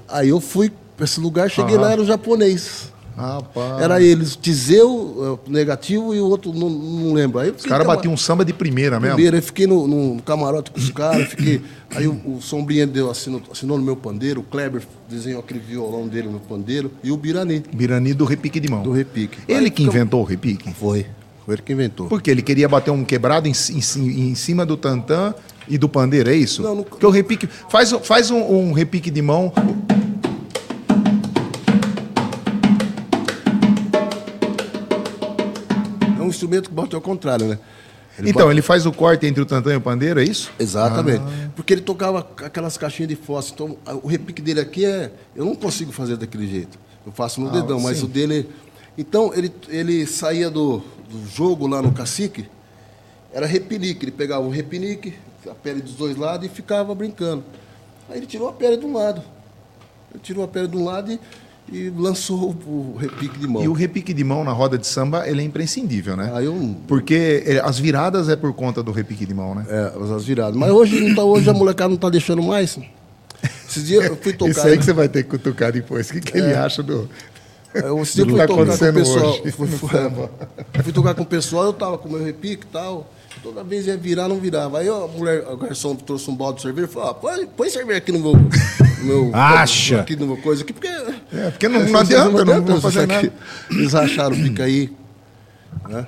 Aí 0.09 0.29
eu 0.29 0.41
fui 0.41 0.71
pra 0.97 1.05
esse 1.05 1.19
lugar, 1.21 1.51
cheguei 1.51 1.77
lá, 1.77 1.93
era 1.93 2.03
o 2.03 2.05
japonês. 2.05 2.93
Rapaz. 3.17 3.81
Era 3.81 4.03
eles, 4.03 4.37
Tizeu, 4.37 5.41
eh, 5.47 5.51
negativo, 5.51 6.15
e 6.15 6.21
o 6.21 6.27
outro 6.27 6.53
não, 6.53 6.69
não 6.69 7.13
lembro. 7.15 7.39
Aí 7.39 7.49
eu 7.49 7.55
Os 7.55 7.65
caras 7.65 7.87
batiam 7.87 8.13
um 8.13 8.17
samba 8.17 8.45
de 8.45 8.53
primeira 8.53 8.99
mesmo. 8.99 9.15
Primeiro, 9.15 9.37
aí 9.37 9.43
fiquei 9.43 9.67
no, 9.67 9.87
no 9.87 10.21
camarote 10.23 10.71
com 10.71 10.79
os 10.79 10.91
caras, 10.91 11.29
fiquei. 11.29 11.61
Aí 11.95 12.09
o, 12.09 12.13
o 12.27 12.43
Sombrinha 12.43 12.87
deu, 12.87 13.11
assinou, 13.11 13.41
assinou 13.51 13.79
no 13.79 13.85
meu 13.85 13.95
pandeiro, 13.97 14.41
o 14.41 14.45
Kleber 14.45 14.83
desenhou 15.09 15.41
aquele 15.41 15.61
violão 15.61 16.09
dele 16.09 16.29
no 16.29 16.41
pandeiro, 16.41 16.91
e 17.05 17.13
o 17.13 17.17
Birani, 17.17 17.63
Birani 17.73 18.13
do 18.15 18.25
repique 18.25 18.59
de 18.59 18.69
mão. 18.69 18.83
do 18.83 18.91
repique. 18.93 19.39
Ele 19.47 19.67
Aí 19.67 19.71
que 19.71 19.83
inventou 19.85 20.21
o 20.21 20.25
repique? 20.25 20.73
Foi. 20.75 21.07
Foi 21.45 21.55
ele 21.55 21.63
que 21.63 21.73
inventou. 21.73 22.07
Porque 22.09 22.31
ele 22.31 22.41
queria 22.43 22.69
bater 22.69 22.91
um 22.91 23.05
quebrado 23.05 23.47
em, 23.47 23.53
em 23.53 24.31
em 24.31 24.35
cima 24.35 24.65
do 24.65 24.77
tantã 24.77 25.35
e 25.69 25.77
do 25.79 25.89
pandeiro, 25.89 26.31
é 26.31 26.35
isso? 26.35 26.63
Não, 26.63 26.75
não- 26.77 26.83
Porque 26.85 27.05
o 27.05 27.11
repique. 27.11 27.47
Faz, 27.69 27.91
faz 28.03 28.31
um, 28.31 28.41
um 28.41 28.73
repique 28.73 29.11
de 29.11 29.21
mão. 29.23 29.53
Instrumento 36.35 36.69
que 36.69 36.75
bota 36.75 36.97
ao 36.97 37.01
contrário, 37.03 37.47
né? 37.47 37.59
Ele 38.19 38.31
então, 38.31 38.43
bota- 38.43 38.53
ele 38.53 38.63
faz 38.63 38.87
o 38.87 38.93
corte 38.93 39.27
entre 39.27 39.43
o 39.43 39.47
tantã 39.47 39.73
e 39.73 39.77
o 39.77 39.81
pandeiro, 39.81 40.21
é 40.21 40.25
isso? 40.25 40.53
Exatamente. 40.59 41.23
Ah. 41.27 41.51
Porque 41.57 41.73
ele 41.73 41.81
tocava 41.81 42.21
aquelas 42.45 42.77
caixinhas 42.79 43.09
de 43.09 43.17
fósforo. 43.17 43.77
Então, 43.85 43.99
o 44.03 44.07
repique 44.07 44.41
dele 44.41 44.61
aqui 44.61 44.85
é. 44.85 45.11
Eu 45.35 45.45
não 45.45 45.55
consigo 45.57 45.91
fazer 45.91 46.17
daquele 46.17 46.47
jeito. 46.47 46.79
Eu 47.05 47.11
faço 47.13 47.41
no 47.41 47.49
Ah, 47.49 47.53
dedão, 47.53 47.81
mas 47.81 47.99
sim. 47.99 48.05
o 48.05 48.09
dele. 48.09 48.49
Então, 48.97 49.33
ele, 49.35 49.53
ele 49.69 50.07
saía 50.07 50.49
do, 50.49 50.79
do 51.11 51.27
jogo 51.35 51.67
lá 51.67 51.83
no 51.83 51.91
cacique, 51.93 52.49
era 53.33 53.47
repinique. 53.47 54.05
Ele 54.05 54.13
pegava 54.13 54.47
o 54.47 54.51
repinique, 54.51 55.15
a 55.51 55.55
pele 55.55 55.83
dos 55.83 55.95
dois 55.95 56.17
lados 56.17 56.47
e 56.47 56.49
ficava 56.49 56.95
brincando. 56.95 57.43
Aí 58.09 58.19
ele 58.19 58.27
tirou 58.27 58.49
a 58.49 58.53
pele 58.53 58.77
de 58.77 58.87
um 58.87 58.93
lado. 58.93 59.23
Ele 60.13 60.23
tirou 60.23 60.45
a 60.45 60.49
pele 60.49 60.69
de 60.69 60.77
um 60.77 60.85
lado 60.85 61.11
e, 61.11 61.19
e 61.73 61.89
lançou 61.91 62.51
o, 62.67 62.95
o 62.95 62.97
repique 62.99 63.39
de 63.39 63.47
mão. 63.47 63.63
E 63.63 63.69
o 63.69 63.73
repique 63.73 64.13
de 64.13 64.23
mão 64.23 64.45
na 64.45 64.53
roda 64.53 64.77
de 64.77 64.87
samba, 64.87 65.27
ele 65.29 65.41
é 65.41 65.45
imprescindível, 65.45 66.17
né? 66.17 66.31
Aí 66.35 66.45
eu. 66.45 66.77
Porque 66.87 67.43
é, 67.47 67.61
as 67.65 67.79
viradas 67.79 68.29
é 68.29 68.37
por 68.37 68.53
conta 68.53 68.83
do 68.83 68.93
repique 68.93 69.25
de 69.25 69.33
mão, 69.35 69.55
né? 69.55 69.65
É, 69.69 69.93
as 70.15 70.25
viradas. 70.25 70.57
Mas 70.57 70.71
hoje, 70.71 71.01
não 71.01 71.15
tá, 71.15 71.25
hoje 71.25 71.49
a 71.49 71.55
molecada 71.55 71.89
não 71.91 71.97
tá 71.97 72.11
deixando 72.11 72.43
mais. 72.43 72.79
Esses 73.69 73.87
dias 73.87 74.05
eu 74.05 74.17
fui 74.17 74.33
tocar. 74.37 74.51
Isso 74.51 74.67
aí 74.67 74.79
que 74.79 74.85
você 74.85 74.93
vai 74.93 75.09
ter 75.09 75.23
que 75.23 75.31
cutucar 75.31 75.73
depois. 75.73 76.09
O 76.11 76.13
que, 76.13 76.21
que 76.21 76.37
ele 76.39 76.53
É. 76.53 76.57
acha 76.59 76.83
do. 76.83 77.09
Eu, 77.75 78.01
esse 78.03 78.15
dia 78.15 78.23
eu 78.23 78.27
que 78.27 78.33
fui 78.33 78.41
tá 78.41 78.47
tocar 78.47 78.67
com 78.67 78.85
o 78.87 78.93
pessoal. 78.95 79.35
Fui, 79.43 79.51
fui- 80.85 80.93
tocar 80.93 81.15
com 81.15 81.23
o 81.23 81.27
pessoal, 81.27 81.65
eu 81.65 81.73
tava 81.73 81.99
com 81.99 82.09
o 82.09 82.13
meu 82.13 82.23
repique 82.25 82.65
e 82.65 82.69
tal. 82.73 83.11
Toda 83.43 83.65
vez 83.65 83.87
ia 83.89 83.97
virar, 83.97 84.29
não 84.29 84.39
virava. 84.39 84.79
Aí 84.79 84.89
a 84.89 85.07
mulher, 85.09 85.45
a 85.51 85.57
garçom 85.57 85.95
trouxe 85.97 86.31
um 86.31 86.37
balde 86.37 86.59
de 86.59 86.63
cerveja 86.63 86.87
e 86.89 86.91
falou: 86.91 87.11
ah, 87.11 87.15
põe, 87.15 87.47
põe 87.47 87.69
cerveja 87.69 87.99
aqui 87.99 88.13
no 88.13 88.21
meu. 88.21 88.33
No 88.37 89.05
meu 89.05 89.31
Acha. 89.35 90.01
Aqui 90.01 90.15
no 90.15 90.27
meu 90.29 90.37
coisa 90.37 90.63
aqui, 90.63 90.73
porque. 90.73 90.89
É, 91.35 91.51
porque 91.51 91.69
não, 91.69 91.81
não 91.89 92.01
adianta, 92.01 92.45
não, 92.45 92.65
vou 92.65 92.81
fazer 92.81 93.07
nada. 93.07 93.33
Eles 93.71 93.93
racharam 93.93 94.37
o 94.37 94.43
pica 94.43 94.65
aí. 94.65 94.93
Né? 95.89 96.07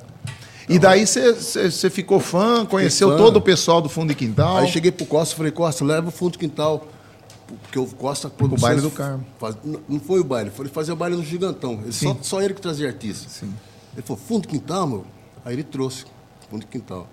E 0.68 0.78
daí 0.78 1.06
você- 1.06 1.90
ficou 1.90 2.18
fã, 2.20 2.64
conheceu 2.66 3.10
fã. 3.10 3.16
todo 3.16 3.36
o 3.36 3.40
pessoal 3.40 3.80
do 3.80 3.88
fundo 3.88 4.08
de 4.08 4.14
quintal. 4.14 4.58
Aí 4.58 4.68
cheguei 4.68 4.90
pro 4.90 5.06
Costa 5.06 5.34
e 5.34 5.36
falei, 5.36 5.52
Costa, 5.52 5.84
leva 5.84 6.08
o 6.08 6.10
fundo 6.10 6.32
do 6.32 6.38
quintal. 6.38 6.88
Porque 7.62 7.78
o 7.78 7.86
Costa 7.86 8.28
Produções 8.28 8.60
baile 8.62 8.80
do 8.82 8.90
Carmo. 8.90 9.24
faz- 9.38 9.56
não- 9.64 9.80
não 9.88 10.00
foi 10.00 10.18
o 10.18 10.24
baile, 10.24 10.50
foi 10.50 10.66
ele 10.66 10.72
fazer 10.74 10.90
o 10.90 10.96
baile 10.96 11.14
no 11.16 11.22
Gigantão. 11.24 11.74
Ele 11.82 11.92
só, 11.92 12.16
só 12.20 12.42
ele 12.42 12.54
que 12.54 12.60
trazia 12.60 12.88
artista. 12.88 13.28
Ele 13.94 14.02
falou, 14.02 14.20
fundo 14.26 14.42
do 14.42 14.48
quintal, 14.48 14.86
meu? 14.86 15.04
Aí 15.44 15.54
ele 15.54 15.62
trouxe, 15.62 16.04
fundo 16.50 16.62
do 16.62 16.66
quintal. 16.66 17.08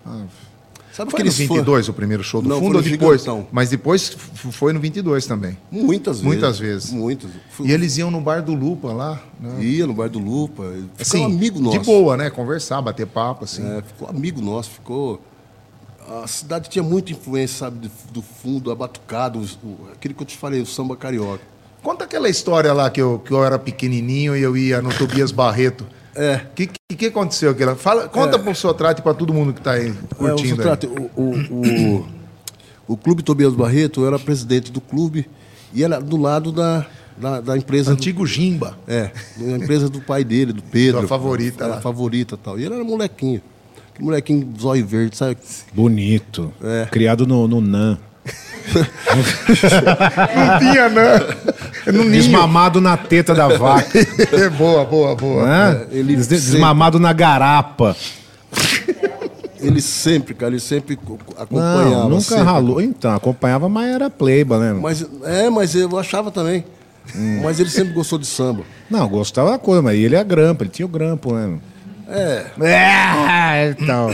Sabe 0.96 1.10
Foi 1.10 1.22
no 1.22 1.30
aqueles 1.30 1.36
fãs- 1.48 1.58
22 1.58 1.90
o 1.90 1.94
primeiro 1.94 2.24
show 2.24 2.40
do 2.40 2.48
Não, 2.48 2.60
fundo 2.60 2.76
ou 2.78 2.82
depois? 2.84 3.22
Gigantão. 3.22 3.48
Mas 3.52 3.70
depois 3.72 4.10
foi 4.52 4.72
no 4.74 4.80
22 4.80 5.26
também. 5.26 5.58
Muitas 5.72 6.18
vezes. 6.18 6.24
Muitas 6.24 6.60
vezes. 6.60 6.92
Muitas. 6.92 7.32
E 7.64 7.72
eles 7.72 7.98
iam 7.98 8.12
no 8.12 8.22
bar 8.22 8.44
do 8.44 8.54
Lupa 8.54 8.94
lá, 8.94 9.20
né? 9.40 9.64
Ia 9.64 9.88
no 9.88 9.94
bar 9.96 10.08
do 10.08 10.20
Lupa. 10.20 10.64
Ficou 10.64 10.90
Assim, 11.00 11.26
amigo 11.26 11.60
nosso. 11.60 11.80
De 11.80 11.86
boa, 11.86 12.16
né? 12.16 12.30
Conversar, 12.30 12.80
bater 12.82 13.08
papo, 13.08 13.44
assim. 13.44 13.66
É, 13.66 13.82
ficou 13.82 14.08
amigo 14.08 14.40
nosso, 14.40 14.70
ficou. 14.70 15.20
A 16.22 16.28
cidade 16.28 16.70
tinha 16.70 16.84
muita 16.84 17.12
influência, 17.12 17.58
sabe, 17.60 17.88
do, 17.88 17.92
do 18.12 18.22
fundo, 18.22 18.70
a 18.70 18.76
batucada, 18.76 19.40
os- 19.40 19.58
o- 19.64 19.88
aquilo 19.94 20.14
que 20.14 20.22
eu 20.22 20.28
te 20.28 20.38
falei, 20.38 20.62
o 20.62 20.66
samba 20.66 20.96
carioca. 20.96 21.42
Conta 21.82 22.04
aquela 22.04 22.30
história 22.30 22.72
lá 22.72 22.90
que 22.90 23.02
eu, 23.02 23.20
que 23.26 23.32
eu 23.32 23.44
era 23.44 23.58
pequenininho 23.58 24.36
e 24.38 24.42
eu 24.44 24.56
ia 24.56 24.82
no 24.82 24.94
Tobias 24.96 25.32
Barreto. 25.32 25.86
É. 26.16 26.36
O 26.36 26.54
que, 26.56 26.68
que, 26.68 26.96
que 26.98 27.06
aconteceu? 27.08 27.52
Aquela? 27.52 27.76
Fala, 27.76 28.08
conta 28.08 28.38
pro 28.38 28.54
Sotrate 28.54 29.00
e 29.02 29.04
pra 29.04 29.14
todo 29.14 29.34
mundo 29.34 29.54
que 29.54 29.62
tá 29.62 29.72
aí 29.74 29.88
É, 29.88 29.92
o, 29.92 30.16
curtindo 30.16 30.42
aí. 30.62 30.68
Sotrate, 30.70 30.88
o, 30.88 31.10
o, 31.22 31.36
o, 32.00 32.06
o 32.90 32.98
Clube 32.98 33.24
Tobias 33.24 33.54
Barreto, 33.54 34.02
eu 34.02 34.08
era 34.08 34.20
presidente 34.20 34.72
do 34.72 34.80
clube 34.80 35.28
e 35.74 35.84
era 35.84 36.00
do 36.00 36.18
lado 36.18 36.52
da, 36.52 36.86
da, 37.18 37.42
da 37.42 37.58
empresa. 37.58 37.92
do- 37.92 37.94
Antigo 37.98 38.26
Jimba. 38.28 38.78
é, 38.88 39.10
da 39.38 39.58
empresa 39.58 39.90
do 39.90 40.02
pai 40.02 40.24
dele, 40.24 40.54
do 40.54 40.62
Pedro. 40.62 41.00
Sua 41.00 41.08
favorita 41.08 41.64
Era 41.64 41.76
lá. 41.76 41.82
favorita 41.82 42.36
e 42.36 42.38
tal. 42.38 42.60
E 42.60 42.66
ele 42.66 42.76
era 42.76 42.84
molequinho. 42.84 43.42
Aquele 43.92 44.06
molequinho 44.06 44.54
zóio 44.60 44.86
verde, 44.86 45.16
sabe? 45.18 45.38
Bonito. 45.74 46.52
É. 46.64 46.88
Criado 46.92 47.26
no, 47.28 47.48
no 47.48 47.60
NAN. 47.62 47.98
Não 50.36 50.60
tinha, 50.60 50.90
não. 50.90 51.94
No 51.94 52.04
ninho. 52.04 52.12
Desmamado 52.12 52.80
na 52.82 52.96
teta 52.98 53.34
da 53.34 53.48
vaca. 53.48 53.88
É 54.32 54.50
boa, 54.50 54.86
boa, 54.86 55.16
boa. 55.16 55.46
né? 55.46 55.86
ele 55.92 56.16
Des- 56.16 56.26
sempre- 56.28 56.38
Desmamado 56.52 57.00
na 57.00 57.14
garapa. 57.14 57.96
Ele 59.60 59.82
sempre, 59.82 60.34
cara, 60.34 60.52
ele 60.52 60.60
sempre 60.60 60.96
co- 60.98 61.18
acompanhava. 61.38 61.90
Não, 61.90 62.10
nunca 62.10 62.22
sempre. 62.22 62.44
ralou. 62.44 62.82
Então, 62.82 63.14
acompanhava, 63.16 63.70
mas 63.70 63.90
era 63.94 64.10
pleiba, 64.10 64.60
né? 64.60 64.74
Mas, 64.74 65.06
é, 65.24 65.50
mas 65.50 65.74
eu 65.76 65.98
achava 65.98 66.32
também. 66.32 66.66
Hum. 67.16 67.40
Mas 67.44 67.60
ele 67.60 67.70
sempre 67.70 67.94
gostou 67.94 68.18
de 68.20 68.26
samba. 68.26 68.64
Não, 68.90 69.08
gostava 69.08 69.52
da 69.52 69.58
coisa, 69.60 69.82
mas 69.82 69.98
ele 69.98 70.16
é 70.16 70.24
grampo, 70.24 70.64
ele 70.64 70.70
tinha 70.70 70.86
o 70.86 70.90
grampo, 70.90 71.34
né? 71.34 71.58
É. 72.08 72.46
É, 72.62 73.76
então. 73.80 74.10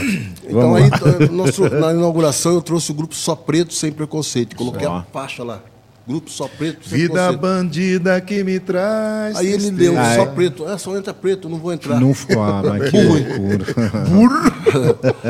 Então 0.48 0.74
aí, 0.76 0.90
nós 1.30 1.54
tro- 1.54 1.78
na 1.80 1.92
inauguração, 1.92 2.54
eu 2.54 2.62
trouxe 2.62 2.90
o 2.90 2.94
grupo 2.94 3.14
Só 3.14 3.34
Preto 3.34 3.74
Sem 3.74 3.92
Preconceito. 3.92 4.56
Coloquei 4.56 4.86
Só. 4.86 4.96
a 4.96 5.02
faixa 5.12 5.44
lá. 5.44 5.60
Grupo 6.08 6.30
Só 6.30 6.48
Preto 6.48 6.88
Sem 6.88 6.98
Vida 6.98 7.12
Preconceito. 7.14 7.40
bandida 7.40 8.20
que 8.20 8.42
me 8.42 8.58
traz. 8.58 9.36
Aí 9.36 9.52
ele 9.52 9.70
leu 9.70 9.98
Ah, 9.98 10.14
Só 10.16 10.22
é. 10.22 10.26
Preto. 10.26 10.78
Só 10.78 10.96
entra 10.96 11.14
preto, 11.14 11.48
não 11.48 11.58
vou 11.58 11.72
entrar. 11.72 12.00
Não 12.00 12.12
ficou, 12.14 12.42
ah, 12.42 12.62
mas 12.64 12.90
que 12.90 13.00
loucura. 13.00 13.64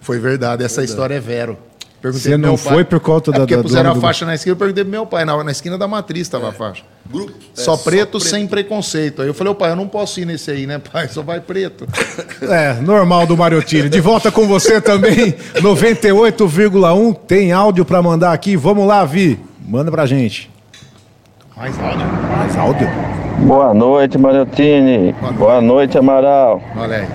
Foi 0.00 0.18
verdade, 0.18 0.64
essa 0.64 0.82
história 0.82 1.14
é 1.14 1.20
vero. 1.20 1.56
Perguntei 2.06 2.20
Você 2.32 2.38
pro 2.38 2.46
não 2.46 2.56
foi 2.56 2.84
por 2.84 3.00
conta 3.00 3.30
é 3.30 3.32
da- 3.32 3.38
Porque 3.40 3.56
da- 3.56 3.62
puseram 3.62 3.90
a 3.90 3.94
do- 3.94 4.00
faixa 4.00 4.24
na 4.24 4.34
esquina, 4.36 4.52
eu 4.52 4.56
perguntei 4.56 4.84
pro 4.84 4.90
meu 4.92 5.04
pai. 5.06 5.24
Na, 5.24 5.42
na 5.42 5.50
esquina 5.50 5.76
da 5.76 5.88
matriz 5.88 6.22
estava 6.22 6.50
a 6.50 6.52
faixa. 6.52 6.84
Grupo, 7.10 7.32
é, 7.32 7.60
Só, 7.60 7.76
Só 7.76 7.82
preto 7.82 8.20
sem 8.20 8.46
preconceito. 8.46 9.22
Aí 9.22 9.28
eu 9.28 9.34
falei, 9.34 9.50
ô 9.52 9.56
pai, 9.56 9.72
eu 9.72 9.76
não 9.76 9.88
posso 9.88 10.20
ir 10.20 10.24
nesse 10.24 10.48
aí, 10.52 10.66
né, 10.68 10.78
pai? 10.92 11.08
Só 11.08 11.22
vai 11.22 11.40
preto. 11.40 11.84
É, 12.42 12.74
normal 12.74 13.26
do 13.26 13.36
Mariotini. 13.36 13.88
De 13.88 14.00
volta 14.00 14.30
com 14.30 14.46
você 14.46 14.80
também, 14.80 15.34
98,1. 15.60 17.14
Tem 17.26 17.50
áudio 17.52 17.84
pra 17.84 18.00
mandar 18.02 18.32
aqui. 18.32 18.56
Vamos 18.56 18.86
lá, 18.86 19.04
Vi. 19.04 19.40
Manda 19.66 19.90
pra 19.90 20.06
gente. 20.06 20.48
Mais 21.56 21.76
áudio? 21.80 22.06
Mais 22.06 22.56
áudio? 22.56 22.88
Boa 23.40 23.74
noite, 23.74 24.16
Mariotini. 24.18 25.12
Boa 25.38 25.60
noite, 25.60 25.98
Amaral. 25.98 26.62
Olha 26.76 26.96
aí. 26.98 27.08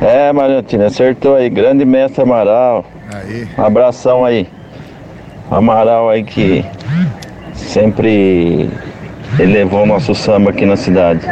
É, 0.00 0.32
Mariotini, 0.32 0.84
acertou 0.84 1.34
aí. 1.34 1.48
Grande 1.50 1.84
mestre 1.84 2.22
Amaral. 2.22 2.84
Aí. 3.12 3.48
Um 3.56 3.64
abração 3.64 4.24
aí. 4.24 4.48
Amaral 5.50 6.08
aí 6.08 6.22
que 6.22 6.64
sempre 7.54 8.70
elevou 9.38 9.82
o 9.82 9.86
nosso 9.86 10.14
samba 10.14 10.50
aqui 10.50 10.64
na 10.64 10.76
cidade. 10.76 11.26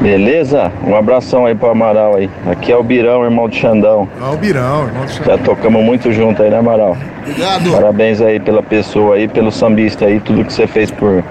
Beleza? 0.00 0.70
Um 0.86 0.94
abração 0.94 1.46
aí 1.46 1.54
pro 1.54 1.70
Amaral 1.70 2.14
aí. 2.14 2.30
Aqui 2.48 2.70
é 2.70 2.76
o 2.76 2.82
Birão, 2.82 3.24
irmão 3.24 3.48
do 3.48 3.54
Xandão. 3.54 4.08
Ó, 4.22 4.34
o 4.34 4.36
Birão, 4.36 4.86
irmão 4.86 5.04
do 5.04 5.10
Xandão. 5.10 5.36
Já 5.36 5.42
tocamos 5.42 5.82
muito 5.82 6.12
junto 6.12 6.42
aí, 6.42 6.50
né, 6.50 6.58
Amaral? 6.58 6.96
Obrigado. 7.22 7.72
Parabéns 7.72 8.20
aí 8.20 8.38
pela 8.38 8.62
pessoa 8.62 9.16
aí, 9.16 9.26
pelo 9.26 9.50
sambista 9.50 10.06
aí, 10.06 10.20
tudo 10.20 10.44
que 10.44 10.52
você 10.52 10.68
fez 10.68 10.90
por, 10.90 11.24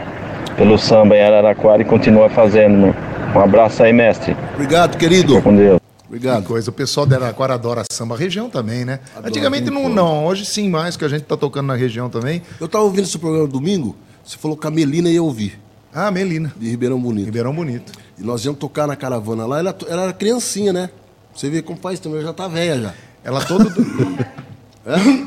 pelo 0.57 0.77
samba 0.77 1.15
em 1.15 1.23
Araraquara 1.23 1.81
e 1.81 1.86
continua 1.86 2.29
fazendo, 2.29 2.77
meu. 2.77 2.95
Um 3.33 3.39
abraço 3.39 3.83
aí, 3.83 3.93
mestre. 3.93 4.36
Obrigado, 4.55 4.97
querido. 4.97 5.36
Fica 5.36 5.41
com 5.41 5.55
Deus. 5.55 5.87
Que 6.10 6.15
Obrigado. 6.15 6.43
coisa. 6.46 6.70
O 6.70 6.74
pessoal 6.74 7.06
de 7.06 7.15
Araraquara 7.15 7.54
adora 7.56 7.84
samba. 7.91 8.15
A 8.15 8.17
região 8.17 8.50
também, 8.50 8.86
né? 8.86 9.00
Antigamente 9.24 9.70
não, 9.70 9.89
não. 9.89 10.26
Hoje 10.26 10.46
sim, 10.46 10.70
mais, 10.70 10.96
que 10.96 11.04
a 11.04 11.10
gente 11.10 11.24
tá 11.24 11.36
tocando 11.36 11.67
na 11.67 11.76
região 11.76 12.10
também. 12.10 12.41
Eu 12.62 12.67
tava 12.67 12.86
ouvindo 12.86 13.04
esse 13.04 13.17
programa 13.17 13.48
domingo, 13.48 13.96
você 14.24 14.38
falou 14.38 14.56
que 14.56 14.65
a 14.65 14.72
Melina 14.72 15.10
ia 15.10 15.22
ouvir, 15.22 15.60
Ah, 15.93 16.10
Melina. 16.10 16.54
de 16.58 16.70
Ribeirão 16.70 17.00
Bonito. 17.00 17.26
Ribeirão 17.26 17.54
Bonito. 17.54 17.91
E 18.17 18.24
nós 18.24 18.43
íamos 18.46 18.60
tocar 18.60 18.88
na 18.88 18.96
caravana 18.96 19.46
lá, 19.46 19.60
ela, 19.60 19.76
ela 19.88 20.04
era 20.04 20.13
criancinha, 20.13 20.72
né? 20.72 20.89
Você 21.36 21.50
vê 21.50 21.62
como 21.62 21.78
faz 21.78 22.00
também, 22.00 22.20
ela 22.20 22.28
já 22.28 22.34
tá 22.34 22.48
velha 22.48 22.82
já. 22.82 22.93
Ela 23.24 23.43
todo. 23.43 23.65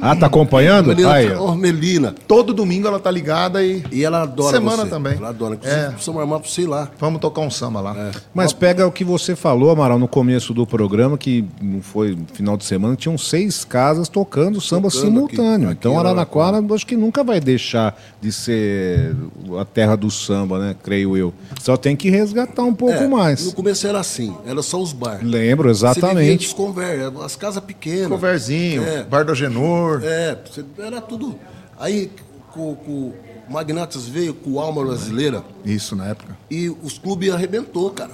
Ah, 0.00 0.16
tá 0.16 0.26
acompanhando? 0.26 0.88
Ormelina, 0.88 1.12
Aí, 1.12 1.32
ó. 1.32 1.42
Ormelina. 1.50 2.14
Todo 2.26 2.54
domingo 2.54 2.88
ela 2.88 2.98
tá 2.98 3.10
ligada 3.10 3.62
e. 3.64 3.82
E 3.92 4.02
ela 4.04 4.22
adora 4.22 4.56
Semana 4.56 4.84
você. 4.84 4.90
também. 4.90 5.14
Ela 5.16 5.28
adora. 5.28 5.58
É. 5.62 5.88
precisamos 5.90 6.20
armar 6.20 6.40
pra 6.40 6.48
você 6.48 6.62
ir 6.62 6.66
lá. 6.66 6.90
Vamos 6.98 7.20
tocar 7.20 7.42
um 7.42 7.50
samba 7.50 7.80
lá. 7.80 8.10
Mas 8.34 8.52
pega 8.52 8.86
o 8.86 8.92
que 8.92 9.04
você 9.04 9.36
falou, 9.36 9.70
Amaral, 9.70 9.98
no 9.98 10.08
começo 10.08 10.54
do 10.54 10.66
programa, 10.66 11.18
que 11.18 11.44
não 11.60 11.82
foi 11.82 12.16
final 12.32 12.56
de 12.56 12.64
semana, 12.64 12.96
tinham 12.96 13.18
seis 13.18 13.64
casas 13.64 14.08
tocando 14.08 14.60
samba 14.60 14.88
Tocando 14.88 15.04
simultâneo. 15.04 15.68
aqui- 15.68 15.78
então 15.78 15.98
aqui 15.98 16.06
Araraquara, 16.06 16.64
acho 16.74 16.86
que 16.86 16.96
nunca 16.96 17.22
vai 17.22 17.38
deixar 17.40 18.00
de 18.20 18.32
ser 18.32 19.14
a 19.58 19.64
terra 19.64 19.96
do 19.96 20.10
samba, 20.10 20.58
né? 20.58 20.76
Creio 20.82 21.16
eu. 21.16 21.34
Só 21.60 21.76
tem 21.76 21.94
que 21.96 22.08
resgatar 22.08 22.62
um 22.62 22.74
pouco 22.74 22.94
É, 22.94 23.06
mais. 23.08 23.44
No 23.46 23.52
começo 23.52 23.86
era 23.86 24.00
assim, 24.00 24.34
era 24.46 24.62
só 24.62 24.80
os 24.80 24.92
bar. 24.92 25.20
Lembro, 25.22 25.68
Você 25.74 25.86
vivia 25.86 25.90
exatamente. 26.00 26.38
desconver, 26.46 27.12
as 27.24 27.36
casas 27.36 27.62
pequenas. 27.62 28.08
Coverzinho, 28.08 28.82
É. 28.82 29.02
Bar 29.04 29.24
do 29.24 29.34
Agenor. 29.50 30.02
É, 30.04 30.38
era 30.78 31.00
tudo. 31.00 31.38
Aí 31.78 32.10
com, 32.52 33.12
Magnatas 33.48 34.06
veio 34.06 34.34
com 34.34 34.52
o 34.52 34.60
Alma 34.60 34.84
Brasileira 34.84 35.44
Isso, 35.64 35.96
na 35.96 36.08
época. 36.08 36.36
e 36.50 36.68
os 36.68 36.98
clubes 36.98 37.30
arrebentou, 37.30 37.90
cara. 37.90 38.12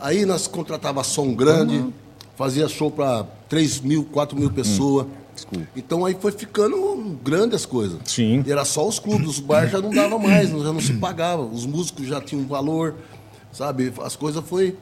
Aí 0.00 0.26
nós 0.26 0.46
contratava 0.46 1.02
som 1.02 1.34
grande, 1.34 1.84
fazia 2.36 2.68
show 2.68 2.90
para 2.90 3.24
3 3.48 3.80
mil, 3.80 4.04
4 4.04 4.38
mil 4.38 4.50
pessoas. 4.50 5.06
Então 5.74 6.04
aí 6.04 6.16
foi 6.18 6.32
ficando 6.32 7.18
grande 7.22 7.54
as 7.54 7.66
coisas. 7.66 7.98
Sim. 8.04 8.42
E 8.46 8.50
era 8.50 8.64
só 8.64 8.86
os 8.86 8.98
clubes, 8.98 9.28
os 9.28 9.40
bares 9.40 9.70
já 9.72 9.80
não 9.80 9.90
dava 9.90 10.18
mais, 10.18 10.48
já 10.48 10.72
não 10.72 10.80
se 10.80 10.94
pagava. 10.94 11.42
Os 11.42 11.66
músicos 11.66 12.06
já 12.06 12.20
tinham 12.20 12.46
valor, 12.46 12.94
sabe? 13.52 13.92
As 14.02 14.16
coisas 14.16 14.42
foi. 14.46 14.76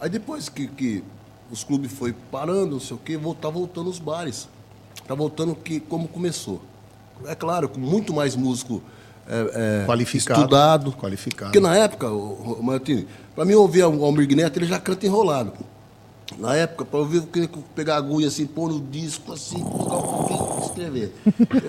Aí 0.00 0.08
depois 0.08 0.48
que, 0.48 0.66
que 0.66 1.04
os 1.50 1.62
clubes 1.62 1.92
foi 1.92 2.12
parando, 2.30 2.72
não 2.72 2.80
sei 2.80 2.96
o 2.96 3.00
quê, 3.00 3.18
tá 3.40 3.48
voltando 3.48 3.88
os 3.88 3.98
bares. 3.98 4.48
Tá 5.08 5.14
voltando 5.14 5.54
que, 5.54 5.80
como 5.80 6.06
começou. 6.06 6.60
É 7.26 7.34
claro, 7.34 7.68
com 7.68 7.80
muito 7.80 8.12
mais 8.12 8.36
músico 8.36 8.82
é, 9.26 9.82
é, 9.82 9.86
Qualificado. 9.86 10.40
estudado. 10.40 10.92
Qualificado. 10.92 11.50
Porque 11.50 11.60
na 11.66 11.74
época, 11.74 12.10
o, 12.10 12.58
o 12.60 12.62
Martini, 12.62 13.08
para 13.34 13.46
mim 13.46 13.54
ouvir 13.54 13.82
o 13.84 14.04
Almir 14.04 14.28
Neto, 14.36 14.58
ele 14.58 14.66
já 14.66 14.78
canta 14.78 15.06
enrolado. 15.06 15.52
Na 16.38 16.54
época, 16.54 16.84
para 16.84 17.00
ouvir, 17.00 17.16
eu 17.16 17.22
queria 17.22 17.48
pegar 17.74 17.94
a 17.94 17.96
agulha 17.96 18.28
assim, 18.28 18.46
pôr 18.46 18.70
no 18.70 18.80
disco, 18.80 19.32
assim, 19.32 19.58
colocar 19.60 19.96
um 19.96 20.00
pouquinho 20.02 20.64
escrever. 20.66 21.14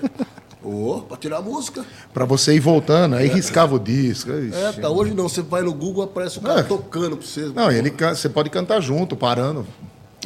Ô, 0.62 1.00
para 1.08 1.16
tirar 1.16 1.38
a 1.38 1.42
música. 1.42 1.86
Pra 2.14 2.26
você 2.26 2.54
ir 2.54 2.60
voltando, 2.60 3.16
aí 3.16 3.30
riscava 3.30 3.76
o 3.76 3.80
disco. 3.80 4.30
Ixi. 4.32 4.54
É, 4.54 4.72
tá, 4.74 4.90
hoje 4.90 5.14
não, 5.14 5.30
você 5.30 5.42
vai 5.42 5.62
no 5.62 5.74
Google, 5.74 6.04
aparece 6.04 6.38
o 6.38 6.42
cara 6.42 6.60
É. 6.60 6.64
tocando 6.64 7.16
para 7.16 7.26
você. 7.26 7.46
Não, 7.56 7.72
ele 7.72 7.90
você 7.92 8.28
pode 8.28 8.50
cantar 8.50 8.82
junto, 8.82 9.16
parando. 9.16 9.66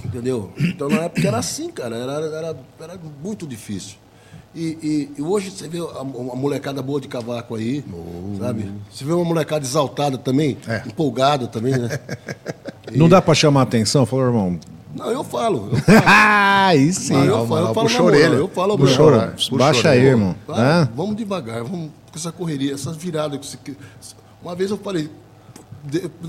Entendeu? 0.04 0.52
Então 0.58 0.90
na 0.90 1.04
época 1.04 1.28
era 1.28 1.38
assim, 1.38 1.70
cara, 1.72 1.96
era, 1.96 2.12
era, 2.14 2.58
era 2.80 3.00
muito 3.24 3.48
difícil. 3.48 3.96
E, 4.56 5.10
e- 5.16 5.20
e 5.20 5.22
hoje 5.22 5.50
você 5.50 5.68
vê 5.68 5.80
a, 5.80 6.02
a 6.02 6.04
molecada 6.04 6.82
boa 6.82 7.02
de 7.02 7.08
cavaco 7.08 7.56
aí, 7.56 7.84
sabe? 8.40 8.72
Você 8.92 9.04
vê 9.04 9.12
uma 9.14 9.26
molecada 9.26 9.66
exaltada 9.66 10.18
também, 10.18 10.58
É. 10.68 10.84
empolgada 10.86 11.48
também, 11.48 11.76
né? 11.78 11.90
Não 12.94 13.10
dá 13.10 13.22
pra 13.22 13.34
chamar 13.34 13.64
atenção? 13.64 14.06
Falou, 14.06 14.26
irmão. 14.26 14.60
Não, 14.96 15.10
eu 15.10 15.24
falo. 15.24 15.70
Eu 15.72 15.78
falo, 15.82 16.02
Aí 16.06 16.94
sim. 16.94 17.14
Não, 17.14 17.26
eu 17.26 17.48
falo, 17.48 17.68
eu 17.70 17.74
falo 17.74 17.88
puxa 17.88 18.04
orelha. 18.04 18.34
eu 18.36 18.48
falo 18.48 18.78
Puxa 18.78 19.02
orelha. 19.02 19.28
Puxa 19.32 19.56
Baixa 19.56 19.90
aí, 19.90 20.02
irmão. 20.06 20.36
Hã? 20.48 20.88
Vamos 20.96 21.16
devagar, 21.16 21.64
vamos 21.64 21.90
com 22.12 22.16
essa 22.20 22.32
correria, 22.32 22.74
essas 22.76 22.96
viradas 22.96 23.40
que 23.40 23.72
você. 23.72 23.76
Uma 24.40 24.54
vez 24.56 24.70
eu 24.70 24.78
falei, 24.78 25.10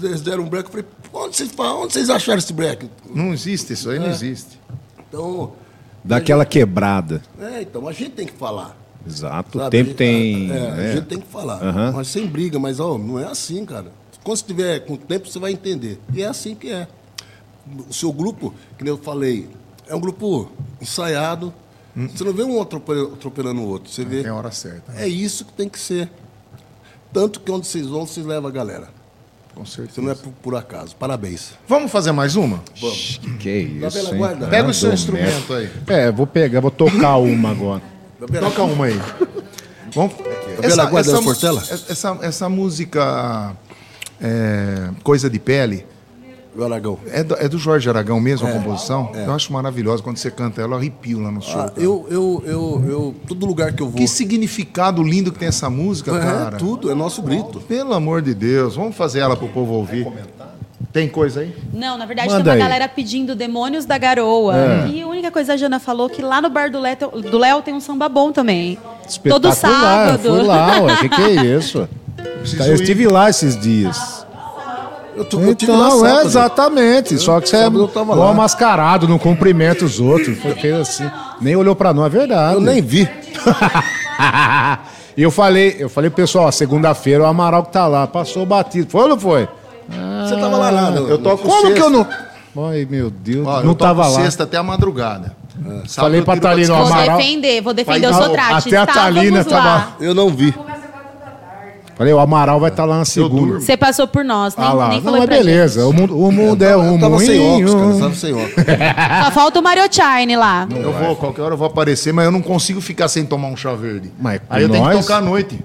eles 0.03 0.21
deram 0.21 0.45
um 0.45 0.49
break, 0.49 0.67
eu 0.67 0.71
falei, 0.73 0.87
onde 1.27 1.37
vocês, 1.37 1.51
onde 1.59 1.93
vocês 1.93 2.11
acharam 2.11 2.39
esse 2.39 2.53
break? 2.53 2.89
Não 3.15 3.33
existe, 3.33 3.73
isso 3.73 3.89
aí 3.91 3.99
não 3.99 4.09
existe. 4.09 4.61
Então, 5.09 5.53
Daquela 6.03 6.45
quebrada. 6.45 7.23
é, 7.41 7.63
então 7.63 7.87
a 7.89 7.93
gente 7.93 8.11
tem 8.11 8.27
que 8.27 8.33
falar. 8.33 8.77
Exato. 9.07 9.59
O 9.59 9.61
Sabe, 9.61 9.71
tempo 9.71 9.87
a 9.89 9.91
gente- 9.91 9.97
tem. 9.97 10.51
É, 10.51 10.71
né? 10.71 10.91
a 10.91 10.95
gente 10.97 11.07
tem 11.07 11.21
que 11.21 11.27
falar. 11.29 11.63
Aham. 11.63 11.93
Mas 11.93 12.09
sem 12.09 12.27
briga, 12.27 12.59
mas 12.59 12.81
ó, 12.81 12.97
não 12.99 13.19
é 13.19 13.25
assim, 13.27 13.65
cara. 13.65 13.93
Quando 14.25 14.39
você 14.39 14.45
tiver 14.47 14.81
com 14.81 14.95
o 14.95 14.99
tempo, 14.99 15.29
você 15.29 15.39
vai 15.39 15.53
entender. 15.53 16.01
E 16.13 16.23
é 16.23 16.27
assim 16.27 16.55
que 16.55 16.71
é. 16.71 16.89
O 17.89 17.93
seu 17.93 18.13
grupo, 18.13 18.53
que 18.79 18.89
eu 18.89 18.97
falei, 18.99 19.49
é 19.87 19.95
um 19.95 20.01
grupo 20.01 20.51
ensaiado. 20.81 21.53
Você 21.95 22.25
não 22.25 22.33
vê 22.33 22.43
um 22.43 22.61
atrope- 22.61 23.11
atropelando 23.15 23.61
o 23.61 23.69
outro. 23.69 23.91
Você 23.93 24.05
vê. 24.05 24.23
Tem 24.23 24.31
a 24.31 24.35
hora 24.35 24.51
certa. 24.51 24.93
É 24.97 25.07
isso 25.07 25.45
que 25.45 25.53
tem 25.53 25.69
que 25.69 25.79
ser. 25.79 26.11
Tanto 27.13 27.41
que 27.41 27.51
onde 27.53 27.67
vocês 27.67 27.87
vão, 27.87 28.07
vocês 28.07 28.27
levam 28.27 28.49
a 28.49 28.53
galera. 28.53 28.89
Com 29.55 29.65
Você 29.65 29.77
certeza. 29.77 30.03
não 30.03 30.11
é 30.11 30.15
por, 30.15 30.33
por 30.43 30.57
acaso. 30.57 30.97
Parabéns. 30.97 31.53
Vamos 31.69 31.91
fazer 31.93 32.13
mais 32.13 32.35
uma? 32.37 32.61
Que 33.39 33.65
Da 33.81 33.89
isso. 33.89 33.97
velha 33.99 34.09
hein? 34.13 34.19
guarda. 34.19 34.47
Pega 34.49 34.69
o 34.69 34.75
seu 34.75 34.93
instrumento 34.93 35.53
aí. 35.55 35.71
É, 35.87 36.11
vou 36.11 36.27
pegar, 36.27 36.61
vou 36.61 36.71
tocar 36.71 37.17
uma 37.19 37.51
agora. 37.51 37.83
Velha- 38.29 38.47
Toca 38.49 38.63
uma 38.65 38.87
aí. 38.87 39.01
Vamos... 39.95 40.15
velha 40.61 40.85
guarda 40.87 41.13
da 41.13 41.23
Portela? 41.23 41.63
essa, 41.89 42.19
essa 42.23 42.49
música 42.49 43.55
é, 44.21 44.91
Coisa 45.03 45.31
de 45.31 45.39
Pele 45.39 45.87
do 46.55 46.65
Aragão. 46.65 46.99
é 47.11 47.25
do, 47.25 47.35
é 47.35 47.49
do 47.49 47.59
Jorge 47.59 47.89
Aragão 47.89 48.21
mesmo, 48.21 48.47
a 48.47 48.53
composição? 48.53 49.11
Eu 49.15 49.33
acho 49.33 49.53
maravilhosa. 49.53 50.03
Quando 50.03 50.17
você 50.17 50.31
canta 50.31 50.63
ela, 50.63 50.75
eu 50.75 50.79
arrepio 50.79 51.21
lá 51.21 51.31
no 51.31 51.43
show. 51.43 51.61
Ah, 51.61 51.73
eu, 51.77 52.07
eu, 52.11 52.43
eu, 52.47 52.85
eu, 52.89 53.15
todo 53.27 53.45
lugar 53.47 53.73
que 53.73 53.83
eu 53.83 53.89
vou. 53.89 53.97
Que 53.97 54.07
significado 54.07 55.03
lindo 55.03 55.33
que 55.33 55.39
tem 55.39 55.49
essa 55.49 55.69
música, 55.69 56.15
é, 56.17 56.21
cara. 56.21 56.57
tudo, 56.57 56.91
é 56.91 56.95
nosso 56.95 57.23
grito. 57.23 57.61
Pelo 57.61 57.95
amor 57.95 58.23
de 58.23 58.35
Deus, 58.35 58.77
vamos 58.77 58.97
fazer 58.97 59.21
ela 59.21 59.37
pro 59.37 59.49
povo 59.49 59.73
ouvir. 59.75 60.07
Tem 60.93 61.09
coisa 61.09 61.41
aí? 61.41 61.53
Não, 61.73 61.99
na 61.99 62.07
verdade 62.07 62.29
Manda 62.29 62.45
tem 62.45 62.53
uma 62.53 62.55
aí. 62.55 62.61
galera 62.61 62.89
pedindo 62.89 63.35
Demônios 63.35 63.85
da 63.85 63.99
Garoa. 63.99 64.55
E 64.93 65.03
a 65.03 65.07
única 65.09 65.29
coisa 65.31 65.55
a 65.55 65.57
Jana 65.57 65.81
falou 65.81 66.09
que 66.09 66.23
lá 66.23 66.41
no 66.41 66.49
bar 66.49 66.71
do 66.71 66.79
Léo, 66.79 66.97
do 67.31 67.37
Léo 67.37 67.63
tem 67.63 67.75
um 67.75 67.81
samba 67.81 68.09
bom 68.09 68.31
também. 68.31 68.79
Todo 69.29 69.53
sábado. 69.53 70.21
Fui 70.21 70.43
lá, 70.43 70.81
ué. 70.83 70.97
Que 70.99 71.09
que 71.09 71.23
é 71.23 71.45
isso? 71.59 71.89
Eu 72.65 72.75
estive 72.75 73.09
lá 73.09 73.29
esses 73.29 73.59
dias. 73.59 74.24
Eu, 75.17 75.25
tô, 75.25 75.39
eu 75.41 75.55
tive 75.55 75.71
lá 75.73 75.87
Então, 75.89 76.05
é 76.07 76.09
sábado. 76.11 76.27
exatamente. 76.27 77.19
Só 77.19 77.41
que 77.41 77.49
você 77.49 77.57
é 77.57 77.67
eu 77.67 77.91
lá. 78.15 78.33
mascarado, 78.35 79.07
não 79.09 79.19
cumprimenta 79.19 79.85
os 79.85 80.01
outros. 80.01 80.39
Foi 80.39 80.53
feio 80.55 80.81
assim. 80.81 81.09
Nem 81.41 81.55
olhou 81.57 81.77
pra 81.77 81.93
nós, 81.95 82.07
é 82.07 82.09
verdade. 82.19 82.55
Eu 82.55 82.61
nem 82.61 82.81
vi. 82.83 83.09
E 85.17 85.23
eu 85.23 85.31
falei, 85.31 85.77
eu 85.79 85.89
falei, 85.89 86.11
pessoal, 86.11 86.51
segunda-feira 86.51 87.23
o 87.23 87.27
Amaral 87.27 87.63
que 87.63 87.71
tá 87.71 87.87
lá, 87.87 88.05
passou 88.05 88.45
batido. 88.45 88.91
Foi 88.91 89.03
ou 89.03 89.09
não 89.11 89.21
foi? 89.21 89.49
Você 89.89 90.35
tava 90.35 90.57
lá, 90.57 90.73
nada. 90.73 90.99
Eu 90.99 91.19
toco 91.19 91.45
Como 91.45 91.61
sexta. 91.61 91.75
que 91.75 91.81
eu 91.83 91.89
não. 91.91 92.07
Ai, 92.69 92.85
meu 92.91 93.11
Deus, 93.11 93.47
Ó, 93.47 93.61
não 93.61 93.71
eu 93.71 93.75
tava 93.77 94.09
lá. 94.09 94.21
sexta 94.23 94.43
até 94.43 94.57
a 94.57 94.63
madrugada. 94.65 95.37
Sábado 95.87 95.89
Falei 95.95 96.21
eu 96.21 96.25
pra 96.25 96.37
Thalina, 96.37 96.75
Vou 96.75 96.87
Amaral- 96.87 97.17
defender, 97.17 97.61
vou 97.63 97.73
defender 97.73 98.09
o 98.09 98.11
Não, 98.11 98.23
Sotrate. 98.25 98.69
até 98.75 98.77
a 98.77 98.87
Thalina 98.87 99.41
Estávamos 99.41 99.53
lá. 99.73 99.79
tava- 99.81 100.05
Eu 100.05 100.15
não 100.17 100.29
vi. 100.31 100.53
Falei, 101.97 102.13
o 102.13 102.19
Amaral 102.19 102.59
vai 102.59 102.71
estar 102.71 102.85
lá 102.85 102.99
na 102.99 103.05
segunda. 103.05 103.61
Você 103.61 103.77
passou 103.77 104.09
por 104.09 104.25
nós, 104.25 104.57
nem, 104.57 104.67
Ah 104.67 104.73
lá, 104.73 104.89
nem 104.89 104.97
não, 104.99 105.05
falou 105.05 105.19
mas 105.21 105.29
pra 105.29 105.37
beleza. 105.37 105.87
O 105.87 105.93
mundo, 105.93 106.19
o 106.19 106.33
mundo 106.33 106.63
é 106.65 106.77
um 106.77 106.95
Eu 106.95 107.01
tava 107.01 107.19
sem 107.21 107.41
óculos, 107.41 107.73
cara. 107.75 107.85
moinho. 107.87 108.01
Tava 108.01 108.15
sem 108.17 108.33
óculos. 108.33 108.55
gente. 108.67 109.25
Só 109.25 109.31
falta 109.31 109.61
o 109.61 109.63
Mario 109.63 109.85
Chine 109.91 110.37
lá. 110.37 110.67
Eu 110.75 110.93
vou, 110.93 111.15
qualquer 111.17 111.43
hora 111.43 111.55
eu 111.55 111.59
vou 111.59 111.69
aparecer, 111.69 112.13
mas 112.13 112.25
eu 112.25 112.33
não 112.33 112.43
consigo 112.43 112.81
ficar 112.81 113.07
sem 113.09 113.25
tomar 113.25 113.47
um 113.49 113.57
chá 113.57 113.73
verde. 113.75 114.11
Mas 114.21 114.41
Aí 114.51 114.63
eu 114.65 114.69
tenho 114.69 114.83
que 114.85 114.95
nós- 114.95 115.07
tocar 115.07 115.19
à 115.19 115.21
noite. 115.21 115.61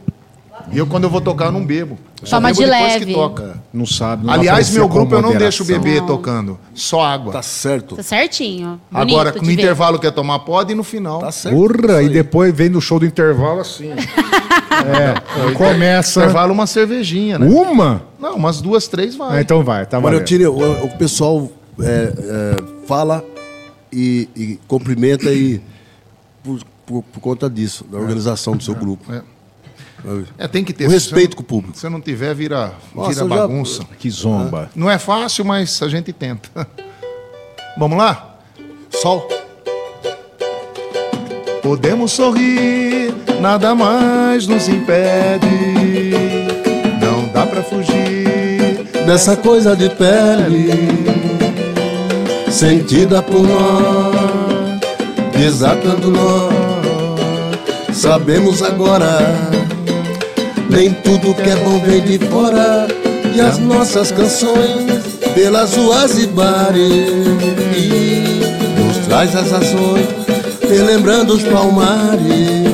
E 0.72 0.78
eu, 0.78 0.86
quando 0.86 1.06
eu 1.06 1.10
vou 1.10 1.20
tocar, 1.22 1.46
eu 1.46 1.52
não 1.52 1.66
bebo. 1.66 1.98
Eu 2.22 2.28
só 2.28 2.36
Toma 2.38 2.52
de 2.52 2.60
depois 2.60 2.82
leve. 2.82 3.06
que 3.06 3.14
toca. 3.14 3.64
Não 3.74 3.86
sabe. 3.86 4.26
não 4.26 4.34
Aliás, 4.34 4.70
meu 4.72 4.90
com 4.90 4.96
grupo 4.96 5.16
eu 5.16 5.22
não 5.22 5.36
deixo 5.38 5.64
moderação. 5.64 5.92
beber 5.94 6.06
tocando. 6.06 6.60
Só 6.74 7.02
água. 7.02 7.32
Tá 7.32 7.42
certo. 7.42 7.96
Tá 7.96 8.04
certinho. 8.04 8.80
Bonito 8.92 9.14
Agora, 9.14 9.32
de 9.32 9.40
no 9.40 9.46
ver. 9.46 9.54
intervalo 9.54 9.98
quer 10.00 10.12
tomar 10.12 10.40
pode 10.40 10.74
e 10.74 10.76
no 10.76 10.84
final. 10.84 11.20
Tá 11.20 11.32
certo. 11.32 11.56
Urra, 11.58 12.04
e 12.04 12.10
depois 12.10 12.54
vem 12.54 12.68
no 12.70 12.82
show 12.82 13.00
do 13.00 13.06
intervalo 13.06 13.62
assim. 13.62 13.92
é, 13.94 15.52
começa. 15.54 16.20
Intervalo 16.22 16.54
uma 16.54 16.68
cervejinha, 16.68 17.40
né? 17.40 17.48
Uma? 17.48 18.04
Não, 18.20 18.36
umas 18.36 18.60
duas, 18.62 18.88
três 18.88 19.16
vai. 19.16 19.38
Ah, 19.38 19.42
então 19.42 19.64
vai, 19.64 19.86
tá 19.86 19.98
valendo. 20.00 20.20
Mariotini, 20.20 20.46
o, 20.46 20.86
o 20.86 20.90
pessoal 20.98 21.50
é, 21.82 22.14
é, 22.18 22.56
fala 22.86 23.24
e, 23.92 24.28
e 24.36 24.60
cumprimenta 24.68 25.32
e 25.32 25.62
por, 26.44 26.60
por- 26.86 27.04
por 27.04 27.20
conta 27.22 27.50
disso, 27.50 27.86
da 27.90 27.98
organização 27.98 28.58
do 28.58 28.64
seu 28.64 28.76
grupo. 28.76 29.12
É. 29.14 29.22
É, 30.38 30.48
tem 30.48 30.64
que 30.64 30.74
ter. 30.74 30.86
O 30.86 30.90
Se 30.90 30.94
respeito 30.96 31.32
você 31.32 31.36
com 31.38 31.42
o 31.42 31.46
público. 31.46 31.74
não- 31.76 31.80
Se 31.82 31.90
não 31.90 32.02
tiver, 32.02 32.34
vira, 32.34 32.74
Nossa, 32.96 33.10
vira 33.10 33.22
eu 33.26 33.30
já- 33.30 33.36
bagunça. 33.36 33.84
Que 34.00 34.10
zomba. 34.10 34.70
Não 34.76 34.90
é 34.90 34.98
fácil, 34.98 35.44
mas 35.46 35.82
a 35.82 35.88
gente 35.88 36.12
tenta. 36.14 36.50
Vamos 37.78 37.98
lá? 37.98 38.36
Sol. 38.92 39.28
Podemos 41.62 42.12
sorrir, 42.14 43.14
nada 43.40 43.76
mais 43.76 44.48
nos 44.48 44.68
impede. 44.68 46.12
Não 47.02 47.28
dá 47.34 47.46
pra 47.46 47.62
fugir. 47.62 48.88
Dessa 49.06 49.36
coisa 49.36 49.76
de 49.76 49.90
pele 49.90 50.70
Sentida 52.52 53.24
por 53.24 53.42
nós 53.42 54.80
Desatando 55.36 56.12
nós 56.12 56.54
Sabemos 57.98 58.62
agora 58.62 59.08
Nem 60.70 60.94
tudo 60.94 61.34
que 61.34 61.50
é 61.50 61.56
bom 61.58 61.80
vem 61.80 62.02
de 62.02 62.20
fora 62.28 62.88
E 63.36 63.42
as 63.42 63.58
nossas 63.58 64.12
canções 64.12 65.02
Pelas 65.34 65.76
ruas 65.76 66.18
e 66.18 66.28
bares 66.28 67.10
Nos 68.78 69.06
traz 69.08 69.36
as 69.36 69.52
ações 69.52 70.20
relembrando 70.70 71.34
os 71.34 71.44
palmares. 71.44 72.70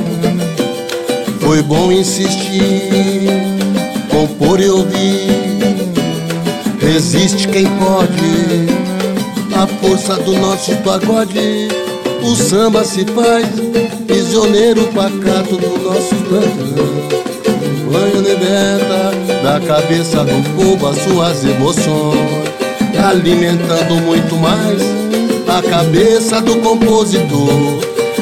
Foi 1.40 1.62
bom 1.62 1.92
insistir, 1.92 3.30
compor 4.10 4.60
e 4.60 4.70
ouvir. 4.70 5.30
Resiste 6.80 7.48
quem 7.48 7.66
pode, 7.78 8.68
a 9.56 9.66
força 9.66 10.16
do 10.18 10.34
nosso 10.34 10.76
pagode. 10.78 11.70
O 12.22 12.36
samba 12.36 12.84
se 12.84 13.06
faz 13.06 13.48
prisioneiro 14.06 14.88
pacato 14.88 15.56
do 15.58 15.84
nosso 15.84 16.16
plantão. 16.28 17.25
Banho 17.92 18.22
liberta 18.22 19.12
da 19.44 19.60
cabeça 19.60 20.24
do 20.24 20.56
povo 20.56 20.88
as 20.88 20.98
suas 20.98 21.44
emoções, 21.44 22.20
alimentando 23.08 23.96
muito 24.02 24.36
mais 24.38 24.82
a 25.48 25.62
cabeça 25.62 26.42
do 26.42 26.58
compositor. 26.58 27.80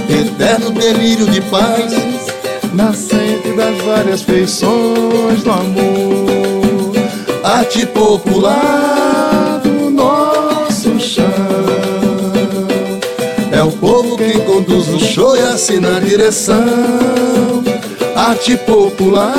Eterno 0.09 0.71
delírio 0.71 1.27
de 1.27 1.41
paz, 1.41 1.93
nascente 2.73 3.53
das 3.55 3.77
várias 3.83 4.21
feições 4.21 5.41
do 5.43 5.51
amor. 5.51 6.93
Arte 7.43 7.85
popular 7.87 9.61
do 9.63 9.89
nosso 9.89 10.99
chão. 10.99 11.23
É 13.51 13.63
o 13.63 13.71
povo 13.71 14.17
quem 14.17 14.39
conduz 14.41 14.89
o 14.89 14.99
show 14.99 15.37
e 15.37 15.41
assina 15.41 15.97
a 15.97 15.99
direção. 15.99 17.52
Arte 18.33 18.57
popular 18.57 19.31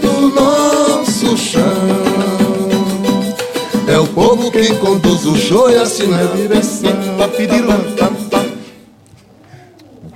do 0.00 0.30
nosso 0.30 1.36
chão. 1.36 1.60
É 3.86 3.98
o 3.98 4.06
povo 4.06 4.50
que 4.50 4.74
conduz 4.76 5.26
o 5.26 5.36
show 5.36 5.70
e 5.70 5.76
assina 5.76 6.18
a 6.18 6.34
direção. 6.34 6.90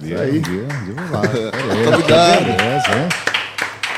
Isso 0.02 0.18
aí. 0.18 0.40
Vamos 0.94 1.10
lá. 1.10 1.20
Convidado. 1.90 2.44
Beleza, 2.44 2.90
hein? 2.96 3.08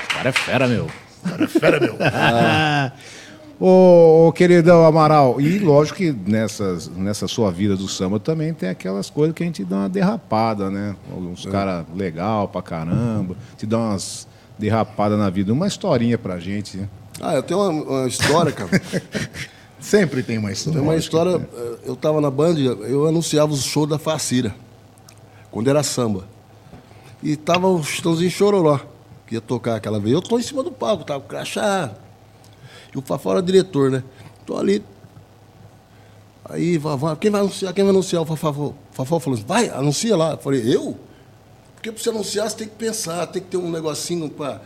Esse 0.03 0.09
cara 0.09 0.28
é 0.28 0.32
fera, 0.32 0.66
meu. 0.66 0.87
Esse 1.24 1.30
cara 1.30 1.45
é 1.45 1.47
fera, 1.47 1.80
meu. 1.80 1.97
Ô, 3.59 4.27
ô, 4.29 4.33
queridão 4.33 4.85
Amaral, 4.85 5.41
e 5.41 5.59
lógico 5.59 5.97
que 5.97 6.13
nessas, 6.13 6.89
nessa 6.91 7.27
sua 7.27 7.51
vida 7.51 7.75
do 7.75 7.89
samba 7.89 8.21
também 8.21 8.53
tem 8.53 8.69
aquelas 8.69 9.09
coisas 9.09 9.35
que 9.35 9.43
a 9.43 9.47
gente 9.47 9.65
dá 9.65 9.77
uma 9.77 9.89
derrapada, 9.89 10.69
né? 10.71 10.95
Uns 11.17 11.47
caras 11.47 11.87
legal 11.95 12.49
pra 12.49 12.61
caramba, 12.61 13.35
te 13.57 13.65
dá 13.65 13.79
umas 13.79 14.29
derrapadas 14.59 15.19
na 15.19 15.31
vida. 15.31 15.55
Uma 15.55 15.67
historinha 15.67 16.19
pra 16.19 16.39
gente. 16.39 16.77
né? 16.77 16.89
Ah, 17.19 17.35
eu 17.35 17.43
tenho 17.43 17.59
uma, 17.61 18.01
uma 18.01 18.07
história, 18.09 18.53
cara. 18.53 18.69
Sempre 19.81 20.23
tem 20.23 20.37
uma 20.37 20.53
história. 20.53 20.79
Tem 20.79 20.87
uma 20.89 20.97
história. 20.97 21.49
eh, 21.55 21.75
Eu 21.87 21.97
tava 21.97 22.21
na 22.21 22.31
Band, 22.31 22.57
eu 22.59 23.07
anunciava 23.07 23.53
o 23.55 23.57
show 23.57 23.87
da 23.87 23.99
Facira, 23.99 24.55
quando 25.51 25.69
era 25.71 25.83
samba. 25.83 26.25
E 27.23 27.37
tava 27.37 27.69
o 27.69 27.83
Chitãozinho 27.83 28.31
Chororó, 28.31 28.81
que 29.27 29.35
ia 29.37 29.41
tocar 29.41 29.77
aquela 29.77 29.99
vez. 29.99 30.13
Eu 30.15 30.21
tô 30.21 30.39
em 30.39 30.43
cima 30.43 30.63
do 30.63 30.71
palco, 30.71 31.05
tava 31.05 31.25
crachá. 31.25 31.91
E 32.97 32.99
o 32.99 33.03
Fafá 33.03 33.32
era 33.32 33.42
diretor, 33.42 33.90
né? 33.90 34.03
Tô 34.47 34.57
ali. 34.57 34.82
Aí, 36.47 36.78
vai, 36.78 37.14
quem 37.16 37.30
vai 37.30 37.42
anunciar? 37.42 37.74
Quem 37.74 37.84
vai 37.84 37.90
anunciar? 37.90 38.22
O 38.22 38.24
Fafá, 38.24 38.53
Fafá 38.90 39.20
falou 39.20 39.34
assim, 39.34 39.47
vai, 39.47 39.68
anuncia 39.68 40.16
lá. 40.16 40.30
Eu 40.30 40.38
falei, 40.38 40.74
eu? 40.74 40.99
Porque 41.74 41.92
pra 41.92 42.03
você 42.03 42.09
anunciar, 42.09 42.49
você 42.49 42.57
tem 42.57 42.68
que 42.68 42.74
pensar, 42.74 43.26
tem 43.26 43.42
que 43.42 43.49
ter 43.49 43.59
um 43.59 43.70
negocinho 43.70 44.30
pra... 44.30 44.62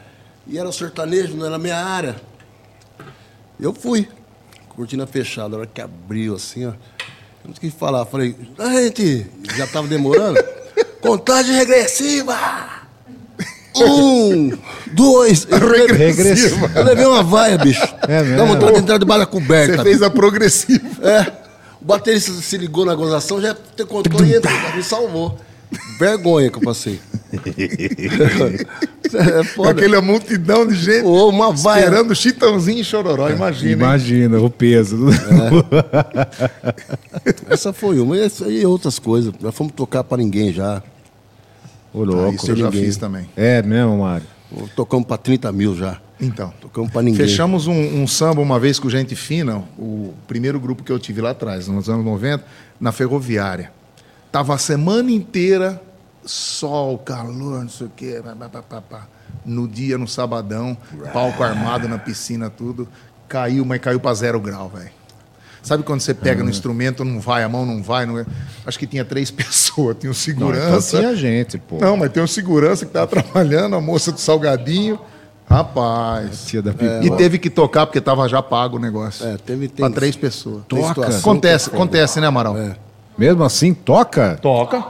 E 0.46 0.56
era 0.56 0.70
sertanejo, 0.70 1.36
não 1.36 1.44
era 1.44 1.58
minha 1.58 1.76
área. 1.76 2.20
Eu 3.58 3.74
fui. 3.74 4.08
Cortina 4.68 5.08
fechada, 5.08 5.56
a 5.56 5.58
hora 5.60 5.66
que 5.66 5.80
abriu 5.80 6.36
assim, 6.36 6.66
ó. 6.66 6.70
Eu 6.70 6.76
não 7.46 7.50
o 7.50 7.54
que 7.54 7.68
falar. 7.68 8.06
Falei, 8.06 8.36
a 8.58 8.82
gente 8.82 9.26
já 9.56 9.66
tava 9.66 9.88
demorando. 9.88 10.38
Contagem 11.02 11.56
regressiva! 11.56 12.79
Um, 13.84 14.52
dois. 14.92 15.44
Regressiva. 15.44 16.70
Eu 16.74 16.84
levei 16.84 17.06
uma 17.06 17.22
vaia, 17.22 17.58
bicho. 17.58 17.82
É 18.08 18.22
mesmo? 18.22 18.36
Dá 18.36 18.44
vontade 18.44 18.72
de 18.74 18.78
entrar 18.80 18.98
debaixo 18.98 19.20
da 19.20 19.26
coberta. 19.26 19.76
Você 19.76 19.82
fez 19.82 20.02
a 20.02 20.10
progressiva. 20.10 20.80
É. 21.02 21.32
O 21.80 21.84
baterista 21.84 22.30
se 22.32 22.58
ligou 22.58 22.84
na 22.84 22.94
gozação, 22.94 23.40
já 23.40 23.54
te 23.54 23.84
contou 23.84 24.24
e 24.24 24.34
entrou, 24.34 24.52
me 24.76 24.82
salvou. 24.82 25.38
Vergonha 25.98 26.50
que 26.50 26.58
eu 26.58 26.62
passei. 26.62 27.00
é 29.14 29.44
foda. 29.44 29.70
aquela 29.70 30.00
multidão 30.02 30.66
de 30.66 30.74
gente 30.74 31.04
Ô, 31.04 31.28
uma 31.28 31.52
vaia. 31.52 31.84
esperando 31.84 32.14
Chitãozinho 32.14 32.80
e 32.80 32.84
Chororó, 32.84 33.28
imagina. 33.30 33.66
hein? 33.68 33.72
Imagina 33.76 34.40
o 34.40 34.50
peso. 34.50 35.06
Essa 37.48 37.72
foi 37.72 38.00
uma. 38.00 38.16
E 38.16 38.28
E 38.48 38.66
outras 38.66 38.98
coisas. 38.98 39.32
Nós 39.40 39.54
fomos 39.54 39.72
tocar 39.74 40.02
pra 40.04 40.18
ninguém 40.18 40.52
já. 40.52 40.82
Ô, 41.93 42.03
Ah, 42.03 42.07
louco. 42.07 42.34
isso 42.36 42.51
eu 42.51 42.57
já 42.57 42.66
ninguém. 42.66 42.84
fiz 42.84 42.97
também. 42.97 43.28
É 43.36 43.62
mesmo, 43.62 43.99
Mário. 43.99 44.26
Tocamos 44.74 45.07
pra 45.07 45.16
30 45.16 45.51
mil 45.53 45.74
já. 45.76 45.99
Então. 46.20 46.53
Tocamos 46.61 46.91
pra 46.91 47.03
ninguém. 47.03 47.26
Fechamos 47.26 47.66
um, 47.66 47.72
um 48.03 48.07
samba 48.07 48.41
uma 48.43 48.59
vez 48.59 48.78
com 48.78 48.88
Gente 48.91 49.14
Fina, 49.16 49.64
o 49.78 50.12
primeiro 50.28 50.59
grupo 50.61 50.82
que 50.82 50.93
eu 50.93 50.99
tive 50.99 51.20
lá 51.20 51.30
atrás, 51.30 51.66
nos 51.68 51.88
anos 51.88 52.05
90, 52.05 52.45
na 52.80 52.93
Ferroviária. 52.93 53.72
Tava 54.30 54.55
a 54.55 54.59
semana 54.59 55.11
inteira, 55.11 55.80
sol, 56.24 56.99
calor, 56.99 57.62
não 57.62 57.68
sei 57.68 57.86
o 57.86 57.93
quê. 57.97 58.20
pá, 58.22 58.34
pá, 58.36 58.49
pá, 58.49 58.62
pá, 58.62 58.80
pá. 58.82 59.07
No 59.45 59.66
dia, 59.66 59.97
no 59.97 60.07
sabadão, 60.07 60.76
palco 61.12 61.43
armado 61.43 61.88
na 61.88 61.99
piscina, 61.99 62.51
tudo. 62.51 62.86
Caiu, 63.28 63.64
mas 63.64 63.80
caiu 63.80 63.99
para 64.01 64.12
zero 64.14 64.38
grau, 64.41 64.68
velho. 64.68 64.91
Sabe 65.62 65.82
quando 65.82 66.00
você 66.00 66.14
pega 66.14 66.42
no 66.42 66.48
instrumento, 66.50 67.04
não 67.04 67.20
vai, 67.20 67.42
a 67.42 67.48
mão 67.48 67.66
não 67.66 67.82
vai? 67.82 68.06
Não 68.06 68.18
é? 68.18 68.24
Acho 68.66 68.78
que 68.78 68.86
tinha 68.86 69.04
três 69.04 69.30
pessoas. 69.32 69.96
Tinha 69.98 70.11
um 70.11 70.14
Não, 70.14 70.50
então 70.50 70.50
segurança. 70.54 70.98
tinha 70.98 71.14
gente, 71.14 71.58
pô. 71.58 71.78
Não, 71.78 71.96
mas 71.96 72.11
tem 72.12 72.22
um 72.22 72.26
segurança 72.26 72.86
que 72.86 72.92
tava 72.92 73.06
trabalhando, 73.12 73.76
a 73.76 73.80
moça 73.80 74.11
do 74.11 74.18
salgadinho. 74.20 74.98
Rapaz. 75.48 76.44
Tia 76.46 76.62
da 76.62 76.72
pipoca. 76.72 77.04
e 77.04 77.11
teve 77.16 77.38
que 77.38 77.50
tocar 77.50 77.84
porque 77.86 78.00
tava 78.00 78.28
já 78.28 78.40
pago 78.40 78.76
o 78.76 78.80
negócio. 78.80 79.26
É, 79.26 79.36
teve- 79.36 79.68
tem- 79.68 79.84
Pra 79.84 79.90
três 79.94 80.14
pessoas. 80.16 80.62
situação 80.62 81.18
Acontece, 81.20 81.68
é 81.70 81.74
acontece, 81.74 82.20
né, 82.20 82.26
Amaral? 82.28 82.56
É. 82.56 82.76
Mesmo 83.18 83.42
assim, 83.42 83.74
toca? 83.74 84.38
Toca. 84.40 84.84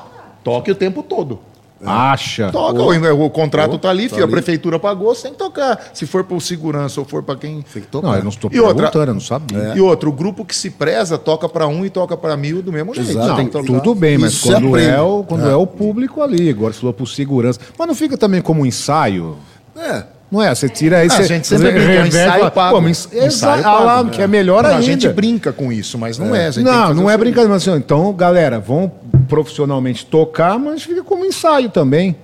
Toque 0.45 0.71
o 0.71 0.75
tempo 0.75 1.03
todo. 1.03 1.41
Acha. 1.85 2.51
Toca, 2.53 2.83
o, 2.83 3.24
o 3.24 3.31
contrato 3.31 3.78
tá 3.78 3.89
ali, 3.89 4.05
tá 4.05 4.11
filho, 4.11 4.22
a 4.22 4.26
ali. 4.26 4.33
prefeitura 4.33 4.78
pagou, 4.78 5.14
sem 5.14 5.33
tocar. 5.33 5.91
Se 5.95 6.07
for 6.07 6.24
pro 6.24 6.41
segurança 6.41 7.01
ou 7.01 7.07
for 7.07 7.22
pra 7.22 7.37
quem. 7.37 7.62
Tem 7.62 7.83
que 7.83 7.89
tocar. 7.89 8.09
Não, 8.09 8.14
eu 8.16 8.22
não 8.22 8.28
estou 8.28 8.51
E 8.53 8.61
outra- 8.61 8.74
perguntando, 8.91 9.11
eu 9.11 9.14
não 9.14 9.20
sabia. 9.20 9.72
E 9.74 9.81
outro, 9.81 10.11
o 10.11 10.12
grupo 10.12 10.45
que 10.45 10.55
se 10.55 10.70
preza 10.70 11.16
toca 11.16 11.49
pra 11.49 11.66
um 11.66 11.85
e 11.85 11.91
toca 11.91 12.16
pra 12.16 12.37
mil 12.37 12.61
do 12.62 12.70
mesmo 12.72 12.95
jeito. 12.95 13.11
Exato. 13.11 13.28
Não, 13.28 13.37
Tem 13.37 13.47
que 13.47 13.53
tocar. 13.53 13.66
tudo 13.66 13.95
bem, 13.95 14.18
mas 14.18 14.33
Isso 14.33 14.47
você 14.49 14.53
quando, 14.55 14.76
é 14.78 15.01
o, 15.01 15.24
quando 15.24 15.49
é. 15.49 15.57
o 15.57 15.66
público 15.66 16.20
ali, 16.22 16.51
agora 16.51 16.72
se 16.72 16.81
falou 16.81 16.93
por 16.93 17.07
segurança. 17.07 17.59
Mas 17.78 17.89
não 17.89 17.95
fica 17.95 18.18
também 18.18 18.43
como 18.43 18.62
um 18.62 18.66
ensaio? 18.66 19.37
É. 19.76 20.05
Não 20.31 20.41
é? 20.41 20.55
Você 20.55 20.68
tira 20.68 20.99
aí, 20.99 21.09
Ah, 21.09 21.11
você. 21.11 21.22
a 21.22 21.26
gente 21.26 21.47
sempre 21.49 21.72
brinca, 21.72 21.93
é 21.93 22.03
um 22.03 22.07
ensaio 22.07 22.51
pago. 22.53 22.76
Pô, 22.76 22.81
mas 22.81 23.09
Ensaio 23.12 23.62
pago, 23.64 23.85
lá, 23.85 24.05
né? 24.05 24.11
que 24.11 24.22
é 24.22 24.26
melhor 24.28 24.62
Não, 24.62 24.70
ainda. 24.70 24.78
A 24.81 24.83
gente 24.83 25.09
brinca 25.09 25.53
com 25.53 25.72
isso, 25.72 25.99
mas 25.99 26.18
não 26.18 26.35
é. 26.35 26.51
que 26.53 26.61
Não, 26.61 26.95
não 26.95 27.11
é 27.11 27.16
brincadeira, 27.16 27.55
assim, 27.57 27.72
então, 27.74 28.12
galera, 28.12 28.61
vão 28.61 28.91
profissionalmente 29.28 30.07
tocar, 30.07 30.59
mas 30.59 30.83
fica 30.85 31.03
como 31.03 31.24
ensaio 31.24 31.68
também. 31.70 32.14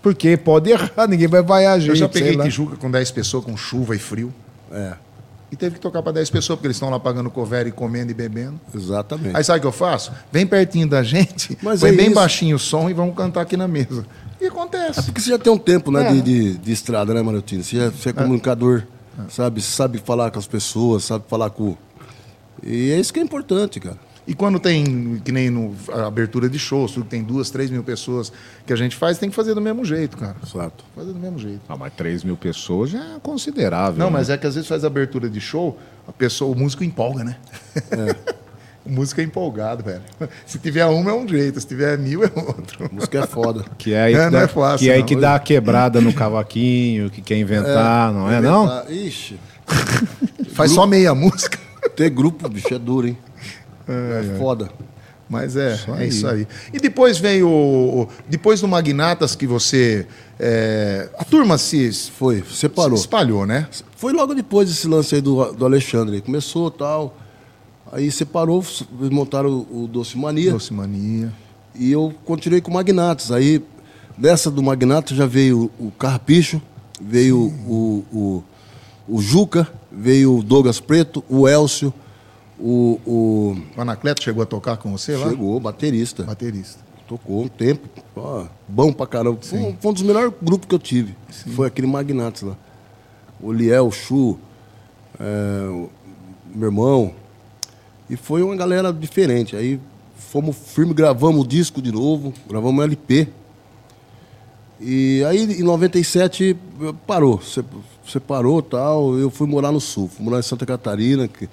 Porque 0.00 0.36
pode 0.36 0.70
errar, 0.70 1.06
ninguém 1.08 1.26
vai 1.26 1.42
vaiar 1.42 1.74
a 1.74 1.78
gente. 1.80 1.88
Eu 1.90 1.96
já 1.96 2.08
peguei. 2.08 2.36
Tijuca 2.38 2.76
com 2.76 2.88
10 2.90 3.10
pessoas, 3.10 3.44
com 3.44 3.56
chuva 3.56 3.96
e 3.96 3.98
frio. 3.98 4.32
É. 4.72 4.92
E 5.50 5.56
teve 5.56 5.76
que 5.76 5.80
tocar 5.80 6.02
para 6.02 6.12
10 6.12 6.30
pessoas, 6.30 6.56
porque 6.56 6.66
eles 6.68 6.76
estão 6.76 6.90
lá 6.90 6.98
pagando 6.98 7.30
cover 7.30 7.66
e 7.66 7.72
comendo 7.72 8.10
e 8.10 8.14
bebendo. 8.14 8.60
Exatamente. 8.74 9.36
Aí 9.36 9.42
sabe 9.44 9.58
o 9.58 9.60
que 9.62 9.66
eu 9.66 9.72
faço? 9.72 10.12
Vem 10.30 10.46
pertinho 10.46 10.88
da 10.88 11.02
gente, 11.02 11.56
Mas 11.62 11.80
põe 11.80 11.90
é 11.90 11.92
bem 11.92 12.06
isso. 12.06 12.14
baixinho 12.14 12.56
o 12.56 12.58
som 12.58 12.90
e 12.90 12.92
vamos 12.92 13.16
cantar 13.16 13.40
aqui 13.42 13.56
na 13.56 13.66
mesa. 13.68 14.04
E 14.40 14.46
acontece. 14.46 15.02
Porque 15.04 15.20
você 15.20 15.30
já 15.30 15.38
tem 15.38 15.52
um 15.52 15.58
tempo, 15.58 15.90
né, 15.90 16.08
É. 16.08 16.12
de, 16.12 16.22
de, 16.22 16.58
de 16.58 16.72
estrada, 16.72 17.14
né, 17.14 17.22
Marotino? 17.22 17.62
Você, 17.64 17.78
é- 17.78 17.90
você 17.90 18.10
é 18.10 18.12
comunicador, 18.12 18.82
sabe? 19.30 19.60
Você 19.62 19.70
sabe 19.74 19.98
falar 19.98 20.30
com 20.30 20.38
as 20.38 20.46
pessoas, 20.46 21.04
sabe 21.04 21.24
falar 21.28 21.50
com. 21.50 21.76
E 22.62 22.90
é 22.90 22.98
isso 23.00 23.12
que 23.12 23.20
é 23.20 23.22
importante, 23.22 23.80
cara. 23.80 23.96
E 24.28 24.34
quando 24.34 24.58
tem, 24.58 25.20
que 25.24 25.30
nem 25.30 25.48
no, 25.50 25.72
a 25.92 26.06
abertura 26.08 26.48
de 26.48 26.58
shows, 26.58 26.90
tudo 26.90 27.06
tem 27.06 27.22
duas, 27.22 27.48
três 27.48 27.70
mil 27.70 27.84
pessoas 27.84 28.32
que 28.66 28.72
a 28.72 28.76
gente 28.76 28.96
faz, 28.96 29.18
tem 29.18 29.30
que 29.30 29.36
fazer 29.36 29.54
do 29.54 29.60
mesmo 29.60 29.84
jeito, 29.84 30.16
cara. 30.16 30.34
Exato. 30.44 30.84
Fazer 30.96 31.12
do 31.12 31.18
mesmo 31.20 31.38
jeito. 31.38 31.60
Ah, 31.68 31.76
mas 31.76 31.92
3 31.94 32.24
mil 32.24 32.36
pessoas 32.36 32.90
já 32.90 32.98
é 32.98 33.18
considerável. 33.22 33.98
Não, 34.00 34.06
né? 34.06 34.12
mas 34.14 34.28
é 34.28 34.36
que 34.36 34.44
às 34.44 34.56
vezes 34.56 34.68
faz 34.68 34.84
abertura 34.84 35.30
de 35.30 35.40
show, 35.40 35.78
a 36.08 36.12
pessoa, 36.12 36.50
o 36.52 36.58
músico 36.58 36.82
empolga, 36.82 37.22
né? 37.22 37.36
o 38.86 38.90
músico 38.90 39.20
é 39.20 39.24
empolgado, 39.24 39.82
velho. 39.84 40.02
Se 40.46 40.58
tiver 40.58 40.84
uma 40.86 41.10
é 41.10 41.14
um 41.14 41.26
jeito, 41.28 41.60
se 41.60 41.66
tiver 41.66 41.98
mil 41.98 42.22
é 42.24 42.30
outro. 42.34 42.86
A 42.86 42.94
música 42.94 43.18
é 43.20 43.26
foda. 43.26 43.64
Que 43.76 43.92
é 43.94 44.02
aí 44.02 44.14
É, 44.14 44.18
que, 44.18 44.24
não 44.24 44.30
dá, 44.30 44.40
é 44.42 44.46
fácil, 44.48 44.78
que, 44.78 44.90
é 44.90 44.94
aí 44.94 45.00
não. 45.00 45.06
que 45.06 45.16
dá 45.16 45.34
a 45.34 45.38
quebrada 45.38 46.00
no 46.00 46.12
cavaquinho, 46.12 47.10
que 47.10 47.20
quer 47.20 47.36
inventar, 47.38 48.12
não 48.12 48.30
é 48.30 48.40
não? 48.40 48.66
Ah, 48.68 48.84
Ixi. 48.88 49.38
Faz 50.52 50.70
só 50.72 50.86
meia 50.86 51.14
música. 51.14 51.58
Ter 51.94 52.10
grupo, 52.10 52.48
bicho, 52.48 52.72
é 52.74 52.78
duro, 52.78 53.08
hein? 53.08 53.18
É, 53.88 54.36
foda. 54.38 54.68
Mas 55.28 55.56
é, 55.56 55.72
é 55.88 55.92
aí. 55.98 56.08
isso 56.08 56.26
aí. 56.26 56.46
E 56.72 56.78
depois 56.78 57.18
veio. 57.18 57.48
o- 57.48 58.02
o- 58.02 58.08
Depois 58.28 58.60
do 58.60 58.68
Magnatas 58.68 59.34
que 59.34 59.46
você. 59.46 60.06
é, 60.38 61.08
a 61.18 61.24
turma 61.24 61.58
se, 61.58 61.92
Foi, 62.16 62.44
separou. 62.48 62.96
se 62.96 63.02
espalhou, 63.02 63.44
né? 63.44 63.66
Foi 63.96 64.12
logo 64.12 64.34
depois 64.34 64.68
desse 64.68 64.86
lance 64.86 65.14
aí 65.16 65.20
do, 65.20 65.52
do 65.52 65.64
Alexandre. 65.64 66.20
Começou 66.20 66.70
tal. 66.70 67.16
Aí 67.92 68.10
separou, 68.10 68.64
montaram 69.10 69.50
o, 69.70 69.84
o 69.84 69.88
Doce 69.88 70.18
Mania. 70.18 70.52
Doce 70.52 70.72
Mania. 70.72 71.32
E 71.74 71.90
eu 71.92 72.12
continuei 72.24 72.60
com 72.60 72.70
o 72.70 72.74
Magnatos. 72.74 73.30
Aí, 73.30 73.62
dessa 74.16 74.50
do 74.50 74.62
Magnatos 74.62 75.16
já 75.16 75.26
veio 75.26 75.70
o 75.78 75.90
Carpicho, 75.92 76.60
veio 77.00 77.38
o, 77.66 78.04
o, 78.12 78.44
o 79.08 79.20
Juca, 79.22 79.68
veio 79.92 80.38
o 80.38 80.42
Douglas 80.42 80.80
Preto, 80.80 81.22
o 81.28 81.46
Elcio, 81.48 81.92
o. 82.58 82.98
o 83.06 83.56
O 83.76 83.80
Anacleto 83.80 84.22
chegou 84.22 84.42
a 84.42 84.46
tocar 84.46 84.76
com 84.78 84.90
você 84.96 85.16
lá? 85.16 85.28
chegou, 85.28 85.58
baterista. 85.60 86.22
Baterista. 86.24 86.84
Tocou 87.06 87.44
um 87.44 87.48
tempo. 87.48 87.88
ó, 88.16 88.46
bom 88.66 88.92
pra 88.92 89.06
caramba. 89.06 89.38
Foi, 89.40 89.58
um- 89.60 89.76
foi 89.80 89.90
um 89.90 89.94
dos 89.94 90.02
melhores 90.02 90.32
grupos 90.42 90.66
que 90.68 90.74
eu 90.74 90.78
tive. 90.78 91.14
Foi 91.54 91.68
aquele 91.68 91.86
Magnatos 91.86 92.42
lá. 92.42 92.56
O 93.40 93.52
Liel, 93.52 93.86
o 93.86 93.92
Chu, 93.92 94.36
é, 95.20 95.86
meu 96.54 96.68
irmão. 96.68 97.12
E 98.08 98.16
foi 98.16 98.42
uma 98.42 98.54
galera 98.54 98.92
diferente. 98.92 99.56
Aí 99.56 99.80
fomos 100.16 100.56
firme, 100.56 100.94
gravamos 100.94 101.44
o 101.44 101.46
disco 101.46 101.82
de 101.82 101.90
novo, 101.90 102.32
gravamos 102.48 102.84
LP. 102.84 103.28
E 104.80 105.24
aí 105.26 105.60
em 105.60 105.62
97 105.62 106.56
parou. 107.06 107.40
Separou 108.06 108.62
tal. 108.62 109.18
Eu 109.18 109.30
fui 109.30 109.46
morar 109.46 109.72
no 109.72 109.80
sul, 109.80 110.08
fui 110.08 110.24
morar 110.24 110.38
em 110.38 110.42
Santa 110.42 110.64
Catarina, 110.66 111.26
que 111.26 111.48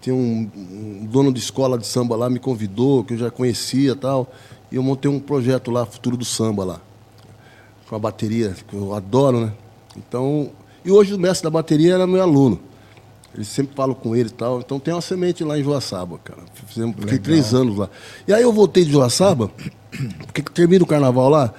tinha 0.00 0.14
um, 0.14 0.50
um 0.56 1.06
dono 1.06 1.32
de 1.32 1.38
escola 1.38 1.78
de 1.78 1.86
samba 1.86 2.16
lá, 2.16 2.28
me 2.28 2.38
convidou, 2.38 3.04
que 3.04 3.14
eu 3.14 3.18
já 3.18 3.30
conhecia 3.30 3.94
tal. 3.94 4.32
E 4.70 4.76
eu 4.76 4.82
montei 4.82 5.10
um 5.10 5.20
projeto 5.20 5.70
lá, 5.70 5.84
Futuro 5.84 6.16
do 6.16 6.24
Samba 6.24 6.64
lá. 6.64 6.80
Com 7.88 7.94
a 7.94 7.98
bateria, 7.98 8.56
que 8.66 8.74
eu 8.74 8.94
adoro, 8.94 9.46
né? 9.46 9.52
Então. 9.96 10.50
E 10.84 10.90
hoje 10.90 11.14
o 11.14 11.18
mestre 11.18 11.44
da 11.44 11.50
bateria 11.50 11.94
era 11.94 12.06
meu 12.06 12.22
aluno. 12.22 12.58
Eles 13.34 13.48
sempre 13.48 13.74
falam 13.74 13.94
com 13.94 14.14
ele 14.14 14.28
e 14.28 14.32
tal. 14.32 14.60
Então 14.60 14.78
tem 14.78 14.92
uma 14.92 15.00
semente 15.00 15.42
lá 15.42 15.58
em 15.58 15.64
Joaçaba, 15.64 16.18
cara. 16.18 16.40
Fizemos, 16.66 16.96
fiquei 16.98 17.18
três 17.18 17.54
anos 17.54 17.76
lá. 17.76 17.88
E 18.26 18.32
aí 18.32 18.42
eu 18.42 18.52
voltei 18.52 18.84
de 18.84 18.92
Joaçaba, 18.92 19.50
porque 20.26 20.42
termina 20.42 20.84
o 20.84 20.86
carnaval 20.86 21.28
lá. 21.28 21.52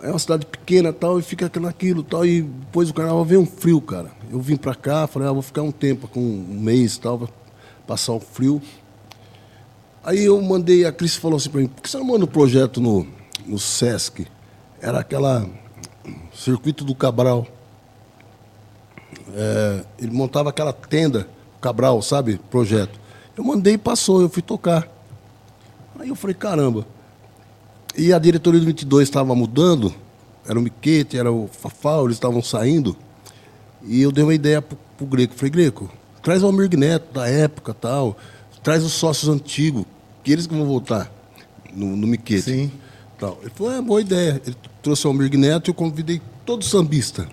É 0.00 0.10
uma 0.10 0.18
cidade 0.18 0.46
pequena 0.46 0.90
e 0.90 0.92
tal, 0.92 1.18
e 1.18 1.22
fica 1.22 1.50
naquilo 1.60 2.00
e 2.00 2.04
tal. 2.04 2.26
E 2.26 2.42
depois 2.42 2.88
do 2.88 2.94
carnaval 2.94 3.24
veio 3.24 3.40
um 3.40 3.46
frio, 3.46 3.80
cara. 3.80 4.10
Eu 4.30 4.40
vim 4.40 4.56
pra 4.56 4.74
cá, 4.74 5.06
falei, 5.06 5.28
ah, 5.28 5.32
vou 5.32 5.42
ficar 5.42 5.62
um 5.62 5.72
tempo, 5.72 6.06
com 6.06 6.20
um 6.20 6.60
mês 6.60 6.94
e 6.96 7.00
tal, 7.00 7.18
pra 7.18 7.28
passar 7.86 8.12
o 8.12 8.20
frio. 8.20 8.60
Aí 10.04 10.24
eu 10.24 10.40
mandei, 10.40 10.84
a 10.84 10.92
Cris 10.92 11.16
falou 11.16 11.36
assim 11.36 11.50
pra 11.50 11.60
mim, 11.60 11.66
por 11.66 11.82
que 11.82 11.90
você 11.90 11.98
não 11.98 12.06
manda 12.06 12.24
um 12.24 12.28
projeto 12.28 12.80
no, 12.80 13.06
no 13.46 13.58
Sesc? 13.58 14.26
Era 14.80 15.00
aquela 15.00 15.46
Circuito 16.32 16.84
do 16.84 16.94
Cabral. 16.94 17.46
É, 19.34 19.84
ele 19.98 20.10
montava 20.10 20.50
aquela 20.50 20.72
tenda, 20.72 21.28
Cabral, 21.60 22.00
sabe? 22.02 22.40
Projeto. 22.50 22.98
Eu 23.36 23.44
mandei 23.44 23.74
e 23.74 23.78
passou, 23.78 24.20
eu 24.20 24.28
fui 24.28 24.42
tocar. 24.42 24.88
Aí 25.98 26.08
eu 26.08 26.14
falei, 26.14 26.34
caramba. 26.34 26.86
E 27.96 28.12
a 28.12 28.18
diretoria 28.18 28.60
do 28.60 28.66
22 28.66 29.08
estava 29.08 29.34
mudando, 29.34 29.92
era 30.46 30.58
o 30.58 30.62
Miquete, 30.62 31.18
era 31.18 31.32
o 31.32 31.48
Fafá, 31.48 32.00
eles 32.00 32.14
estavam 32.14 32.42
saindo. 32.42 32.96
E 33.82 34.00
eu 34.00 34.12
dei 34.12 34.22
uma 34.22 34.34
ideia 34.34 34.62
pro, 34.62 34.78
pro 34.96 35.06
Greco. 35.06 35.34
Falei, 35.34 35.50
Greco, 35.50 35.90
traz 36.22 36.42
o 36.42 36.46
Almir 36.46 36.76
Neto 36.76 37.12
da 37.12 37.28
época 37.28 37.74
tal, 37.74 38.16
traz 38.62 38.84
os 38.84 38.92
sócios 38.92 39.28
antigos, 39.28 39.84
que 40.22 40.32
eles 40.32 40.46
que 40.46 40.54
vão 40.54 40.64
voltar 40.64 41.10
no, 41.74 41.96
no 41.96 42.06
Miquete. 42.06 42.42
Sim. 42.42 42.72
Tal. 43.18 43.38
Ele 43.40 43.50
falou, 43.50 43.72
é, 43.72 43.82
boa 43.82 44.00
ideia. 44.00 44.40
Ele 44.46 44.56
trouxe 44.80 45.06
o 45.06 45.10
Almir 45.10 45.36
Neto 45.36 45.68
e 45.68 45.70
eu 45.70 45.74
convidei 45.74 46.20
todos 46.46 46.66
os 46.66 46.70
sambistas. 46.70 47.26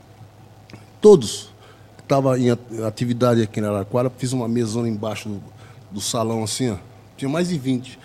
Todos. 1.00 1.50
Que 2.08 2.14
Estavam 2.14 2.38
em 2.38 2.52
at- 2.52 2.60
atividade 2.86 3.42
aqui 3.42 3.60
na 3.60 3.70
Araraquara, 3.70 4.12
fiz 4.16 4.32
uma 4.32 4.48
mesona 4.48 4.88
embaixo 4.88 5.28
do, 5.28 5.42
do 5.92 6.00
salão 6.02 6.44
assim, 6.44 6.70
ó. 6.70 6.76
Tinha 7.18 7.28
mais 7.30 7.50
de 7.50 7.58
20. 7.58 7.98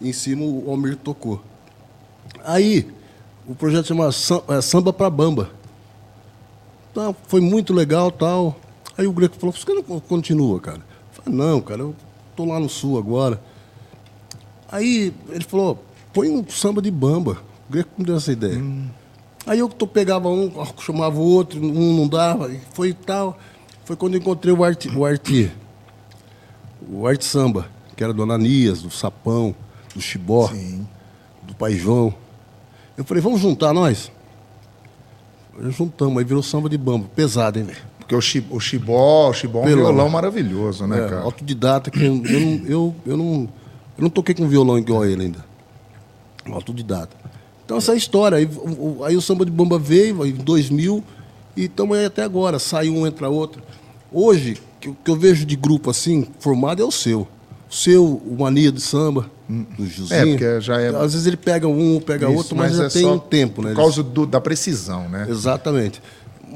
Em 0.00 0.12
cima 0.12 0.44
o 0.44 0.70
Almir 0.70 0.96
tocou. 0.96 1.42
Aí, 2.44 2.88
o 3.46 3.54
projeto 3.54 3.86
chama 3.86 4.08
é, 4.08 4.60
Samba 4.60 4.92
pra 4.92 5.10
Bamba. 5.10 5.50
Então, 6.92 7.14
foi 7.26 7.40
muito 7.40 7.72
legal 7.72 8.10
tal. 8.10 8.56
Aí 8.96 9.06
o 9.06 9.12
Greco 9.12 9.36
falou, 9.36 9.52
por 9.52 9.64
que 9.66 9.74
não 9.74 10.00
continua, 10.00 10.60
cara? 10.60 10.78
Eu 10.78 11.22
falei, 11.22 11.38
não, 11.38 11.60
cara, 11.60 11.80
eu 11.80 11.94
tô 12.36 12.44
lá 12.44 12.60
no 12.60 12.68
sul 12.68 12.98
agora. 12.98 13.40
Aí 14.70 15.12
ele 15.30 15.44
falou, 15.44 15.82
põe 16.12 16.28
um 16.30 16.48
samba 16.48 16.80
de 16.80 16.90
bamba. 16.90 17.38
O 17.68 17.72
Greco 17.72 17.90
me 17.98 18.04
deu 18.04 18.16
essa 18.16 18.30
ideia. 18.32 18.62
Aí 19.46 19.58
eu 19.58 19.68
tô, 19.68 19.86
pegava 19.86 20.28
um, 20.28 20.50
chamava 20.78 21.18
o 21.18 21.22
outro, 21.22 21.60
um 21.62 21.96
não 21.96 22.06
dava, 22.08 22.52
e 22.52 22.60
foi 22.72 22.92
tal. 22.92 23.38
Foi 23.84 23.96
quando 23.96 24.14
eu 24.14 24.20
encontrei 24.20 24.52
o 24.54 24.62
Arte, 24.62 24.88
o 24.88 25.04
Arte, 25.04 25.50
o 26.88 27.06
Arte 27.06 27.24
Samba, 27.24 27.66
que 27.96 28.04
era 28.04 28.12
do 28.12 28.22
Ananias, 28.22 28.82
do 28.82 28.90
Sapão, 28.90 29.54
do 29.94 30.00
Chibó, 30.00 30.50
do 31.42 31.54
Pai 31.54 31.72
João. 31.72 32.14
Eu 32.96 33.04
falei, 33.04 33.22
vamos 33.22 33.40
juntar 33.40 33.72
nós? 33.72 34.12
Aí 35.58 35.70
juntamos, 35.70 36.18
aí 36.18 36.24
virou 36.24 36.42
samba 36.42 36.68
de 36.68 36.78
bamba, 36.78 37.08
pesado, 37.14 37.58
hein, 37.58 37.64
velho? 37.64 37.78
Porque 37.98 38.14
o, 38.14 38.20
chi, 38.20 38.44
o 38.50 38.60
Chibó, 38.60 39.30
o 39.30 39.32
Chibó 39.32 39.60
é 39.60 39.62
um 39.62 39.64
Pelo 39.66 39.82
violão 39.82 40.08
maravilhoso, 40.08 40.86
né, 40.86 41.04
É, 41.04 41.08
cara? 41.08 41.22
autodidata, 41.22 41.90
que 41.90 42.02
eu, 42.04 42.22
eu, 42.24 42.40
não, 42.40 42.66
eu, 42.66 42.94
eu, 43.06 43.16
não, 43.16 43.48
eu 43.96 44.02
não 44.02 44.10
toquei 44.10 44.34
com 44.34 44.46
violão 44.48 44.78
igual 44.78 45.04
ele 45.04 45.24
ainda. 45.24 45.44
Autodidata. 46.50 47.16
Então 47.70 47.78
essa 47.78 47.92
é 47.92 47.94
a 47.94 47.96
história. 47.96 48.36
Aí, 48.38 48.46
o- 48.46 48.98
o- 48.98 49.04
aí 49.04 49.16
o 49.16 49.20
samba 49.22 49.44
de 49.44 49.50
bomba 49.52 49.78
veio 49.78 50.26
em 50.26 50.32
2000 50.32 51.04
e 51.56 51.66
estamos 51.66 51.96
aí 51.96 52.04
até 52.04 52.24
agora. 52.24 52.58
Sai 52.58 52.88
um, 52.90 53.06
entra 53.06 53.28
outro. 53.28 53.62
Hoje, 54.12 54.56
que, 54.80 54.88
eu- 54.88 54.96
que 55.04 55.08
eu 55.08 55.14
vejo 55.14 55.46
de 55.46 55.54
grupo 55.54 55.88
assim, 55.88 56.26
formado 56.40 56.82
é 56.82 56.84
o 56.84 56.90
seu. 56.90 57.28
O 57.70 57.72
seu, 57.72 58.04
o 58.04 58.36
Mania 58.40 58.72
de 58.72 58.80
Samba, 58.80 59.30
do 59.48 59.86
Josinho. 59.86 60.20
É, 60.20 60.26
porque 60.26 60.60
já 60.60 60.80
é- 60.80 60.88
Às 60.88 61.12
vezes 61.12 61.28
ele 61.28 61.36
pega 61.36 61.68
um, 61.68 62.00
pega 62.00 62.26
Isso, 62.28 62.36
outro, 62.38 62.56
mas, 62.56 62.74
já 62.74 62.86
é 62.86 62.88
tem 62.88 63.06
um 63.06 63.20
tempo, 63.20 63.62
né? 63.62 63.70
Por 63.70 63.76
causa 63.76 64.02
do- 64.02 64.26
da 64.26 64.40
precisão, 64.40 65.08
né? 65.08 65.28
Exatamente. 65.30 66.02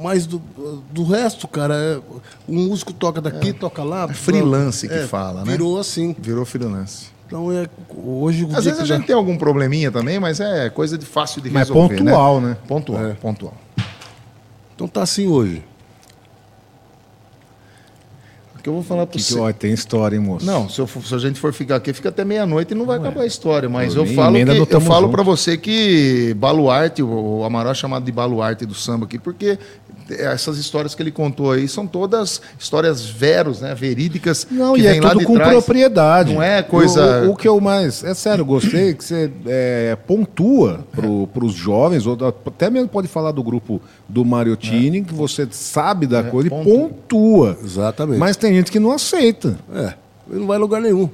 Mas 0.02 0.26
do, 0.26 0.42
do 0.90 1.04
resto, 1.04 1.46
cara, 1.46 1.76
é, 1.76 2.00
o 2.48 2.52
músico 2.52 2.92
toca 2.92 3.20
daqui, 3.20 3.52
toca 3.52 3.84
lá. 3.84 4.08
É 4.10 4.12
freelance 4.12 4.88
que 4.88 4.94
É, 4.94 5.06
fala, 5.06 5.44
né? 5.44 5.52
Virou 5.52 5.78
assim. 5.78 6.16
Virou 6.18 6.44
freelance. 6.44 7.13
Então 7.26 7.50
é 7.50 7.66
hoje 7.96 8.46
Às 8.54 8.64
vezes 8.64 8.80
a 8.80 8.84
gente 8.84 9.06
tem 9.06 9.16
algum 9.16 9.36
probleminha 9.36 9.90
também, 9.90 10.20
mas 10.20 10.40
é 10.40 10.68
coisa 10.70 10.96
de 10.98 11.06
fácil 11.06 11.40
de 11.40 11.50
Mas 11.50 11.68
resolver, 11.68 11.96
pontual, 11.98 12.40
né? 12.40 12.56
Pontual, 12.68 13.06
É. 13.06 13.12
pontual. 13.14 13.54
Então 14.74 14.86
tá 14.88 15.02
assim 15.02 15.26
hoje. 15.26 15.62
O 18.56 18.62
que 18.64 18.68
eu 18.68 18.74
vou 18.74 18.82
falar 18.82 19.06
pra 19.06 19.16
Que, 19.18 19.22
você... 19.22 19.34
que, 19.34 19.40
ó, 19.40 19.52
tem 19.52 19.72
história, 19.72 20.16
hein, 20.16 20.22
moço? 20.22 20.46
Não, 20.46 20.68
se, 20.70 20.78
eu 20.80 20.86
for- 20.86 21.04
se 21.04 21.14
a 21.14 21.18
gente 21.18 21.38
for 21.38 21.52
ficar 21.52 21.76
aqui, 21.76 21.92
fica 21.92 22.08
até 22.08 22.24
meia-noite 22.24 22.72
e 22.72 22.74
não 22.74 22.86
vai 22.86 22.96
acabar 22.98 23.20
a 23.22 23.26
história. 23.26 23.68
Mas 23.68 23.94
Eu 23.94 24.06
eu 24.06 24.14
falo, 24.14 24.34
que, 24.66 24.74
eu 24.74 24.80
falo 24.80 25.08
pra 25.10 25.22
você 25.22 25.58
que 25.58 26.32
Baluarte, 26.38 27.02
o, 27.02 27.38
o 27.40 27.44
Amaral 27.44 27.72
é 27.72 27.74
chamado 27.74 28.04
de 28.04 28.12
Baluarte 28.12 28.64
do 28.64 28.74
samba 28.74 29.04
aqui, 29.04 29.18
porque 29.18 29.58
essas 30.10 30.58
histórias 30.58 30.94
que 30.94 31.02
ele 31.02 31.10
contou 31.10 31.52
aí 31.52 31.66
são 31.66 31.86
todas 31.86 32.40
histórias 32.58 33.04
veros, 33.06 33.60
né? 33.60 33.74
Verídicas. 33.74 34.46
Não, 34.50 34.74
que 34.74 34.82
e 34.82 34.86
é 34.86 35.00
tudo 35.00 35.24
com 35.24 35.34
trás. 35.34 35.50
propriedade. 35.52 36.32
Não 36.34 36.42
é 36.42 36.62
coisa- 36.62 37.22
O, 37.24 37.28
o- 37.28 37.30
o 37.32 37.36
que 37.36 37.48
eu 37.48 37.60
mais. 37.60 38.04
É 38.04 38.12
sério, 38.14 38.44
gostei 38.44 38.94
que 38.94 39.04
você 39.04 39.30
é, 39.46 39.96
pontua 40.06 40.84
para 41.32 41.44
os 41.44 41.54
jovens, 41.54 42.06
ou 42.06 42.16
até 42.46 42.68
mesmo 42.70 42.88
pode 42.88 43.08
falar 43.08 43.30
do 43.32 43.42
grupo 43.42 43.80
do 44.08 44.24
Mariottini, 44.24 45.02
que 45.02 45.14
você 45.14 45.46
sabe 45.50 46.06
da 46.06 46.22
coisa 46.22 46.48
e 46.48 46.50
pontua. 46.50 46.88
pontua. 46.88 47.58
Exatamente. 47.64 48.18
Mas 48.18 48.36
tem 48.36 48.54
gente 48.54 48.70
que 48.70 48.78
não 48.78 48.92
aceita. 48.92 49.56
É, 49.74 49.94
ele 50.30 50.40
não 50.40 50.46
vai 50.46 50.58
em 50.58 50.60
lugar 50.60 50.80
nenhum. 50.80 51.08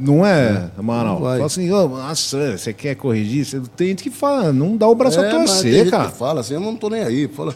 Não 0.00 0.24
é, 0.24 0.68
Amaral? 0.78 1.14
não 1.14 1.22
vai. 1.22 1.38
Fala 1.38 1.46
assim, 1.46 1.72
"Ô, 1.72 1.88
nossa, 1.88 2.56
você 2.56 2.72
quer 2.72 2.94
corrigir? 2.94 3.44
Você- 3.44 3.60
Tem 3.76 3.88
gente 3.88 4.04
que 4.04 4.10
fala, 4.10 4.52
não 4.52 4.76
dá 4.76 4.86
o 4.86 4.94
braço 4.94 5.18
a 5.18 5.24
É, 5.24 5.32
mas 5.32 5.32
tem 5.34 5.44
torcer, 5.46 5.72
gente 5.72 5.90
cara. 5.90 6.08
que 6.08 6.16
fala 6.16 6.40
assim, 6.40 6.54
eu 6.54 6.60
não 6.60 6.76
tô 6.76 6.88
nem 6.88 7.02
aí. 7.02 7.26
Fala, 7.26 7.52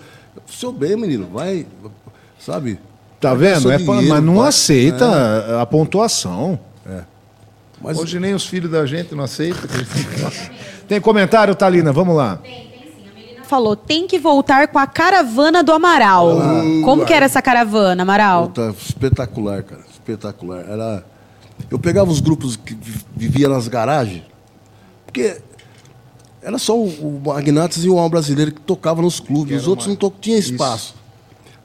seu 0.47 0.72
bem, 0.72 0.97
menino, 0.97 1.28
vai, 1.33 1.66
sabe? 2.39 2.78
Tá 3.20 3.35
Vai 3.35 3.53
vendo? 3.55 3.70
É 3.70 3.76
dinheiro, 3.76 4.09
mas 4.09 4.22
não 4.22 4.37
vai. 4.37 4.49
aceita 4.49 5.61
a 5.61 5.66
pontuação. 5.66 6.59
Mas 7.80 7.99
Hoje 7.99 8.18
nem 8.20 8.33
os 8.35 8.47
filhos 8.47 8.70
da 8.70 8.87
gente 8.87 9.14
não 9.14 9.24
aceitam. 9.24 9.62
Tem 10.87 11.01
comentário, 11.01 11.55
Talina? 11.55 11.93
Vamos 11.93 12.16
lá. 12.16 12.39
Falou, 13.45 13.76
tem 13.76 14.07
que 14.07 14.18
voltar 14.18 14.68
com 14.68 14.78
a 14.78 14.87
caravana 14.87 15.62
do 15.62 15.72
Amaral. 15.72 16.39
Como 16.85 17.05
que 17.05 17.12
era 17.12 17.26
essa 17.26 17.43
caravana, 17.43 18.03
Amaral? 18.03 18.47
Puta, 18.49 18.74
espetacular, 18.80 19.62
cara. 19.62 19.83
Espetacular. 19.93 20.64
Era... 20.68 21.05
Eu 21.70 21.78
pegava 21.78 22.11
os 22.11 22.20
grupos 22.20 22.57
que 22.57 22.74
vi- 22.74 23.05
vivia 23.14 23.49
nas 23.49 23.68
garagens, 23.68 24.22
porque 25.05 25.37
era 26.43 26.59
só 26.59 26.76
o, 26.76 26.86
o 26.86 27.22
Magnates 27.24 27.84
e 27.84 27.88
o 27.88 27.97
Alma 27.97 28.09
Brasileiro 28.11 28.53
que 28.53 28.61
tocava 28.61 29.01
nos 29.03 29.20
clubes. 29.20 29.62
Os 29.62 29.68
outros 29.68 29.86
não 29.88 29.97
to... 29.97 30.12
tinha 30.20 30.36
espaço. 30.38 30.95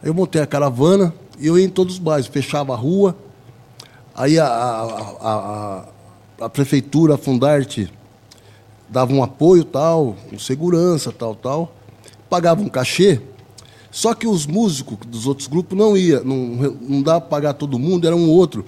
Aí 0.01 0.09
eu 0.09 0.13
montei 0.13 0.41
a 0.41 0.45
caravana 0.45 1.13
e 1.39 1.47
eu 1.47 1.57
ia 1.57 1.65
em 1.65 1.69
todos 1.69 1.95
os 1.95 1.99
bairros, 1.99 2.28
fechava 2.28 2.73
a 2.73 2.75
rua. 2.75 3.15
Aí 4.15 4.38
a, 4.39 4.45
a, 4.47 4.84
a, 5.21 6.45
a- 6.45 6.49
prefeitura, 6.49 7.15
a 7.15 7.17
Fundarte, 7.17 7.91
dava 8.89 9.13
um 9.13 9.23
apoio 9.23 9.63
tal, 9.63 10.15
com 10.30 10.38
segurança, 10.39 11.11
tal, 11.11 11.36
tal. 11.36 11.73
Pagava 12.30 12.61
um 12.61 12.69
cachê. 12.69 13.21
Só 13.91 14.13
que 14.13 14.28
os 14.28 14.45
músicos 14.45 14.97
dos 15.07 15.25
outros 15.25 15.47
grupos 15.47 15.78
não 15.78 15.97
ia, 15.97 16.21
não, 16.21 16.36
não 16.82 17.01
dá 17.01 17.19
para 17.19 17.30
pagar 17.30 17.53
todo 17.53 17.80
mundo, 17.80 18.05
era 18.05 18.15
um 18.15 18.30
outro. 18.30 18.65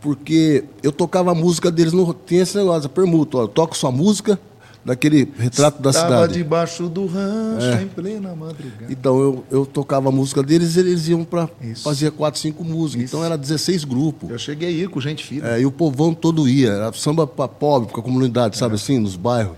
porque 0.00 0.64
eu 0.82 0.92
tocava 0.92 1.32
a 1.32 1.34
música 1.34 1.70
deles, 1.70 1.92
no, 1.92 2.14
tinha 2.14 2.42
esse 2.42 2.56
negócio, 2.56 2.86
a 2.86 2.88
permuta, 2.88 3.38
ó, 3.38 3.42
eu 3.42 3.48
toco 3.48 3.76
sua 3.76 3.90
música, 3.90 4.38
daquele 4.86 5.28
retrato 5.36 5.82
da 5.82 5.92
Tava 5.92 6.06
cidade. 6.06 6.32
debaixo 6.34 6.88
do 6.88 7.06
rancho 7.06 7.66
É. 7.66 7.82
em 7.82 7.88
plena 7.88 8.34
madrugada. 8.36 8.86
Então 8.88 9.18
eu, 9.20 9.44
eu 9.50 9.66
tocava 9.66 10.08
a 10.08 10.12
música 10.12 10.42
deles 10.42 10.76
e 10.76 10.80
eles 10.80 11.08
iam 11.08 11.24
para 11.24 11.48
fazia 11.82 12.10
quatro, 12.10 12.40
cinco 12.40 12.62
músicas. 12.64 13.06
Isso. 13.06 13.16
Então 13.16 13.24
era 13.26 13.36
16 13.36 13.82
grupos. 13.84 14.30
Eu 14.30 14.38
cheguei 14.38 14.68
aí 14.68 14.86
com 14.88 15.00
gente 15.00 15.24
fina. 15.24 15.48
É, 15.48 15.60
e 15.60 15.66
o 15.66 15.72
povão 15.72 16.14
todo 16.14 16.48
ia. 16.48 16.70
Era 16.70 16.92
samba 16.92 17.26
para 17.26 17.48
pobre, 17.48 17.90
para 17.90 18.00
a 18.00 18.02
comunidade, 18.02 18.56
sabe 18.56 18.76
assim, 18.76 18.98
nos 18.98 19.16
bairros. 19.16 19.56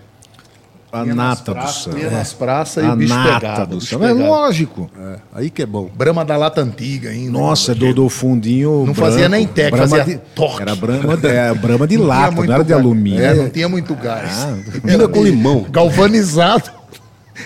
A 0.90 1.04
Ia 1.04 1.14
nata 1.14 1.52
do 1.54 1.68
samba. 1.68 1.98
Ia 1.98 2.10
nas 2.10 2.32
praças 2.32 2.82
e 2.82 2.86
A 2.86 2.92
o 2.92 2.96
bicho 2.96 3.14
nata 3.14 3.40
pegava. 3.40 3.66
do 3.66 3.80
samba. 3.80 4.08
É 4.08 4.12
lógico. 4.12 4.90
É, 4.98 5.16
aí 5.34 5.50
que 5.50 5.62
é 5.62 5.66
bom. 5.66 5.90
Brama 5.94 6.24
da 6.24 6.36
lata 6.36 6.62
antiga 6.62 7.10
ainda. 7.10 7.30
Nossa, 7.30 7.74
do, 7.74 7.92
do 7.92 8.08
fundinho. 8.08 8.84
Não 8.86 8.94
fazia 8.94 9.28
branco. 9.28 9.36
nem 9.36 9.46
tec, 9.46 9.70
Brahma 9.70 9.88
fazia 9.96 10.14
de, 10.14 10.20
toque. 10.34 10.62
Era 10.62 10.74
brama, 10.74 11.18
é, 11.24 11.54
brama 11.54 11.86
de 11.86 11.96
lata, 11.98 12.42
não 12.42 12.54
era 12.54 12.64
de 12.64 12.72
alumínio. 12.72 13.22
É, 13.22 13.34
não 13.34 13.50
tinha 13.50 13.68
muito 13.68 13.94
gás. 13.94 14.30
Ah, 14.30 14.56
com 15.12 15.22
limão. 15.22 15.66
Galvanizado. 15.70 16.77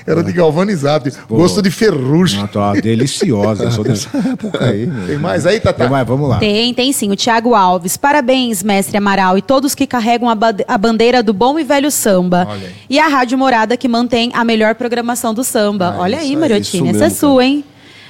Era 0.06 0.22
de 0.22 0.32
galvanizado. 0.32 1.10
Gosto 1.28 1.60
de 1.62 1.70
ferrugem. 1.70 2.40
Não, 2.40 2.46
tá 2.46 2.72
deliciosa. 2.74 3.64
Eu 3.64 3.70
sou 3.70 3.84
dessa 3.84 4.08
época 4.16 4.64
aí. 4.64 4.86
meu. 4.86 5.06
Tem 5.06 5.18
mais 5.18 5.46
aí, 5.46 5.60
Tatá? 5.60 5.84
Tem 5.84 5.90
mais, 5.90 6.06
vamos 6.06 6.28
lá. 6.28 6.38
Tem, 6.38 6.72
tem 6.74 6.92
sim. 6.92 7.10
O 7.10 7.16
Tiago 7.16 7.54
Alves. 7.54 7.96
Parabéns, 7.96 8.62
mestre 8.62 8.96
Amaral 8.96 9.36
e 9.38 9.42
todos 9.42 9.74
que 9.74 9.86
carregam 9.86 10.28
a, 10.28 10.34
ba- 10.34 10.54
a 10.66 10.78
bandeira 10.78 11.22
do 11.22 11.32
bom 11.32 11.58
e 11.58 11.64
velho 11.64 11.90
samba. 11.90 12.46
Olha 12.48 12.66
aí. 12.66 12.72
E 12.90 12.98
a 12.98 13.08
Rádio 13.08 13.36
Morada 13.38 13.76
que 13.76 13.88
mantém 13.88 14.30
a 14.34 14.44
melhor 14.44 14.74
programação 14.74 15.32
do 15.34 15.44
samba. 15.44 15.94
Ah, 15.96 16.00
Olha 16.02 16.18
aí, 16.18 16.34
Mariotina. 16.36 16.88
isso 16.90 16.96
Essa 16.96 17.06
é 17.06 17.10
sua, 17.10 17.44
hein? 17.44 17.64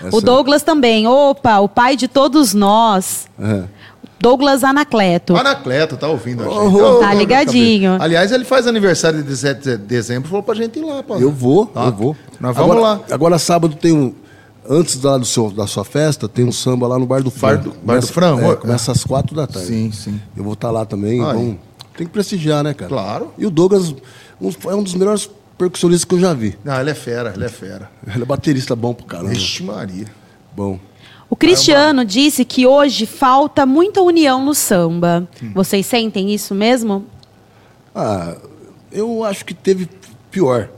Essa 0.05 0.17
o 0.17 0.19
é- 0.19 0.23
Douglas 0.23 0.63
também. 0.63 1.07
Opa, 1.07 1.61
o 1.61 1.69
pai 1.69 1.97
de 1.97 2.09
todos 2.09 2.53
nós. 2.55 3.27
É. 3.41 3.63
Douglas 4.23 4.63
Anacleto. 4.65 5.37
Anacleto, 5.37 5.97
tá 5.97 6.07
ouvindo 6.09 6.43
a 6.43 6.45
gente. 6.45 6.57
Oh, 6.57 6.97
Ô, 6.97 7.01
tá 7.01 7.13
ligadinho. 7.13 7.83
cabelo. 7.93 8.03
Aliás, 8.05 8.31
ele 8.33 8.45
faz 8.45 8.67
aniversário 8.67 9.19
de 9.19 9.25
17 9.25 9.61
de 9.63 9.77
dezembro, 9.79 10.29
falou 10.29 10.43
pra 10.43 10.55
gente 10.55 10.79
ir 10.79 10.85
lá, 10.85 11.03
pô. 11.03 11.17
Eu 11.19 11.31
vou, 11.31 11.67
Tá. 11.67 11.85
eu 11.87 11.93
vou. 11.93 12.17
Nós 12.41 12.57
vamos 12.57 12.77
agora, 12.77 12.81
lá. 12.81 13.01
Agora 13.11 13.39
sábado 13.39 13.75
tem 13.77 13.93
um. 13.93 14.15
Antes 14.69 14.97
da, 14.99 15.19
do 15.19 15.25
seu, 15.25 15.51
da 15.51 15.67
sua 15.67 15.85
festa, 15.85 16.29
tem 16.29 16.45
um 16.45 16.53
samba 16.53 16.87
lá 16.87 16.97
no 16.97 17.05
Bar 17.05 17.21
do 17.21 17.31
Bar 17.31 17.37
Fran. 17.37 17.57
do- 17.57 17.71
Bar 17.71 17.75
do 17.75 17.81
Começa- 18.07 18.13
Fran, 18.13 18.39
é, 18.41 18.55
começa 18.55 18.93
às 18.93 19.03
quatro 19.03 19.35
da 19.35 19.45
tarde. 19.45 19.67
Sim, 19.67 19.91
sim. 19.91 20.21
Eu 20.37 20.45
vou 20.45 20.53
estar 20.53 20.71
lá 20.71 20.85
também. 20.87 21.21
Vamos, 21.21 21.57
tem 21.97 22.07
que 22.07 22.13
prestigiar, 22.13 22.63
né, 22.63 22.73
cara? 22.73 22.89
Claro. 22.89 23.33
E 23.37 23.45
o 23.45 23.51
Douglas 23.51 23.93
um- 24.41 24.53
é 24.71 24.75
um 24.77 24.85
dos 24.85 24.95
melhores 24.95 25.29
percussionistas 25.59 26.05
que 26.05 26.15
eu 26.15 26.21
já 26.21 26.33
vi. 26.33 26.57
Não, 26.65 26.81
ele 26.81 26.91
é 26.91 26.95
fera, 26.95 27.33
ele 27.35 27.45
é 27.45 27.49
fera. 27.49 27.91
Ele 28.07 28.23
é 28.23 28.25
baterista 28.25 28.77
bom 28.77 28.95
pro 28.95 29.05
caramba. 29.05 29.31
Vixe 29.31 29.65
Maria. 29.65 30.07
Bom. 30.57 30.79
O 31.33 31.37
Cristiano 31.37 32.05
disse 32.05 32.45
que 32.45 32.67
hoje 32.67 33.07
falta 33.07 33.65
muita 33.65 34.03
união 34.03 34.45
no 34.45 34.55
samba. 34.55 35.27
Vocês 35.55 35.87
sentem 35.87 36.31
isso 36.31 36.55
mesmo? 36.55 37.07
Ah, 37.95 38.37
eu 38.93 39.25
acho 39.25 39.43
que 39.43 39.55
teve 39.55 39.89
pior. 40.31 40.69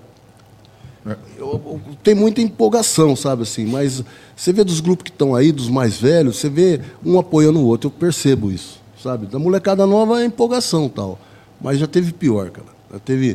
Eu- 1.05 1.17
eu- 1.41 1.81
tem 2.05 2.15
muita 2.15 2.41
empolgação, 2.41 3.17
sabe 3.17 3.43
assim, 3.43 3.67
mas 3.67 4.05
você 4.37 4.53
vê 4.53 4.63
dos 4.63 4.79
grupos 4.79 5.03
que 5.03 5.11
estão 5.11 5.35
aí, 5.35 5.51
dos 5.51 5.69
mais 5.69 5.97
velhos, 5.99 6.37
você 6.37 6.49
vê 6.49 6.81
um 7.05 7.19
apoiando 7.19 7.59
o 7.59 7.65
outro, 7.67 7.89
eu 7.89 7.91
percebo 7.91 8.49
isso, 8.53 8.81
sabe? 9.03 9.27
Da 9.27 9.41
molecada 9.41 9.85
nova 9.89 10.23
é 10.23 10.25
empolgação 10.25 10.89
tal, 10.89 11.19
mas 11.61 11.81
já 11.81 11.89
teve 11.89 12.13
pior, 12.13 12.51
cara. 12.51 12.69
Já 12.93 13.01
teve, 13.01 13.31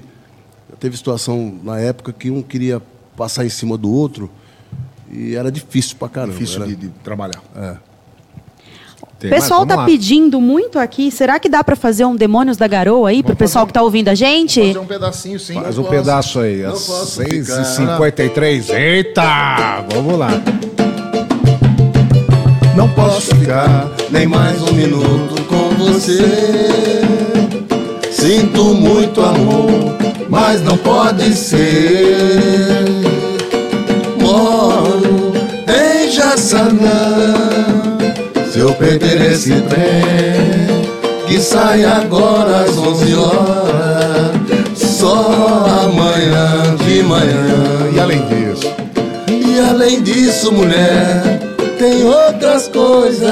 já 0.70 0.76
teve 0.80 0.95
situação 0.95 1.53
na 1.65 1.78
época 1.82 2.13
que 2.13 2.32
um 2.32 2.41
queria 2.41 2.82
passar 3.17 3.45
em 3.45 3.49
cima 3.49 3.78
do 3.78 3.91
outro 3.91 4.32
e 5.12 5.36
era 5.36 5.51
difícil 5.51 5.95
pra 5.97 6.07
caramba. 6.10 6.34
Difícil 6.34 6.57
era- 6.57 6.68
de, 6.68 6.76
de 6.76 6.89
trabalhar. 7.03 7.41
Tem 9.20 9.30
mais? 9.30 9.43
pessoal 9.43 9.66
tá 9.66 9.76
lá. 9.76 9.86
pedindo 9.86 10.39
muito 10.39 10.80
aqui. 10.80 11.12
Será 11.12 11.38
que 11.39 11.49
dá 11.49 11.62
pra 11.62 11.76
fazer 11.76 12.05
um 12.05 12.16
Demônios 12.16 12.55
da 12.55 12.68
Garoa 12.68 13.10
aí 13.10 13.22
pro 13.22 13.36
pessoal 13.36 13.68
que 13.68 13.74
tá 13.74 13.82
ouvindo 13.82 14.07
a 14.07 14.16
gente? 14.16 14.62
Fazer 14.68 14.80
um 14.80 14.86
pedacinho 14.86 15.38
sim. 15.39 15.55
Faz 15.55 15.78
um 15.78 15.82
posso. 15.84 15.93
pedaço 15.95 16.39
aí. 16.39 16.62
Não 16.62 16.72
Às 16.72 16.86
posso 16.88 17.22
6h53. 17.22 18.70
Eita! 18.74 19.86
Vamos 19.93 20.18
lá. 20.18 20.30
Não 22.78 22.88
posso 22.89 23.36
ficar. 23.36 23.89
nem 24.10 24.26
mais 24.26 24.62
um 24.62 24.72
minuto 24.74 25.41
com 25.43 25.70
você. 25.84 27.01
Sinto 28.10 28.64
muito 28.74 29.22
amor, 29.22 29.97
mas 30.30 30.62
não 30.62 30.78
pode 30.78 31.34
ser. 31.36 33.09
Em 36.39 36.47
Jaçanã. 36.47 37.33
Se 38.51 38.59
eu 38.59 38.73
perder 38.73 39.21
esse 39.31 39.51
trem, 39.61 40.87
que 41.27 41.39
sai 41.39 41.83
agora 41.85 42.61
às 42.61 42.77
11 42.77 43.15
horas, 43.15 44.31
só 44.75 45.65
amanhã 45.83 46.75
de 46.77 47.03
manhã. 47.03 47.91
E 47.93 47.99
além 47.99 48.25
disso, 48.27 48.73
E 49.27 49.59
além 49.59 50.01
disso, 50.01 50.51
mulher, 50.51 51.39
tem 51.77 52.03
outras 52.05 52.67
coisas. 52.69 53.29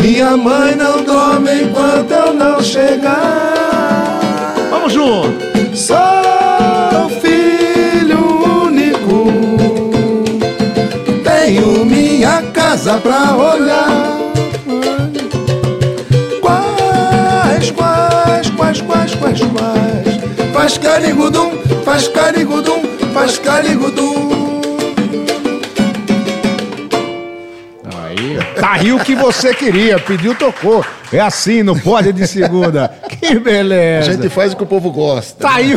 Minha 0.00 0.36
mãe 0.36 0.76
não 0.76 1.02
dorme 1.02 1.62
enquanto 1.62 2.12
eu 2.12 2.34
não 2.34 2.62
chegar. 2.62 4.20
vamos 4.70 4.92
junto. 4.92 5.48
Sou 5.74 6.17
casa 12.52 12.98
pra 12.98 13.34
olhar. 13.36 14.18
Quais, 16.40 17.70
quais, 17.70 18.50
quais, 18.50 18.80
quais, 18.80 19.14
quais, 19.14 19.40
quais. 19.40 20.52
Faz 20.52 20.78
carigudum, 20.78 21.50
faz 21.84 22.08
carigudum, 22.08 22.82
faz 23.12 23.38
carigudum. 23.38 24.28
Aí, 27.94 28.38
tá 28.60 28.72
aí 28.72 28.92
o 28.92 29.00
que 29.00 29.14
você 29.14 29.54
queria, 29.54 29.98
pediu, 29.98 30.34
tocou. 30.34 30.84
É 31.12 31.20
assim, 31.20 31.62
não 31.62 31.78
pode 31.78 32.12
de 32.12 32.26
segunda. 32.26 32.92
Que 33.18 33.28
A 33.28 33.40
beleza. 33.40 34.12
gente 34.12 34.28
faz 34.28 34.52
o 34.52 34.56
que 34.56 34.62
o 34.62 34.66
povo 34.66 34.90
gosta. 34.90 35.42
Tá 35.46 35.54
aí. 35.56 35.74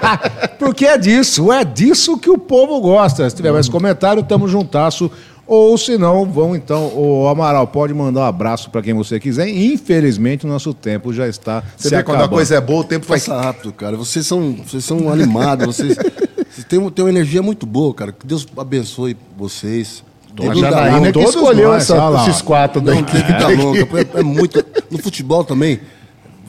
Porque 0.58 0.86
é 0.86 0.98
disso, 0.98 1.50
é 1.52 1.64
disso 1.64 2.18
que 2.18 2.28
o 2.28 2.36
povo 2.38 2.80
gosta. 2.80 3.28
Se 3.28 3.36
tiver 3.36 3.52
mais 3.52 3.68
comentário, 3.68 4.22
tamo 4.22 4.46
juntasso. 4.46 5.10
Ou 5.46 5.78
se 5.78 5.96
não, 5.96 6.24
vão 6.26 6.56
então. 6.56 6.92
O 6.96 7.28
Amaral 7.28 7.66
pode 7.68 7.94
mandar 7.94 8.20
um 8.22 8.24
abraço 8.24 8.68
pra 8.70 8.82
quem 8.82 8.92
você 8.94 9.20
quiser. 9.20 9.48
Infelizmente, 9.48 10.44
o 10.44 10.48
nosso 10.48 10.74
tempo 10.74 11.12
já 11.12 11.28
está 11.28 11.62
Você 11.76 11.88
se 11.88 11.94
vê 11.96 12.02
quando 12.02 12.16
a 12.16 12.18
acabando. 12.20 12.36
coisa 12.36 12.56
é 12.56 12.60
boa, 12.60 12.80
o 12.80 12.84
tempo 12.84 13.06
vai. 13.06 13.18
Passa 13.20 13.40
rápido, 13.40 13.72
cara. 13.72 13.96
Vocês 13.96 14.26
são, 14.26 14.54
vocês 14.66 14.84
são 14.84 15.08
animados, 15.08 15.66
vocês, 15.76 15.94
vocês 15.96 16.66
têm, 16.68 16.90
têm 16.90 17.04
uma 17.04 17.10
energia 17.10 17.42
muito 17.42 17.64
boa, 17.64 17.94
cara. 17.94 18.10
Que 18.10 18.26
Deus 18.26 18.44
abençoe 18.56 19.16
vocês. 19.36 20.02
A 20.38 20.54
Janaína 20.54 21.06
que 21.06 21.12
todos 21.12 21.30
escolheu 21.34 21.68
nós, 21.70 21.84
essa- 21.84 21.94
lá. 22.10 22.28
esses 22.28 22.42
quatro 22.42 22.82
Não, 22.82 22.94
daqui. 23.02 23.12
tem 23.12 23.24
vida 23.24 23.48
louca. 23.48 23.98
É, 24.16 24.20
é 24.20 24.22
muito. 24.22 24.64
No 24.90 24.98
futebol 24.98 25.44
também. 25.44 25.80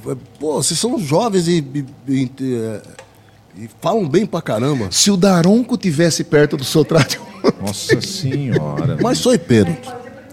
é, 0.08 0.16
Pô, 0.40 0.56
vocês 0.62 0.78
são 0.80 1.00
jovens 1.00 1.48
e, 1.48 1.64
e- 1.74 1.86
e- 2.08 2.32
e- 2.42 2.80
e 3.60 3.70
falam 3.80 4.08
bem 4.10 4.26
pra 4.26 4.42
caramba. 4.42 4.88
Se 4.92 5.10
o 5.12 5.16
Daronco 5.16 5.78
tivesse 5.78 6.24
perto 6.24 6.58
do 6.58 6.64
Sotrate, 6.66 7.18
Nossa 7.62 8.00
senhora. 8.02 8.98
Mas 9.02 9.18
sou 9.20 9.38
Pedro. 9.38 9.76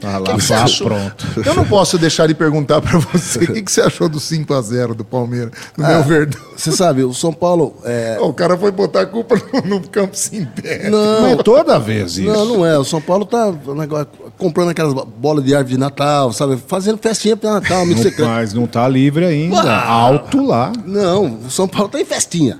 ah, 0.02 0.18
lá, 0.18 0.36
Tá 0.36 0.66
pronto. 0.82 1.26
Eu 1.46 1.54
não 1.54 1.64
posso 1.64 1.96
deixar 1.98 2.26
de 2.26 2.34
perguntar 2.34 2.80
pra 2.82 2.98
você 2.98 3.38
o 3.38 3.52
que, 3.54 3.62
que 3.62 3.72
você 3.72 3.80
achou 3.80 4.08
do 4.08 4.18
5x0 4.18 4.94
do 4.94 5.04
Palmeiras 5.04 5.50
no 5.76 5.84
Ah. 5.84 5.88
meu 5.88 6.02
verdão. 6.04 6.40
Você 6.56 6.70
sabe, 6.72 7.02
o 7.02 7.12
São 7.14 7.32
Paulo. 7.32 7.76
É, 7.84 8.18
O 8.20 8.32
cara 8.32 8.56
foi 8.56 8.70
botar 8.70 9.00
a 9.02 9.06
culpa 9.06 9.34
no, 9.64 9.78
no 9.80 9.88
campo 9.88 10.16
sintético. 10.16 10.90
não, 10.90 11.22
Mas 11.22 11.36
toda 11.42 11.78
vez 11.78 12.18
isso. 12.18 12.28
não, 12.30 12.44
não 12.44 12.66
é. 12.66 12.78
O 12.78 12.84
São 12.84 13.00
Paulo 13.00 13.24
tá 13.24 13.52
negócio- 13.74 14.08
comprando 14.38 14.68
aquelas 14.70 14.92
bolas 15.16 15.44
de 15.44 15.54
árvore 15.54 15.74
de 15.74 15.80
Natal, 15.80 16.32
sabe? 16.32 16.58
Fazendo 16.66 16.98
festinha 16.98 17.36
pro 17.36 17.50
Natal, 17.50 17.82
amigo 17.82 17.96
Não, 17.96 18.02
secreto. 18.02 18.28
mas 18.28 18.52
não 18.52 18.66
tá 18.66 18.86
livre 18.86 19.24
ainda. 19.24 19.60
Ah. 19.62 19.88
Alto 19.90 20.44
lá. 20.44 20.72
Não, 20.84 21.38
o 21.46 21.50
São 21.50 21.66
Paulo 21.66 21.88
tá 21.88 21.98
em 22.00 22.04
festinha. 22.04 22.58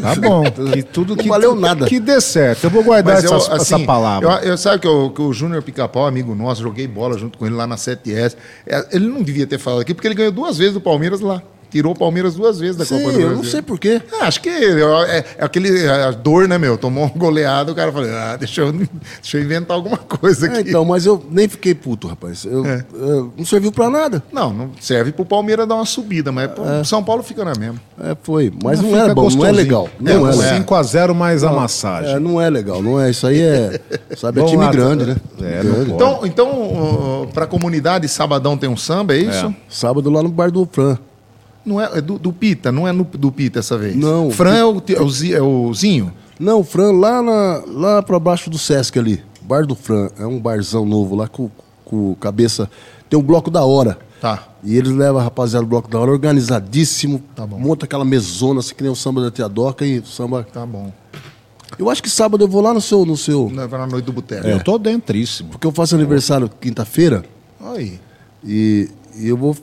Tá 0.00 0.14
bom. 0.16 0.44
Que 0.74 0.82
tudo 0.82 1.16
Não 1.16 1.22
que 1.22 1.28
valeu 1.28 1.54
nada. 1.54 1.86
Que 1.86 2.00
dê 2.00 2.20
certo. 2.20 2.64
Eu 2.64 2.70
vou 2.70 2.82
guardar 2.82 3.22
eu, 3.22 3.36
essa, 3.36 3.54
essa 3.54 3.76
assim, 3.76 3.86
palavra. 3.86 4.40
Eu, 4.42 4.50
eu 4.50 4.58
sabe 4.58 4.80
que, 4.80 4.86
eu, 4.86 5.10
que 5.10 5.22
o 5.22 5.32
Júnior 5.32 5.62
Pica-Pau, 5.62 6.06
amigo 6.06 6.34
nosso, 6.34 6.62
joguei 6.62 6.86
bola 6.86 7.18
junto 7.18 7.38
com 7.38 7.46
ele 7.46 7.54
lá 7.54 7.66
na 7.66 7.76
7S. 7.76 8.36
É, 8.66 8.86
Ele 8.92 9.06
não 9.06 9.22
devia 9.22 9.46
ter 9.46 9.58
falado 9.58 9.80
aqui, 9.80 9.94
porque 9.94 10.08
ele 10.08 10.14
ganhou 10.14 10.32
duas 10.32 10.58
vezes 10.58 10.74
do 10.74 10.80
Palmeiras 10.80 11.20
lá. 11.20 11.42
Tirou 11.74 11.92
o 11.92 11.98
Palmeiras 11.98 12.36
duas 12.36 12.60
vezes 12.60 12.76
da 12.76 12.84
Sim, 12.84 12.98
Copa 12.98 13.06
do 13.06 13.12
Brasil. 13.14 13.30
eu 13.30 13.36
não 13.36 13.42
sei 13.42 13.60
porquê. 13.60 14.00
Ah, 14.20 14.26
acho 14.28 14.40
que 14.40 14.48
é, 14.48 15.18
é 15.38 15.44
aquele 15.44 15.84
é 15.84 15.90
a 16.04 16.10
dor, 16.12 16.46
né, 16.46 16.56
meu? 16.56 16.78
Tomou 16.78 17.04
um 17.06 17.18
goleado, 17.18 17.72
o 17.72 17.74
cara 17.74 17.90
falou, 17.90 18.08
ah, 18.10 18.36
deixa 18.36 18.60
eu, 18.60 18.70
deixa 19.20 19.38
eu 19.38 19.42
inventar 19.42 19.76
alguma 19.76 19.96
coisa 19.98 20.46
É, 20.46 20.60
aqui. 20.60 20.68
então, 20.70 20.84
mas 20.84 21.04
eu 21.04 21.20
nem 21.28 21.48
fiquei 21.48 21.74
puto, 21.74 22.06
rapaz. 22.06 22.44
Eu, 22.44 22.64
É. 22.64 22.84
eu- 22.94 23.32
não 23.36 23.44
serviu 23.44 23.72
pra 23.72 23.90
nada. 23.90 24.22
Não, 24.32 24.52
não 24.52 24.70
serve 24.80 25.10
pro 25.10 25.24
Palmeiras 25.24 25.66
dar 25.66 25.74
uma 25.74 25.84
subida, 25.84 26.30
mas 26.30 26.48
pro 26.52 26.84
São 26.84 27.02
Paulo 27.02 27.24
fica 27.24 27.44
na 27.44 27.54
mesma. 27.58 27.80
É, 28.00 28.16
foi. 28.22 28.52
Mas 28.62 28.80
não 28.80 28.90
Fica 28.90 29.00
é 29.10 29.14
bom, 29.14 29.22
não 29.22 29.28
é 29.28 29.34
gostosinho. 29.34 29.52
legal. 29.56 29.88
Não 29.98 30.12
É, 30.12 30.14
é, 30.14 30.36
legal. 30.36 30.82
5x0 30.84 31.12
mais 31.14 31.42
a 31.42 31.50
massagem. 31.52 32.14
É, 32.14 32.18
não 32.20 32.40
é 32.40 32.48
legal, 32.48 32.80
não 32.82 33.00
é. 33.00 33.10
Isso 33.10 33.26
aí 33.26 33.40
é. 33.40 33.80
Sabe, 34.16 34.40
é 34.40 34.44
time 34.44 34.64
lá, 34.64 34.70
grande, 34.70 35.06
né? 35.06 35.16
É, 35.42 35.62
não 35.62 35.72
Grande. 35.74 35.90
Então, 35.92 36.20
então 36.24 36.48
uh, 37.22 37.26
pra 37.34 37.46
comunidade, 37.46 38.08
sabadão 38.08 38.56
tem 38.56 38.68
um 38.68 38.76
samba, 38.76 39.14
é 39.14 39.18
isso? 39.18 39.52
Sábado 39.68 40.08
lá 40.10 40.22
no 40.22 40.28
bar 40.28 40.50
do 40.52 40.68
Fran. 40.70 40.96
Não 41.64 41.80
é, 41.80 41.98
é 41.98 42.00
do, 42.00 42.18
do 42.18 42.32
Pita, 42.32 42.70
não 42.70 42.86
é 42.86 42.92
no, 42.92 43.04
do 43.04 43.32
Pita 43.32 43.58
essa 43.60 43.76
vez. 43.78 43.96
Não. 43.96 44.30
Fran 44.30 44.54
é 44.54 44.64
o, 44.64 44.82
é 44.88 45.00
o, 45.02 45.08
Zi- 45.10 45.32
é 45.34 45.40
o 45.42 45.72
Zinho? 45.72 46.12
Não, 46.38 46.60
o 46.60 46.64
Fran 46.64 46.92
lá, 46.92 47.22
na, 47.22 47.62
lá 47.66 48.02
pra 48.02 48.18
baixo 48.18 48.50
do 48.50 48.58
Sesc 48.58 48.98
ali. 48.98 49.22
Bar 49.42 49.66
do 49.66 49.74
Fran. 49.74 50.08
É 50.18 50.26
um 50.26 50.38
barzão 50.40 50.84
novo 50.84 51.14
lá 51.14 51.28
com, 51.28 51.50
com 51.84 52.14
cabeça. 52.16 52.68
Tem 53.08 53.18
um 53.18 53.22
bloco 53.22 53.50
da 53.50 53.64
hora. 53.64 53.98
Tá. 54.20 54.48
E 54.62 54.76
eles 54.76 54.90
levam 54.92 55.20
a 55.20 55.24
rapaziada 55.24 55.64
do 55.64 55.68
bloco 55.68 55.88
da 55.88 55.98
hora 55.98 56.10
organizadíssimo. 56.10 57.22
Tá 57.34 57.46
bom. 57.46 57.58
Monta 57.58 57.84
aquela 57.84 58.04
mesona, 58.04 58.60
assim 58.60 58.74
que 58.74 58.82
nem 58.82 58.90
o 58.90 58.96
samba 58.96 59.20
da 59.22 59.30
Tia 59.30 59.48
Doca 59.48 59.84
e 59.86 59.98
o 59.98 60.06
samba. 60.06 60.46
Tá 60.52 60.64
bom. 60.66 60.92
Eu 61.78 61.90
acho 61.90 62.02
que 62.02 62.08
sábado 62.10 62.44
eu 62.44 62.48
vou 62.48 62.60
lá 62.62 62.72
no 62.72 62.80
seu. 62.80 63.04
No 63.04 63.16
seu 63.16 63.50
Na, 63.50 63.66
na 63.66 63.86
noite 63.86 64.04
do 64.04 64.12
boteco. 64.12 64.46
É, 64.46 64.52
Eu 64.54 64.62
tô 64.64 64.78
dentríssimo. 64.78 65.50
porque 65.50 65.66
eu 65.66 65.72
faço 65.72 65.94
aniversário 65.94 66.48
quinta-feira 66.60 67.24
Aí. 67.60 67.98
e, 68.44 68.88
e 69.16 69.28
eu 69.28 69.36
vou 69.36 69.56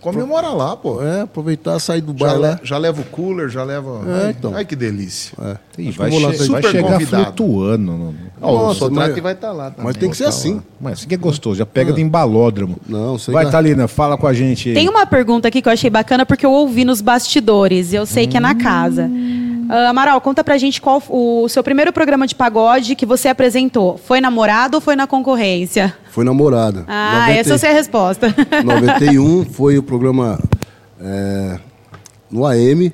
Comemora 0.00 0.48
lá, 0.48 0.76
pô. 0.76 1.02
é, 1.02 1.22
aproveitar, 1.22 1.78
sair 1.78 2.00
do 2.00 2.12
Já, 2.16 2.26
bar 2.26 2.34
le- 2.34 2.40
lá. 2.40 2.60
já 2.62 2.78
leva 2.78 3.00
o 3.00 3.04
cooler, 3.04 3.48
já 3.48 3.62
leva. 3.64 4.00
É, 4.06 4.24
ai, 4.26 4.30
então. 4.38 4.52
ai, 4.54 4.64
que 4.64 4.74
delícia. 4.76 5.32
É. 5.42 5.56
Que 5.74 5.90
vai, 5.92 6.10
che- 6.10 6.18
ver. 6.18 6.26
vai 6.26 6.36
Super 6.38 6.70
chegar 6.70 6.92
convidado. 6.92 7.24
flutuando. 7.24 7.92
no- 7.92 8.14
Ó, 8.40 8.52
o 8.52 8.58
Nossa, 8.68 8.78
Sotrate 8.80 9.10
mas- 9.12 9.22
vai 9.22 9.32
estar 9.32 9.52
lá 9.52 9.70
também. 9.70 9.84
Mas 9.86 9.96
tem 9.96 10.10
que 10.10 10.16
ser 10.16 10.24
assim. 10.24 10.60
Mas 10.80 10.92
assim 10.94 11.08
que 11.08 11.14
é 11.14 11.18
gostoso, 11.18 11.56
já 11.58 11.66
pega 11.66 11.92
de 11.92 12.00
embalódromo. 12.00 12.76
Não, 12.88 13.18
sei 13.18 13.34
Vai, 13.34 13.44
lá. 13.44 13.50
Thalina, 13.50 13.88
fala 13.88 14.16
com 14.16 14.26
a 14.26 14.32
gente 14.32 14.68
aí. 14.68 14.74
Tem 14.74 14.88
uma 14.88 15.06
pergunta 15.06 15.48
aqui 15.48 15.60
que 15.62 15.68
eu 15.68 15.72
achei 15.72 15.90
bacana 15.90 16.24
porque 16.24 16.46
eu 16.46 16.52
ouvi 16.52 16.84
nos 16.84 17.00
bastidores 17.00 17.92
e 17.92 17.96
eu 17.96 18.06
sei 18.06 18.26
que 18.26 18.36
é 18.36 18.40
na 18.40 18.54
casa. 18.54 19.10
Ah, 19.68 19.90
Amaral, 19.90 20.20
conta 20.20 20.42
pra 20.42 20.56
gente 20.58 20.80
qual 20.80 21.02
o 21.08 21.48
seu 21.48 21.62
primeiro 21.62 21.92
programa 21.92 22.26
de 22.26 22.34
pagode 22.34 22.94
que 22.94 23.04
você 23.06 23.28
apresentou. 23.28 23.98
Foi 23.98 24.20
namorado 24.20 24.76
ou 24.76 24.80
foi 24.80 24.96
na 24.96 25.06
concorrência? 25.06 25.94
Foi 26.10 26.24
namorada. 26.24 26.84
Ah, 26.88 27.26
90 27.28 27.40
essa 27.40 27.58
sei 27.58 27.70
a 27.70 27.72
resposta. 27.74 28.34
91 28.64 29.44
foi 29.46 29.78
o 29.78 29.82
programa 29.82 30.38
é, 31.00 31.58
no 32.30 32.46
AM, 32.46 32.92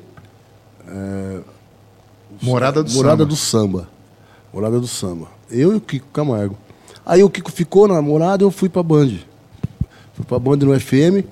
Morada 2.43 2.83
do 2.83 2.93
Morada 2.93 3.17
Samba. 3.23 3.27
do 3.27 3.37
Samba. 3.37 3.89
Morada 4.53 4.81
do 4.81 4.87
Samba. 4.87 5.29
Eu 5.51 5.73
e 5.73 5.77
o 5.77 5.81
Kiko 5.81 6.07
Camargo. 6.13 6.57
Aí 7.07 7.23
o 7.23 7.31
Kiko 7.31 7.51
ficou 7.51 7.89
na 7.89 8.01
morada 8.03 8.43
e 8.43 8.47
eu 8.47 8.51
fui 8.51 8.69
pra 8.69 8.83
Band. 8.83 9.11
Fui 10.15 10.25
pra 10.27 10.39
Band 10.39 10.57
no 10.59 10.79
FM, 10.79 11.25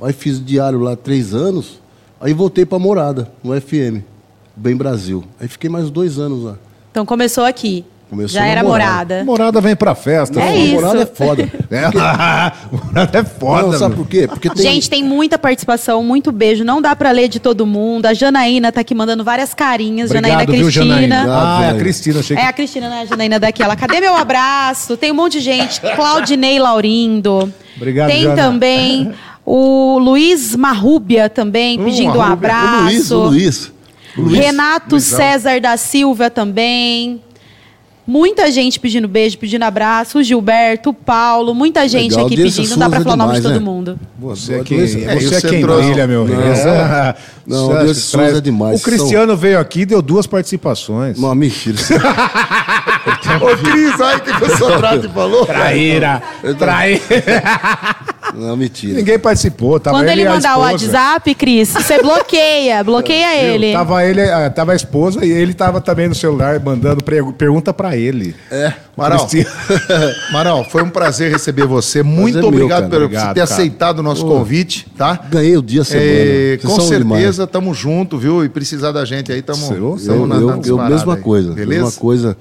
aí 0.00 0.12
fiz 0.12 0.44
diário 0.44 0.80
lá 0.80 0.96
três 0.96 1.34
anos, 1.34 1.80
aí 2.20 2.32
voltei 2.32 2.64
pra 2.64 2.78
morada, 2.78 3.30
no 3.42 3.58
FM, 3.60 4.02
Bem 4.60 4.76
Brasil. 4.76 5.24
Aí 5.40 5.48
fiquei 5.48 5.70
mais 5.70 5.90
dois 5.90 6.18
anos 6.18 6.44
lá. 6.44 6.56
Então 6.90 7.06
começou 7.06 7.44
aqui. 7.44 7.82
Começou 8.10 8.40
Já 8.40 8.44
era 8.44 8.62
morada. 8.62 9.22
morada. 9.22 9.24
Morada 9.24 9.60
vem 9.60 9.74
pra 9.76 9.94
festa. 9.94 10.38
É 10.40 10.54
isso. 10.56 10.74
Morada 10.74 11.02
é 11.02 11.06
foda. 11.06 11.48
É, 11.70 11.86
Morada 12.92 13.18
é 13.20 13.24
foda, 13.24 13.68
Não, 13.68 13.78
sabe 13.78 13.94
por 13.94 14.06
quê? 14.08 14.26
Porque 14.26 14.50
tem. 14.50 14.62
Gente, 14.64 14.90
tem 14.90 15.04
muita 15.04 15.38
participação, 15.38 16.02
muito 16.02 16.32
beijo. 16.32 16.64
Não 16.64 16.82
dá 16.82 16.94
pra 16.96 17.12
ler 17.12 17.28
de 17.28 17.38
todo 17.38 17.64
mundo. 17.64 18.06
A 18.06 18.12
Janaína 18.12 18.72
tá 18.72 18.80
aqui 18.80 18.92
mandando 18.94 19.22
várias 19.22 19.54
carinhas. 19.54 20.10
Janaína 20.10 20.42
Obrigado, 20.42 20.56
viu, 20.56 20.64
Cristina. 20.64 20.86
Janaína? 20.94 21.16
Obrigado, 21.20 21.38
Ah, 21.38 21.40
é 21.40 21.46
a 21.46 21.60
Janaína. 21.60 21.78
Cristina, 21.78 22.20
achei 22.20 22.36
que... 22.36 22.42
É 22.42 22.46
a 22.46 22.52
Cristina, 22.52 22.88
né? 22.90 23.00
A 23.02 23.04
Janaína 23.06 23.38
daquela. 23.38 23.76
Cadê 23.76 24.00
meu 24.00 24.16
abraço? 24.16 24.96
Tem 24.96 25.12
um 25.12 25.14
monte 25.14 25.34
de 25.34 25.40
gente. 25.40 25.80
Claudinei 25.94 26.58
Laurindo. 26.58 27.50
Obrigado, 27.76 28.10
Tem 28.10 28.22
Jana. 28.24 28.36
também 28.36 29.12
o 29.46 29.98
Luiz 29.98 30.54
Marrúbia 30.56 31.30
também, 31.30 31.78
pedindo 31.82 32.18
um 32.18 32.22
abraço. 32.22 32.80
O 32.80 32.84
Luiz, 32.84 33.10
o 33.10 33.18
Luiz. 33.22 33.72
Luiz. 34.16 34.38
Renato 34.38 34.98
César 35.00 35.60
da 35.60 35.76
Silva 35.76 36.28
também. 36.30 37.20
Muita 38.06 38.50
gente 38.50 38.80
pedindo 38.80 39.06
beijo, 39.06 39.38
pedindo 39.38 39.62
abraço. 39.62 40.18
O 40.18 40.22
Gilberto, 40.22 40.90
o 40.90 40.94
Paulo, 40.94 41.54
muita 41.54 41.86
gente 41.86 42.10
Legal, 42.10 42.26
aqui 42.26 42.36
pedindo. 42.36 42.70
Não 42.70 42.78
dá 42.78 42.88
pra 42.88 42.98
é 42.98 43.02
falar 43.02 43.14
o 43.14 43.16
nome 43.18 43.34
de 43.34 43.42
todo 43.42 43.52
né? 43.52 43.58
mundo. 43.60 44.00
Você 44.18 44.54
é 44.54 44.64
quem. 44.64 44.80
É, 44.80 44.86
você 44.86 45.36
é 45.36 45.40
quem 45.42 45.50
Centro- 45.60 45.76
brilha, 45.76 46.06
meu 46.08 46.24
Não, 46.26 46.34
rei. 46.36 46.52
Não, 47.46 47.66
você 47.68 47.84
Deus 47.84 47.98
Souza 47.98 48.18
traz- 48.24 48.38
é 48.38 48.40
demais. 48.40 48.80
O 48.80 48.82
Cristiano 48.84 49.36
veio 49.36 49.60
aqui 49.60 49.82
e 49.82 49.86
deu 49.86 50.02
duas 50.02 50.26
participações. 50.26 51.20
Não, 51.20 51.32
mentira. 51.36 51.76
Ô, 53.40 53.56
Cris, 53.56 53.94
o 53.94 54.20
que, 54.20 54.32
que 54.38 54.44
o 54.52 54.56
Sotrate 54.56 55.08
falou? 55.14 55.46
Traíra, 55.46 56.20
traíra. 56.58 57.00
Não, 58.34 58.56
mentira. 58.56 58.94
Ninguém 58.94 59.18
participou, 59.18 59.78
tava 59.80 59.98
Quando 59.98 60.08
ele 60.08 60.22
e 60.22 60.26
a 60.26 60.34
mandar 60.34 60.56
o. 60.56 60.60
WhatsApp, 60.60 61.34
Cris, 61.34 61.70
você 61.72 62.02
bloqueia. 62.02 62.82
Bloqueia 62.84 63.42
ele. 63.42 63.72
Tava 63.72 64.04
ele, 64.04 64.22
ah, 64.22 64.50
tava 64.50 64.72
a 64.72 64.76
esposa 64.76 65.24
e 65.24 65.30
ele 65.30 65.54
tava 65.54 65.80
também 65.80 66.08
no 66.08 66.14
celular 66.14 66.60
mandando 66.60 67.02
pergunta 67.36 67.72
pra 67.72 67.96
ele. 67.96 68.34
É. 68.50 68.72
Maral, 68.96 69.26
Cristiano. 69.26 69.56
Maral, 70.32 70.64
foi 70.64 70.82
um 70.82 70.90
prazer 70.90 71.32
receber 71.32 71.66
você. 71.66 72.02
Muito 72.02 72.38
meu, 72.38 72.48
obrigado 72.48 72.82
cara. 72.82 72.90
por 72.90 73.02
Obrigado, 73.02 73.34
ter 73.34 73.40
cara. 73.40 73.44
aceitado 73.44 73.98
o 74.00 74.02
nosso 74.02 74.26
convite, 74.26 74.86
tá? 74.96 75.18
Ganhei 75.30 75.56
o 75.56 75.62
dia 75.62 75.84
semana. 75.84 76.06
É, 76.08 76.58
com 76.60 76.68
são 76.68 76.88
demais. 76.88 77.20
certeza, 77.22 77.46
tamo 77.46 77.72
junto, 77.72 78.18
viu? 78.18 78.44
E 78.44 78.48
precisar 78.48 78.92
da 78.92 79.04
gente 79.04 79.32
aí, 79.32 79.40
tamo, 79.42 79.66
Seu, 79.66 79.96
tamo 80.06 80.22
Eu, 80.22 80.26
na, 80.26 80.34
eu, 80.36 80.46
na 80.46 80.52
eu 80.54 80.58
disparada 80.58 80.94
mesma 80.94 81.14
aí. 81.14 81.20
coisa. 81.20 81.52
Beleza? 81.52 81.84
Mesma 81.84 82.00
coisa. 82.00 82.36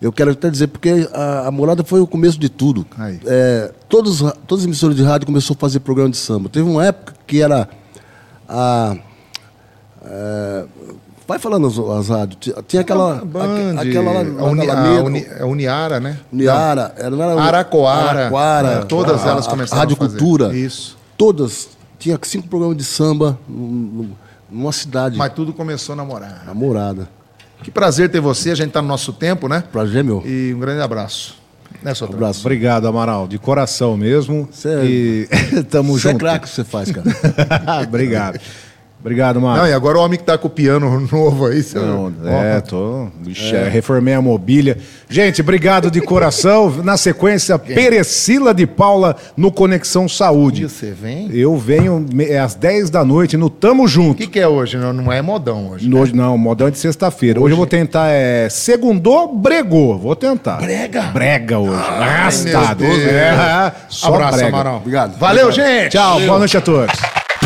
Eu 0.00 0.10
quero 0.12 0.30
até 0.30 0.48
dizer, 0.48 0.68
porque 0.68 1.08
a, 1.12 1.48
a 1.48 1.50
morada 1.50 1.84
foi 1.84 2.00
o 2.00 2.06
começo 2.06 2.38
de 2.38 2.48
tudo. 2.48 2.86
É, 3.26 3.70
todos, 3.88 4.20
todas 4.46 4.62
as 4.62 4.64
emissoras 4.66 4.96
de 4.96 5.02
rádio 5.02 5.26
começaram 5.26 5.54
a 5.56 5.60
fazer 5.60 5.80
programa 5.80 6.10
de 6.10 6.16
samba. 6.16 6.48
Teve 6.48 6.68
uma 6.68 6.84
época 6.86 7.12
que 7.26 7.42
era 7.42 7.68
a. 8.48 8.96
é, 10.04 10.64
vai 11.28 11.38
falando 11.38 11.66
as, 11.66 11.78
as 11.78 12.08
rádios. 12.08 12.38
Tinha- 12.66 12.80
aquela. 12.80 13.16
Band, 13.24 13.74
aque- 13.78 13.88
aquela 13.90 14.12
lá, 14.12 14.20
a, 14.20 14.44
Uni, 14.46 14.70
a, 14.70 15.02
Uni, 15.02 15.26
a 15.40 15.46
Uniara, 15.46 16.00
né? 16.00 16.18
Uniara, 16.32 16.94
era, 16.96 17.14
era- 17.14 17.42
Aracoara. 17.42 18.20
Araquara, 18.20 18.68
É, 18.68 18.78
todas 18.84 19.24
elas 19.26 19.44
a- 19.44 19.48
a 19.48 19.50
começaram 19.50 19.80
Rádio 19.80 19.94
a 19.94 19.98
fazer. 19.98 20.18
Cultura. 20.18 20.56
Isso. 20.56 20.96
Todas. 21.18 21.68
Tinha 21.98 22.18
cinco 22.22 22.48
programas 22.48 22.76
de 22.78 22.84
samba 22.84 23.38
num- 23.46 23.68
num- 23.68 24.10
numa 24.50 24.72
cidade. 24.72 25.18
Mas 25.18 25.32
tudo 25.34 25.52
começou 25.52 25.94
na 25.94 26.04
morada. 26.04 26.40
A 26.48 26.54
morada. 26.54 27.06
Que 27.62 27.70
prazer 27.70 28.08
ter 28.08 28.20
você, 28.20 28.50
a 28.50 28.54
gente 28.54 28.70
tá 28.72 28.80
no 28.80 28.88
nosso 28.88 29.12
tempo, 29.12 29.48
né? 29.48 29.62
Prazer, 29.72 30.02
meu. 30.02 30.22
E 30.26 30.52
um 30.54 30.58
grande 30.60 30.80
abraço. 30.82 31.38
Né, 31.82 31.94
Sotrate? 31.94 32.14
abraço. 32.22 32.40
Obrigado, 32.40 32.86
Amaral, 32.88 33.28
de 33.28 33.38
coração 33.38 33.96
mesmo. 33.96 34.48
Cê- 34.52 34.82
E 34.84 35.28
tamo 35.70 35.92
Você 35.98 36.08
é 36.08 36.12
junto. 36.12 36.20
craque 36.20 36.46
que 36.46 36.50
você 36.54 36.64
faz, 36.64 36.90
cara. 36.90 37.06
Obrigado. 37.86 38.40
Obrigado, 39.00 39.40
Mara. 39.40 39.62
Não, 39.62 39.66
e 39.68 39.72
agora 39.72 39.96
o 39.98 40.02
homem 40.02 40.18
que 40.18 40.24
tá 40.24 40.36
com 40.36 40.46
o 40.46 40.50
piano 40.50 41.00
novo 41.10 41.46
aí, 41.46 41.62
você... 41.62 41.78
Não, 41.78 42.12
é, 42.26 42.60
tô. 42.60 43.08
Vixe, 43.22 43.56
é, 43.56 43.66
reformei 43.66 44.12
a 44.12 44.20
mobília. 44.20 44.76
Gente, 45.08 45.40
obrigado 45.40 45.90
de 45.90 46.02
coração. 46.02 46.70
Na 46.84 46.98
sequência, 46.98 47.58
Perecila 47.58 48.52
de 48.52 48.66
Paula 48.66 49.16
no 49.36 49.50
Conexão 49.50 50.04
E 50.04 50.10
Saúde. 50.10 50.68
você 50.68 50.92
vem? 50.92 51.30
Eu 51.32 51.56
venho 51.56 52.04
é, 52.20 52.38
às 52.38 52.54
10 52.54 52.90
da 52.90 53.02
noite 53.02 53.38
no 53.38 53.48
Tamo 53.48 53.84
O 53.84 53.88
Junto. 53.88 54.18
que, 54.18 54.26
que 54.26 54.38
é 54.38 54.46
hoje? 54.46 54.76
Não, 54.76 54.92
não 54.92 55.10
é 55.10 55.22
modão 55.22 55.70
hoje. 55.70 55.88
né? 55.88 55.98
Hoje, 55.98 56.14
não, 56.14 56.36
modão 56.36 56.68
é 56.68 56.70
de 56.70 56.78
sexta-feira. 56.78 57.40
Hoje 57.40 57.54
eu 57.54 57.56
vou 57.56 57.66
tentar, 57.66 58.08
é. 58.10 58.48
Segundou, 58.50 59.34
bregou. 59.34 59.98
Vou 59.98 60.14
tentar. 60.14 60.58
Brega? 60.58 61.04
Brega 61.04 61.58
hoje. 61.58 61.74
Arrastado. 61.74 62.84
meu 62.84 62.96
Deus. 62.98 63.06
É, 63.08 63.72
só 63.88 64.08
Abraço, 64.14 64.36
brega. 64.36 64.48
Amaral. 64.54 64.76
Obrigado. 64.76 65.18
Valeu, 65.18 65.50
gente! 65.50 65.92
Tchau, 65.92 66.20
boa 66.20 66.38
noite 66.38 66.56
a 66.56 66.60
todos. 66.60 67.00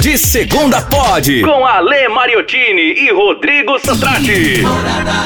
De 0.04 0.18
segunda 0.18 0.82
pode. 0.82 1.40
Com 1.40 1.64
Ale 1.64 2.08
Mariottini 2.10 2.92
e 2.92 3.10
Rodrigo 3.10 3.78
Santrati. 3.78 4.60
Morada 4.60 5.24